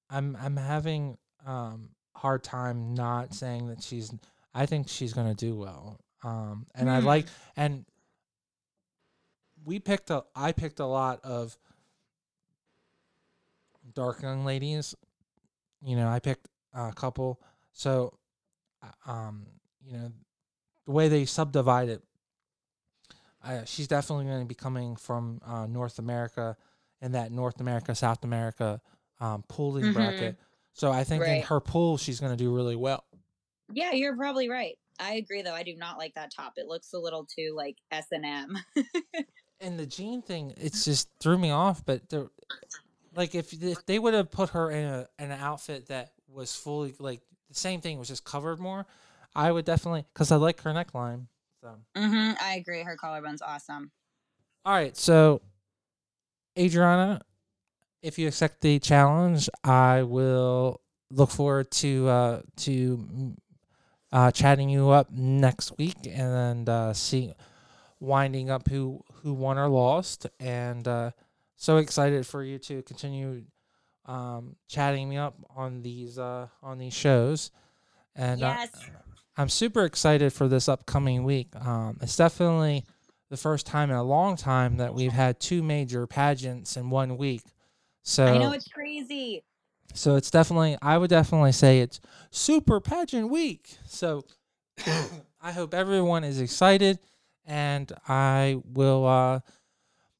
i'm 0.09 0.35
i'm 0.41 0.57
having 0.57 1.17
um 1.45 1.89
hard 2.15 2.43
time 2.43 2.93
not 2.95 3.33
saying 3.33 3.67
that 3.67 3.83
she's 3.83 4.11
i 4.55 4.65
think 4.65 4.87
she's 4.89 5.13
gonna 5.13 5.35
do 5.35 5.55
well 5.55 5.99
um 6.23 6.65
and 6.73 6.89
i 6.89 6.99
Hmm. 6.99 7.05
like 7.05 7.27
and 7.55 7.85
we 9.63 9.77
picked 9.79 10.09
a 10.09 10.23
i 10.35 10.51
picked 10.51 10.79
a 10.79 10.85
lot 10.85 11.19
of 11.23 11.57
dark 13.93 14.21
young 14.23 14.45
ladies 14.45 14.95
you 15.81 15.95
know, 15.95 16.09
I 16.09 16.19
picked 16.19 16.47
a 16.73 16.91
couple. 16.91 17.39
So, 17.71 18.17
uh, 18.83 19.09
um, 19.11 19.45
you 19.81 19.93
know, 19.93 20.11
the 20.85 20.91
way 20.91 21.07
they 21.07 21.23
subdivide 21.25 21.99
uh, 23.43 23.63
she's 23.65 23.87
definitely 23.87 24.25
going 24.25 24.41
to 24.41 24.45
be 24.47 24.55
coming 24.55 24.95
from 24.95 25.39
uh, 25.45 25.65
North 25.65 25.99
America 25.99 26.57
in 27.01 27.13
that 27.13 27.31
North 27.31 27.59
America, 27.61 27.95
South 27.95 28.23
America 28.23 28.81
um, 29.19 29.43
pooling 29.47 29.85
Mhm. 29.85 29.93
bracket. 29.93 30.37
So 30.73 30.91
I 30.91 31.03
think 31.03 31.25
in 31.25 31.41
her 31.43 31.59
pool, 31.59 31.97
she's 31.97 32.19
going 32.19 32.31
to 32.31 32.37
do 32.37 32.53
really 32.55 32.75
well. 32.75 33.03
Yeah, 33.73 33.91
you're 33.91 34.15
probably 34.15 34.49
right. 34.49 34.77
I 34.99 35.13
agree 35.15 35.41
though. 35.41 35.53
I 35.53 35.63
do 35.63 35.75
not 35.75 35.97
like 35.97 36.13
that 36.15 36.31
top. 36.35 36.53
It 36.57 36.67
looks 36.67 36.93
a 36.93 36.97
little 36.99 37.25
too 37.25 37.53
like 37.55 37.77
S 37.91 38.07
and 38.11 38.25
M. 38.25 38.57
And 39.61 39.77
the 39.77 39.85
jean 39.85 40.21
thing, 40.21 40.53
it's 40.55 40.85
just 40.85 41.09
threw 41.19 41.37
me 41.37 41.51
off. 41.51 41.85
But 41.85 42.07
the, 42.07 42.29
like, 43.13 43.35
if 43.35 43.51
if 43.61 43.85
they 43.85 43.99
would 43.99 44.13
have 44.13 44.31
put 44.31 44.51
her 44.51 44.71
in 44.71 44.85
a 44.85 45.07
in 45.19 45.31
an 45.31 45.39
outfit 45.39 45.87
that 45.87 46.13
was 46.29 46.55
fully 46.55 46.95
like 46.97 47.19
the 47.49 47.55
same 47.55 47.81
thing 47.81 47.99
was 47.99 48.07
just 48.07 48.23
covered 48.23 48.59
more, 48.61 48.85
I 49.35 49.51
would 49.51 49.65
definitely 49.65 50.05
because 50.13 50.31
I 50.31 50.37
like 50.37 50.61
her 50.61 50.71
neckline. 50.71 51.27
So 51.61 51.75
hmm 51.95 52.31
I 52.41 52.55
agree. 52.55 52.83
Her 52.83 52.97
collarbone's 52.97 53.41
awesome. 53.41 53.91
all 54.65 54.73
right, 54.73 54.95
so 54.95 55.41
Adriana, 56.57 57.21
if 58.01 58.17
you 58.19 58.27
accept 58.27 58.61
the 58.61 58.79
challenge, 58.79 59.49
I 59.63 60.03
will 60.03 60.81
look 61.11 61.31
forward 61.31 61.71
to 61.71 62.07
uh 62.07 62.41
to 62.57 62.97
mm, 62.97 63.35
uh 64.11 64.31
chatting 64.31 64.69
you 64.69 64.89
up 64.89 65.11
next 65.11 65.77
week 65.77 65.97
and 66.07 66.69
uh 66.69 66.93
see 66.93 67.33
winding 67.99 68.49
up 68.49 68.67
who 68.67 69.01
who 69.23 69.33
won 69.33 69.57
or 69.57 69.67
lost 69.69 70.27
and 70.39 70.87
uh 70.87 71.11
so 71.55 71.77
excited 71.77 72.25
for 72.27 72.43
you 72.43 72.57
to 72.59 72.81
continue 72.83 73.43
um 74.05 74.55
chatting 74.67 75.09
me 75.09 75.17
up 75.17 75.35
on 75.55 75.81
these 75.81 76.17
uh 76.19 76.47
on 76.61 76.77
these 76.77 76.93
shows 76.93 77.51
and 78.15 78.43
uh, 78.43 78.55
yes. 78.55 78.71
I'm 79.39 79.47
super 79.47 79.85
excited 79.85 80.33
for 80.33 80.49
this 80.49 80.67
upcoming 80.67 81.23
week. 81.23 81.55
Um, 81.55 81.97
it's 82.01 82.17
definitely 82.17 82.83
the 83.29 83.37
first 83.37 83.65
time 83.65 83.89
in 83.89 83.95
a 83.95 84.03
long 84.03 84.35
time 84.35 84.75
that 84.77 84.93
we've 84.93 85.13
had 85.13 85.39
two 85.39 85.63
major 85.63 86.05
pageants 86.05 86.75
in 86.75 86.89
one 86.89 87.15
week. 87.15 87.43
So 88.03 88.25
I 88.25 88.37
know 88.37 88.51
it's 88.51 88.67
crazy. 88.67 89.45
so 89.93 90.17
it's 90.17 90.29
definitely 90.29 90.77
I 90.81 90.97
would 90.97 91.09
definitely 91.09 91.53
say 91.53 91.79
it's 91.79 92.01
super 92.31 92.81
pageant 92.81 93.29
week. 93.29 93.77
So 93.85 94.25
I 95.41 95.53
hope 95.53 95.73
everyone 95.73 96.25
is 96.25 96.41
excited 96.41 96.99
and 97.45 97.89
I 98.09 98.57
will 98.65 99.05
uh, 99.05 99.39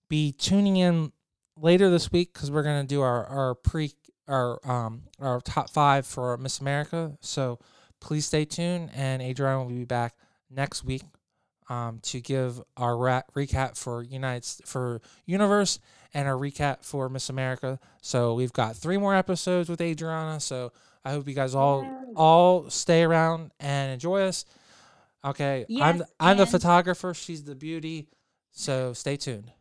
be 0.08 0.32
tuning 0.32 0.78
in 0.78 1.12
later 1.58 1.90
this 1.90 2.10
week 2.10 2.34
cuz 2.34 2.50
we're 2.50 2.64
going 2.64 2.84
to 2.84 2.88
do 2.88 3.02
our 3.02 3.26
our 3.26 3.56
pre 3.56 3.92
our 4.30 4.66
um 4.66 5.04
our 5.20 5.42
top 5.42 5.70
5 5.70 6.06
for 6.06 6.38
Miss 6.38 6.62
America. 6.62 7.18
So 7.20 7.60
please 8.00 8.26
stay 8.26 8.46
tuned 8.46 8.90
and 8.94 9.22
Adrian 9.22 9.60
will 9.60 9.66
be 9.66 9.86
back 9.86 10.16
next 10.50 10.84
week 10.84 11.04
um, 11.70 12.00
to 12.04 12.20
give 12.20 12.62
our 12.78 12.98
ra- 12.98 13.22
recap 13.36 13.78
for 13.78 14.02
United 14.04 14.46
for 14.66 15.02
Universe 15.26 15.80
and 16.14 16.28
our 16.28 16.36
recap 16.36 16.84
for 16.84 17.10
Miss 17.10 17.30
America. 17.30 17.80
So 18.02 18.34
we've 18.34 18.54
got 18.54 18.76
three 18.76 18.98
more 18.98 19.16
episodes 19.16 19.70
with 19.70 19.80
Adriana. 19.82 20.40
So 20.40 20.72
I 21.06 21.12
hope 21.12 21.28
you 21.28 21.36
guys 21.36 21.54
all 21.56 21.84
Yes. 21.84 22.06
all 22.16 22.70
stay 22.70 23.04
around 23.04 23.52
and 23.60 23.92
enjoy 23.94 24.22
us. 24.24 24.46
Okay, 25.24 25.66
I'm 25.82 26.04
I'm 26.20 26.38
the 26.38 26.46
photographer. 26.48 27.14
She's 27.14 27.44
the 27.44 27.56
beauty. 27.56 28.08
So 28.52 28.94
stay 28.94 29.18
tuned. 29.18 29.52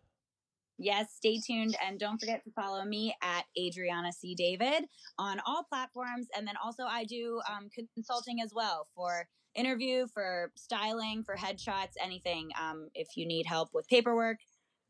Yes, 0.79 1.13
stay 1.17 1.41
tuned 1.41 1.77
and 1.85 1.99
don't 1.99 2.19
forget 2.19 2.45
to 2.45 2.53
follow 2.53 2.85
me 2.85 3.15
at 3.21 3.45
Adriana 3.59 4.13
C. 4.13 4.37
David 4.37 4.85
on 5.19 5.41
all 5.45 5.65
platforms. 5.69 6.29
And 6.37 6.47
then 6.47 6.55
also, 6.63 6.85
I 6.85 7.05
do 7.05 7.41
um, 7.51 7.69
consulting 7.95 8.41
as 8.41 8.53
well 8.55 8.87
for 8.95 9.27
interview, 9.57 10.07
for 10.15 10.53
styling, 10.57 11.25
for 11.25 11.35
headshots, 11.35 11.95
anything. 12.01 12.51
Um, 12.61 12.89
if 12.95 13.09
you 13.17 13.27
need 13.27 13.47
help 13.47 13.71
with 13.75 13.89
paperwork, 13.89 14.39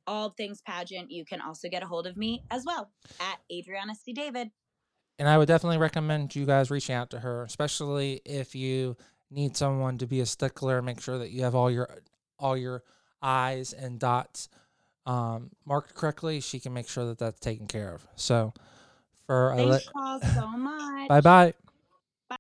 all 0.07 0.30
things 0.30 0.61
pageant, 0.61 1.11
you 1.11 1.24
can 1.24 1.41
also 1.41 1.68
get 1.68 1.82
a 1.82 1.86
hold 1.86 2.07
of 2.07 2.18
me 2.18 2.45
as 2.51 2.64
well 2.66 2.91
at 3.18 3.39
Adriana 3.51 3.95
C. 3.95 4.12
David. 4.12 4.51
And 5.18 5.26
I 5.26 5.39
would 5.39 5.49
definitely 5.49 5.78
recommend 5.78 6.36
you 6.36 6.45
guys 6.45 6.70
reaching 6.70 6.95
out 6.95 7.11
to 7.11 7.20
her, 7.20 7.45
especially 7.45 8.20
if 8.26 8.55
you 8.55 8.97
need 9.30 9.57
someone 9.57 9.99
to 9.99 10.07
be 10.07 10.20
a 10.20 10.26
stickler. 10.26 10.82
Make 10.82 11.01
sure 11.01 11.18
that 11.18 11.30
you 11.30 11.43
have 11.43 11.55
all 11.55 11.70
your 11.70 11.89
all 12.39 12.57
your 12.57 12.84
I's 13.20 13.72
and 13.72 13.99
dots 13.99 14.49
um, 15.09 15.50
marked 15.66 15.94
correctly. 15.94 16.40
She 16.40 16.61
can 16.61 16.72
make 16.72 16.88
sure 16.88 17.06
that 17.06 17.18
that's 17.18 17.40
taken 17.40 17.66
care 17.66 17.94
of. 17.94 18.06
So 18.16 18.52
for 19.26 19.54
Thanks, 19.56 19.88
Paul, 19.92 20.20
so 20.20 20.46
much. 20.56 21.09
bye 21.09 21.20
bye. 21.20 21.54